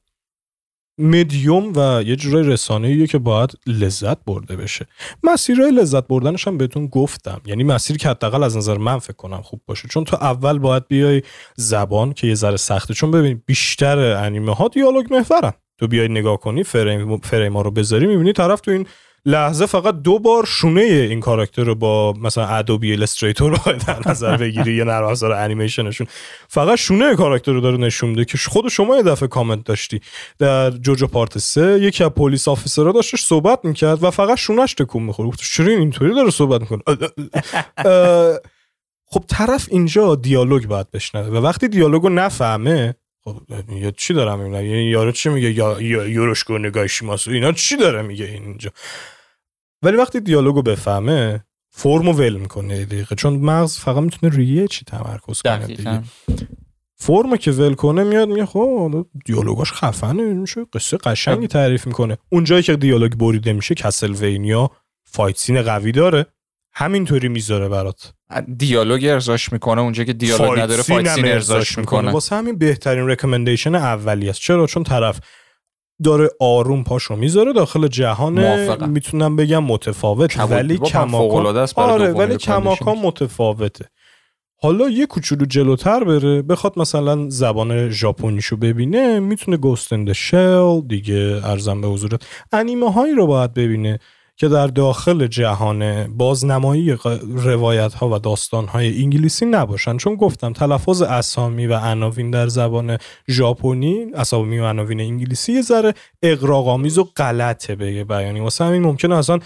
مدیوم 0.98 1.72
و 1.76 2.02
یه 2.02 2.16
جورای 2.16 2.42
رسانه 2.42 3.06
که 3.06 3.18
باید 3.18 3.50
لذت 3.66 4.24
برده 4.24 4.56
بشه. 4.56 4.86
مسیرهای 5.22 5.70
لذت 5.70 6.06
بردنش 6.06 6.48
هم 6.48 6.58
بهتون 6.58 6.86
گفتم. 6.86 7.40
یعنی 7.46 7.64
مسیری 7.64 7.98
که 7.98 8.08
حداقل 8.08 8.42
از 8.42 8.56
نظر 8.56 8.78
من 8.78 8.98
فکر 8.98 9.16
کنم 9.16 9.42
خوب 9.42 9.60
باشه. 9.66 9.88
چون 9.88 10.04
تو 10.04 10.16
اول 10.16 10.58
باید 10.58 10.88
بیای 10.88 11.22
زبان 11.56 12.12
که 12.12 12.26
یه 12.26 12.34
ذره 12.34 12.56
سخته. 12.56 12.94
چون 12.94 13.10
ببین 13.10 13.42
بیشتر 13.46 13.98
انیمه 13.98 14.54
ها 14.54 14.68
دیالوگ 14.68 15.14
محورن. 15.14 15.52
تو 15.78 15.88
بیای 15.88 16.08
نگاه 16.08 16.36
کنی 16.36 16.62
فریم 16.62 17.16
فریم 17.16 17.56
ها 17.56 17.62
رو 17.62 17.70
بذاری 17.70 18.06
می‌بینی 18.06 18.32
طرف 18.32 18.60
تو 18.60 18.70
این 18.70 18.86
لحظه 19.28 19.66
فقط 19.66 19.94
دو 19.94 20.18
بار 20.18 20.44
شونه 20.46 20.80
این 20.80 21.20
کاراکتر 21.20 21.64
رو 21.64 21.74
با 21.74 22.12
مثلا 22.12 22.46
ادوبی 22.46 22.92
الستریتور 22.92 23.50
رو 23.50 23.72
در 23.72 24.10
نظر 24.10 24.36
بگیری 24.36 24.74
یه 24.74 24.84
نرم 24.84 25.04
افزار 25.04 25.32
انیمیشنشون 25.32 26.06
فقط 26.48 26.78
شونه 26.78 27.16
کاراکتر 27.16 27.52
رو 27.52 27.60
داره 27.60 27.76
نشون 27.76 28.10
میده 28.10 28.24
که 28.24 28.38
خود 28.38 28.68
شما 28.68 28.96
یه 28.96 29.02
دفعه 29.02 29.28
کامنت 29.28 29.64
داشتی. 29.64 30.00
در 30.38 30.70
جوجو 30.70 31.06
پارت 31.06 31.38
سه 31.38 31.80
یکی 31.82 32.04
از 32.04 32.10
پلیس 32.10 32.48
آفیسرها 32.48 32.92
داشتش 32.92 33.22
صحبت 33.22 33.64
می‌کرد 33.64 34.04
و 34.04 34.10
فقط 34.10 34.38
شونهش 34.38 34.74
تکون 34.74 35.02
می‌خوره 35.02 35.28
گفت 35.28 35.40
چرا 35.42 35.72
اینطوری 35.72 36.14
داره 36.14 36.30
صحبت 36.30 36.60
می‌کنه؟ 36.60 36.82
خب 39.10 39.24
طرف 39.28 39.68
اینجا 39.70 40.14
دیالوگ 40.14 40.66
باید 40.66 40.90
بشنوه 40.90 41.26
و 41.26 41.36
وقتی 41.36 41.68
دیالوگو 41.68 42.08
نفهمه 42.08 42.94
خب 43.24 43.42
یا 43.72 43.90
چی 43.90 44.14
دارم؟ 44.14 44.40
میگم 44.40 44.54
یعنی 44.54 44.84
یارو 44.84 45.12
چی 45.12 45.28
میگه؟ 45.28 45.50
یا 45.50 45.80
یوروشکو 46.06 46.58
نگاشی 46.58 47.04
ماسو 47.04 47.30
اینا 47.30 47.52
چی 47.52 47.76
داره 47.76 48.02
میگه 48.02 48.24
اینجا؟ 48.24 48.70
ولی 49.82 49.96
وقتی 49.96 50.20
دیالوگو 50.20 50.62
بفهمه 50.62 51.44
فرمو 51.70 52.12
ول 52.12 52.36
می‌کنه 52.36 52.84
دقیقه. 52.84 53.14
چون 53.14 53.32
مغز 53.32 53.78
فقط 53.78 54.02
می‌تونه 54.02 54.34
روی 54.34 54.46
یه 54.46 54.68
چی 54.68 54.84
تمرکز 54.84 55.42
کنه 55.42 55.66
دیگه. 55.66 56.02
فرمو 56.96 57.36
که 57.36 57.50
ول 57.50 57.74
کنه 57.74 58.04
میاد 58.04 58.28
میگه 58.28 58.46
خب 58.46 59.06
دیالوگاش 59.24 59.72
خفنه 59.72 60.22
میشه 60.22 60.64
قصه 60.72 60.96
قشنگی 60.96 61.40
خب. 61.40 61.46
تعریف 61.46 61.86
می‌کنه. 61.86 62.18
اونجایی 62.28 62.62
که 62.62 62.76
دیالوگ 62.76 63.12
بریده 63.12 63.52
میشه 63.52 63.74
Castlevania 63.74 64.70
fight 65.04 65.36
scene 65.36 65.62
قوی 65.62 65.92
داره. 65.92 66.26
همینطوری 66.72 67.28
می‌ذاره 67.28 67.68
برات. 67.68 68.12
دیالوگ 68.56 69.04
ارضاش 69.04 69.52
می‌کنه 69.52 69.80
اونجا 69.80 70.04
که 70.04 70.12
دیالوگ 70.12 70.58
نداره 70.58 70.82
fight 70.82 71.14
scene 71.14 71.24
ارضاش 71.24 71.78
می‌کنه. 71.78 72.12
واسه 72.12 72.36
همین 72.36 72.58
بهترین 72.58 73.08
recommendation 73.08 73.74
اولی 73.74 74.28
است. 74.30 74.40
چرا؟ 74.40 74.66
چون 74.66 74.82
طرف 74.82 75.20
داره 76.04 76.30
آروم 76.40 76.84
پاشو 76.84 77.16
می‌ذاره 77.16 77.52
داخل 77.52 77.88
جهان. 77.88 78.86
می‌تونم 78.86 79.36
بگم 79.36 79.64
متفاوت 79.64 80.40
ولی 80.40 80.78
کماکان 80.78 81.46
آره 81.76 82.12
ولی 82.12 82.36
کماکان 82.36 82.98
متفاوته. 82.98 83.84
حالا 84.60 84.88
یه 84.88 85.06
کوچولو 85.06 85.44
جلوتر 85.44 86.04
بره 86.04 86.42
بخواد 86.42 86.78
مثلا 86.78 87.30
زبان 87.30 87.90
ژاپنیشو 87.90 88.56
ببینه 88.56 89.20
می‌تونه 89.20 89.56
گوستند 89.56 90.12
شل 90.12 90.80
دیگه 90.80 91.40
ارزم 91.44 91.80
به 91.80 91.88
حضورت. 91.88 92.22
انیمه 92.52 92.92
هایی 92.92 93.14
رو 93.14 93.26
باید 93.26 93.54
ببینه. 93.54 93.98
که 94.40 94.48
در 94.48 94.66
داخل 94.66 95.26
جهان 95.26 96.06
بازنمایی 96.16 96.96
روایت 97.24 97.94
ها 97.94 98.08
و 98.08 98.18
داستان 98.18 98.66
های 98.66 99.02
انگلیسی 99.02 99.46
نباشن. 99.46 99.96
چون 99.96 100.14
گفتم 100.14 100.52
تلفظ 100.52 101.02
اسامی 101.02 101.66
و 101.66 101.78
عناوین 101.78 102.30
در 102.30 102.48
زبان 102.48 102.98
ژاپنی 103.28 104.06
اسامی 104.14 104.58
و 104.58 104.64
عناوین 104.64 105.00
انگلیسی 105.00 105.52
یه 105.52 105.62
ذره 105.62 105.94
اقراق‌آمیز 106.22 106.98
و 106.98 107.04
غلطه 107.04 107.76
به 107.76 108.04
بیانی 108.04 108.40
واسه 108.40 108.64
همین 108.64 108.82
ممکنه 108.82 109.14
اصلا 109.14 109.38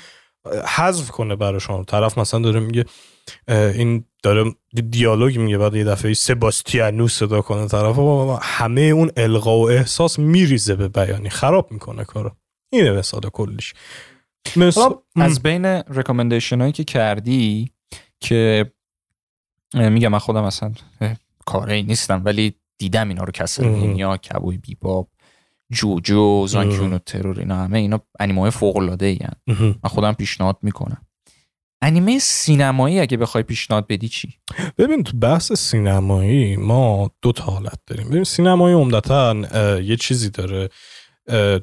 حذف 0.77 1.11
کنه 1.11 1.37
براشون 1.37 1.85
طرف 1.85 2.19
مثلا 2.19 2.41
داره 2.41 2.61
میگه 2.61 2.85
این 3.49 4.05
داره 4.23 4.45
دیالوگ 4.91 5.39
میگه 5.39 5.59
بعد 5.59 5.75
یه 5.75 5.85
دفعه 5.85 6.15
سباستیانو 6.15 7.09
صدا 7.09 7.41
کنه 7.41 7.67
طرف. 7.69 7.99
همه 8.43 8.81
اون 8.81 9.11
القا 9.17 9.59
و 9.59 9.71
احساس 9.71 10.19
میریزه 10.19 10.75
به 10.75 10.89
بیانی. 10.89 11.31
خراب 11.31 11.73
می‌کنه 11.73 12.05
کارو. 12.05 12.31
اینه 12.73 12.93
به 12.93 13.03
ساده 13.03 13.31
کلیش. 13.31 13.75
از 15.17 15.43
بین 15.43 15.67
رکامندیشن 15.67 16.61
هایی 16.61 16.73
که 16.73 16.85
کردی 16.85 17.71
که 18.21 18.73
میگم 19.75 20.09
من 20.09 20.19
خودم 20.19 20.43
اصلا 20.43 20.73
کاری 21.47 21.83
نیستم 21.83 22.23
ولی 22.25 22.55
دیدم 22.79 23.09
اینا 23.09 23.25
رو 23.25 23.33
کسلوینیا 23.33 24.17
کبوی 24.17 24.59
بیباب 24.59 25.09
جوجو 25.71 26.47
زانکیون 26.47 26.93
و 26.93 26.99
ترور 26.99 27.41
اینا 27.41 27.57
همه 27.57 27.79
اینا 27.79 28.01
انیمه 28.21 28.51
فوق 28.51 28.77
العاده 28.77 29.07
ای 29.07 29.19
من 29.49 29.91
خودم 29.91 30.13
پیشنهاد 30.13 30.59
می‌کنم. 30.63 31.07
انیمه 31.83 32.19
سینمایی 32.19 33.01
اگه 33.01 33.17
بخوای 33.17 33.43
پیشنهاد 33.43 33.87
بدی 33.87 34.09
چی؟ 34.09 34.35
ببین 34.79 35.03
تو 35.03 35.17
بحث 35.17 35.53
سینمایی 35.53 36.57
ما 36.57 37.11
دو 37.23 37.33
تا 37.33 37.45
حالت 37.45 37.79
داریم. 37.87 38.09
ببین 38.09 38.25
سینمایی 38.25 38.75
عمدتا 38.75 39.37
یه 39.81 39.97
چیزی 39.97 40.31
داره. 40.31 40.69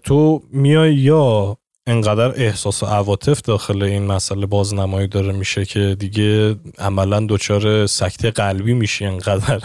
تو 0.03 0.43
میای 0.51 0.95
یا 0.95 1.57
انقدر 1.90 2.32
احساس 2.36 2.84
و 2.84 2.86
عواطف 2.86 3.42
داخل 3.42 3.84
این 3.84 4.06
مسئله 4.06 4.46
بازنمایی 4.46 5.08
داره 5.08 5.32
میشه 5.32 5.66
که 5.66 5.96
دیگه 6.00 6.56
عملا 6.78 7.26
دچار 7.30 7.86
سکته 7.86 8.32
قلبی 8.32 8.74
میشی 8.74 9.06
انقدر 9.06 9.62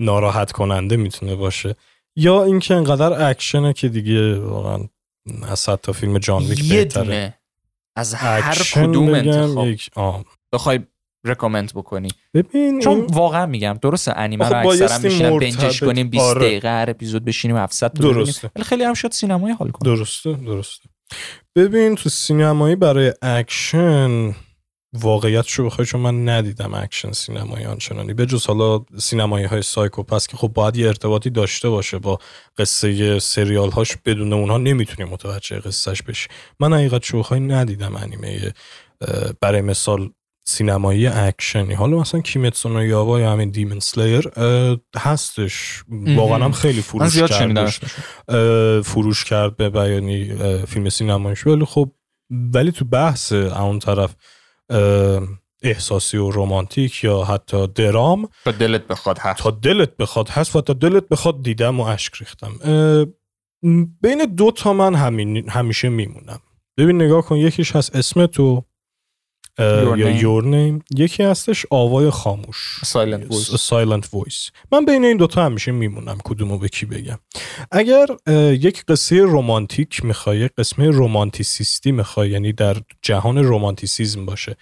ناراحت 0.00 0.52
کننده 0.52 0.96
می‌تونه 0.96 1.34
باشه. 1.34 1.76
یا 2.16 2.44
اینکه 2.44 2.74
انقدر 2.74 3.30
اکشنه 3.30 3.72
که 3.72 3.88
دیگه 3.88 4.38
واقعا 4.40 4.88
از 5.48 5.64
تا 5.64 5.92
فیلم 5.92 6.18
جان 6.18 6.42
ویک 6.42 6.68
بهتره. 6.68 7.34
از 7.96 8.14
هر 8.14 8.54
کدوم 8.74 9.14
انتخاب. 9.14 10.24
بخوای 10.52 10.80
recommend 11.24 11.72
بکنی. 11.74 12.08
ببین 12.34 12.80
چون 12.80 13.06
واقعا 13.06 13.46
میگم 13.46 13.78
درسته 13.82 14.12
انیمه 14.16 14.48
رو 14.48 14.56
اکثرا 14.56 14.98
میشینم 14.98 15.38
binge 15.38 15.69
ش 15.69 15.82
کنیم 15.82 16.08
20 16.10 16.24
آره. 16.24 16.40
دقیقه 16.40 16.68
هر 16.68 16.90
اپیزود 16.90 17.24
بشینیم 17.24 17.56
700 17.56 17.92
درسته. 17.92 18.50
ولی 18.56 18.64
خیلی 18.64 18.84
هم 18.84 18.94
شد 18.94 19.12
سینمایی 19.12 19.54
حال 19.54 19.70
کنیم 19.70 19.96
درسته 19.96 20.32
درسته. 20.32 20.88
ببین 21.56 21.94
تو 21.94 22.08
سینمایی 22.08 22.76
برای 22.76 23.12
اکشن 23.22 24.34
واقعیت 24.92 25.44
شو 25.46 25.66
بخوای 25.66 25.86
چون 25.86 26.00
من 26.00 26.28
ندیدم 26.28 26.74
اکشن 26.74 27.12
سینمایی 27.12 27.64
آنچنانی. 27.64 28.14
به 28.14 28.26
جز 28.26 28.46
حالا 28.46 28.84
سینمایی 28.98 29.46
های 29.46 29.62
Psycho-Pass 29.62 30.26
که 30.26 30.36
خب 30.36 30.48
باید 30.48 30.76
یه 30.76 30.86
ارتباطی 30.86 31.30
داشته 31.30 31.68
باشه 31.68 31.98
با 31.98 32.18
قصه 32.58 33.18
سریال 33.18 33.70
هاش 33.70 33.96
بدون 34.04 34.32
اونها 34.32 34.58
نمی‌تونی 34.58 35.10
متوجه 35.10 35.58
قصهش 35.58 36.02
بشی. 36.02 36.28
من 36.60 36.72
حقیقت 36.72 37.04
شو 37.04 37.17
بخوای 37.17 37.40
ندیدم 37.40 37.96
انیمه 37.96 38.52
برای 39.40 39.60
مثال 39.60 40.10
سینمایی 40.48 41.06
اکشنی. 41.06 41.74
حالا 41.74 41.98
مثلا 41.98 42.20
Kimetsu 42.20 42.68
no 42.68 42.86
Yaiba 42.86 43.20
یا 43.20 43.32
همین 43.32 43.50
Demon 43.50 43.80
Slayer 43.80 44.30
هستش. 44.96 45.84
واقعا 45.88 46.44
هم 46.44 46.52
خیلی 46.52 46.82
فروش 46.82 47.18
کرد 47.18 47.70
فروش 48.82 49.24
کرد 49.24 49.56
به 49.56 49.70
بیانی 49.70 50.34
فیلم 50.66 50.88
سینماییش. 50.88 51.46
ولی 51.46 51.64
خب 51.64 51.90
ولی 52.30 52.72
تو 52.72 52.84
بحث 52.84 53.32
اون 53.32 53.78
طرف 53.78 54.14
احساسی 55.62 56.16
و 56.16 56.30
رومانتیک 56.30 57.04
یا 57.04 57.24
حتی 57.24 57.66
درام 57.66 58.28
تا 58.44 58.50
دلت 58.50 58.86
بخواد 58.86 59.18
هست. 59.18 59.42
تا 59.42 59.50
دلت 59.50 59.96
بخواد 59.96 60.28
هست 60.28 60.56
و 60.56 60.60
تا 60.60 60.72
دلت 60.72 61.08
بخواد 61.08 61.42
دیدم 61.42 61.80
و 61.80 61.82
اشک 61.82 62.14
ریختم. 62.14 62.52
بین 64.00 64.34
دو 64.36 64.50
تا 64.50 64.72
من 64.72 64.94
همین 64.94 65.50
همیشه 65.50 65.88
میمونم. 65.88 66.40
ببین 66.78 67.02
نگاه 67.02 67.22
کن 67.22 67.36
یکیش 67.36 67.76
هست 67.76 67.96
اسم 67.96 68.26
تو. 68.26 68.64
یا 69.58 70.10
Your 70.10 70.44
Name. 70.44 70.84
یکی 70.96 71.22
هستش 71.22 71.66
آوای 71.70 72.10
خاموش. 72.10 72.80
Silent 73.58 74.08
Voice 74.12 74.50
من 74.72 74.84
بین 74.84 75.04
این 75.04 75.16
دوتا 75.16 75.44
همیشه 75.44 75.72
میمونم 75.72 76.18
کدومو 76.24 76.58
به 76.58 76.68
کی 76.68 76.86
بگم. 76.86 77.18
اگر 77.72 78.06
یک 78.52 78.84
قصه 78.84 79.16
رومانتیک 79.16 80.04
می‌خوای 80.04 80.48
قسمه 80.48 80.90
رومانتیسیستی 80.90 81.92
می‌خوای 81.92 82.30
یعنی 82.30 82.52
در 82.52 82.76
جهان 83.02 83.38
رومانتیسیزم 83.38 84.26
باشه 84.26 84.56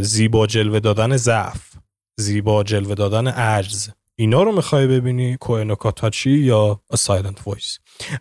زیبا 0.00 0.46
جلوه 0.46 0.80
دادن 0.80 1.16
ضعف 1.16 1.72
زیبا 2.16 2.62
جلوه 2.62 2.94
دادن 2.94 3.28
عجز 3.28 3.90
اینا 4.22 4.42
رو 4.42 4.52
می‌خوای 4.52 4.86
ببینی 4.86 5.36
Koe 5.36 5.60
no 5.60 5.75
Katachi 5.75 6.30
یا 6.30 6.80
Silent 6.94 7.46
Voice 7.46 7.78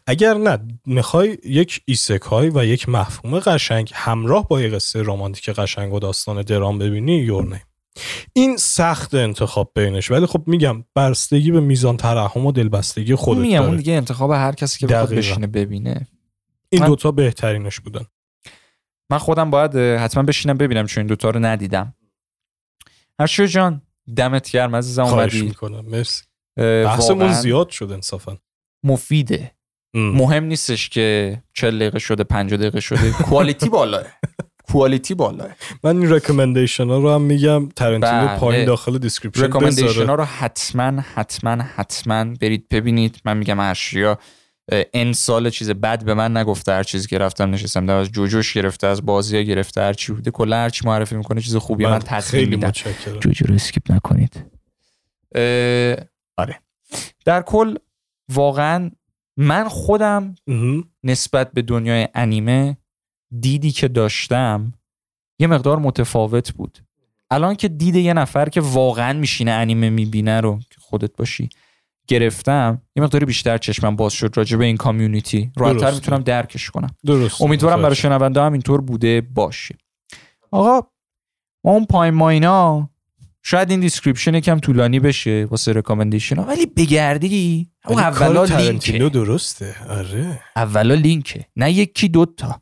اگر 0.07 0.33
نه 0.33 0.59
می‌خوای 0.85 1.37
یک 1.45 1.81
isekai 1.86 2.49
و 2.49 2.65
یک 2.65 2.89
مفهوم 2.89 3.39
قشنگ 3.39 3.91
همراه 3.93 4.47
با 4.47 4.61
یک 4.61 4.73
قصه 4.73 5.01
رمانتیک 5.01 5.49
قشنگ 5.49 5.93
و 5.93 5.99
داستان 5.99 6.41
درام 6.41 6.77
ببینی 6.77 7.17
Your 7.17 7.59
این 8.33 8.57
سخت 8.57 9.13
انتخاب 9.13 9.71
بینش. 9.75 10.11
ولی 10.11 10.25
خب 10.25 10.43
میگم 10.47 10.83
بستگی 10.95 11.51
به 11.51 11.59
میزان 11.59 11.97
ترحم 11.97 12.45
و 12.45 12.51
دلبستگی 12.51 13.15
خودت 13.15 13.41
میگم 13.41 13.63
اون 13.63 13.77
دیگه 13.77 13.93
انتخاب 13.93 14.31
هر 14.31 14.51
کسی 14.51 14.79
که 14.79 14.87
بخواد 14.87 15.13
بشینه 15.13 15.47
ببینه. 15.47 16.07
این 16.69 16.85
دوتا 16.85 17.11
بهترینش 17.11 17.79
بودن. 17.79 18.05
من 19.09 19.17
خودم 19.17 19.49
باید 19.49 19.75
حتما 19.75 20.23
بشینم 20.23 20.57
ببینم 20.57 20.85
چون 20.85 21.01
این 21.01 21.07
دوتا 21.07 21.29
رو 21.29 21.39
ندیدم. 21.39 21.95
هرشو 23.19 23.45
جان. 23.45 23.81
دمت 24.15 24.51
گرم 24.51 24.75
عزیزم 24.75 25.03
اومدی. 25.03 25.41
می‌کنم 25.41 25.85
مرسی. 25.85 26.23
بحثمون 26.57 27.33
زیاد 27.33 27.69
شد 27.69 27.91
انصافا. 27.91 28.37
مفیده. 28.85 29.51
مهم 29.93 30.43
نیستش 30.43 30.89
که 30.89 31.37
40 31.53 31.79
دقیقه 31.79 31.99
شده 31.99 32.23
50 32.23 32.59
دقیقه 32.59 32.79
شده. 32.79 33.11
quality 33.29 33.69
بالاه. 33.69 34.03
quality 34.71 35.13
بالاه. 35.13 35.49
من 35.83 35.97
این 35.97 36.11
recommendation 36.11 36.88
ها 36.87 36.97
رو 36.97 37.11
هم 37.11 37.21
میگم 37.21 37.69
ترنتینو 37.69 38.27
بله. 38.27 38.37
پایین 38.37 38.65
داخل 38.65 38.97
description 38.97 39.43
recommendation 39.43 40.05
ها 40.05 40.15
رو 40.15 40.23
حتما 40.23 41.01
حتما 41.15 41.63
حتما 41.75 42.25
برید 42.41 42.69
ببینید. 42.69 43.21
من 43.25 43.37
میگم 43.37 43.59
اشیا. 43.59 44.17
این 44.93 45.13
سال 45.13 45.49
چیز 45.49 45.69
بد 45.69 46.03
به 46.03 46.13
من 46.13 46.38
نگفته 46.38 46.72
هر 46.72 46.84
چیزی 46.84 47.07
که 47.07 47.17
رفتم 47.17 47.51
نشستم. 47.51 47.86
در 47.86 47.95
از 47.95 48.11
جوجوش 48.11 48.53
گرفته 48.53 48.88
از 48.88 49.05
بازی 49.05 49.38
ها 49.38 49.43
گرفته 49.43 49.82
هر 49.82 49.93
چی 49.93 50.13
بوده. 50.13 50.32
کلا 50.32 50.55
هر 50.55 50.69
چی 50.69 50.88
معرفی 50.88 51.15
می‌کنه 51.15 51.41
چیز 51.41 51.55
خوبی 51.55 51.86
من 51.86 51.99
تصمیم 51.99 52.49
میدم. 52.49 52.72
جوجو 53.22 53.45
رو 53.45 53.55
اسکیپ 53.55 53.91
نکنید. 53.91 54.45
آره. 56.38 56.59
در 57.26 57.41
کل 57.41 57.76
واقعا 58.30 58.91
من 59.38 59.67
خودم 59.67 60.36
نسبت 61.03 61.51
به 61.51 61.61
دنیای 61.61 62.07
انیمه 62.15 62.78
دیدی 63.39 63.72
که 63.72 63.88
داشتم 63.88 64.74
یه 65.39 65.47
مقدار 65.47 65.80
متفاوت 65.80 66.53
بود. 66.53 66.78
الان 67.32 67.55
که 67.55 67.67
دید 67.67 67.95
یه 67.95 68.13
نفر 68.13 68.49
که 68.49 68.61
واقعا 68.61 69.19
میشینه 69.19 69.51
انیمه 69.51 69.89
می‌بینه 69.89 70.41
رو 70.41 70.59
که 70.69 70.76
خودت 70.80 71.15
باشی. 71.15 71.49
گرفتم 72.07 72.81
یه 72.95 73.03
مقداری 73.03 73.25
بیشتر 73.25 73.57
چشمم 73.57 73.95
باز 73.95 74.13
شد 74.13 74.33
راجع 74.35 74.57
به 74.57 74.65
این 74.65 74.77
کامیونیتی 74.77 75.51
راحتتر 75.57 75.91
می‌تونم 75.91 76.21
درکش 76.21 76.69
کنم. 76.69 76.95
درست 77.05 77.41
امیدوارم 77.41 77.81
برای 77.81 77.95
شنونده 77.95 78.41
هم 78.41 78.51
اینطور 78.51 78.81
بوده 78.81 79.21
باشه. 79.21 79.77
آقا 80.51 80.87
ما 81.65 81.71
اون 81.71 81.85
پایین 81.85 82.13
ماینا 82.13 82.89
شاید 83.43 83.71
این 83.71 83.79
description 83.79 84.36
یکم 84.35 84.59
طولانی 84.59 84.99
بشه 84.99 85.47
واسه 85.49 85.73
recommendation 85.73 86.36
ها 86.35 86.43
ولی 86.43 86.65
بگردی. 86.65 87.71
اون 87.87 87.99
اولا 87.99 88.43
لینکه. 88.43 89.09
درسته. 89.09 89.75
آره. 89.89 90.39
اولا 90.55 90.93
لینکه. 90.93 91.45
نه 91.55 91.71
یکی 91.71 92.09
دوتا 92.09 92.59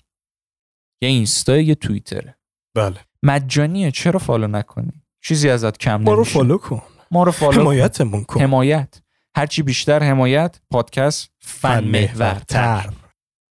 یه 1.01 1.09
اینستا 1.09 1.57
یه 1.57 1.75
توییتره 1.75 2.37
بله. 2.75 2.97
مجانیه. 3.23 3.91
چرا 3.91 4.19
follow 4.19 4.47
نکنی؟ 4.47 5.03
چیزی 5.21 5.49
ازت 5.49 5.77
کم 5.77 5.91
نمیشه 5.91 6.09
ما 6.09 6.13
رو 6.13 6.23
follow 6.23 6.57
کن. 6.57 6.81
ما 7.11 7.23
رو 7.23 7.31
follow 7.31 7.61
حمایتمون 7.61 8.23
کن. 8.23 8.41
حمایت. 8.41 9.01
هرچی 9.35 9.63
بیشتر 9.63 10.03
حمایت 10.03 10.59
پادکست 10.71 11.29
فن 11.39 11.83
محورتر. 11.83 12.89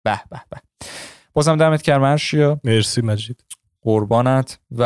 به 0.03 0.21
به 0.29 0.41
به. 0.49 0.61
بازم 1.33 1.57
دمت 1.57 1.89
مرشیا 1.89 2.59
مرسی 2.63 3.01
مجید. 3.01 3.43
قربانت 3.81 4.59
و 4.71 4.83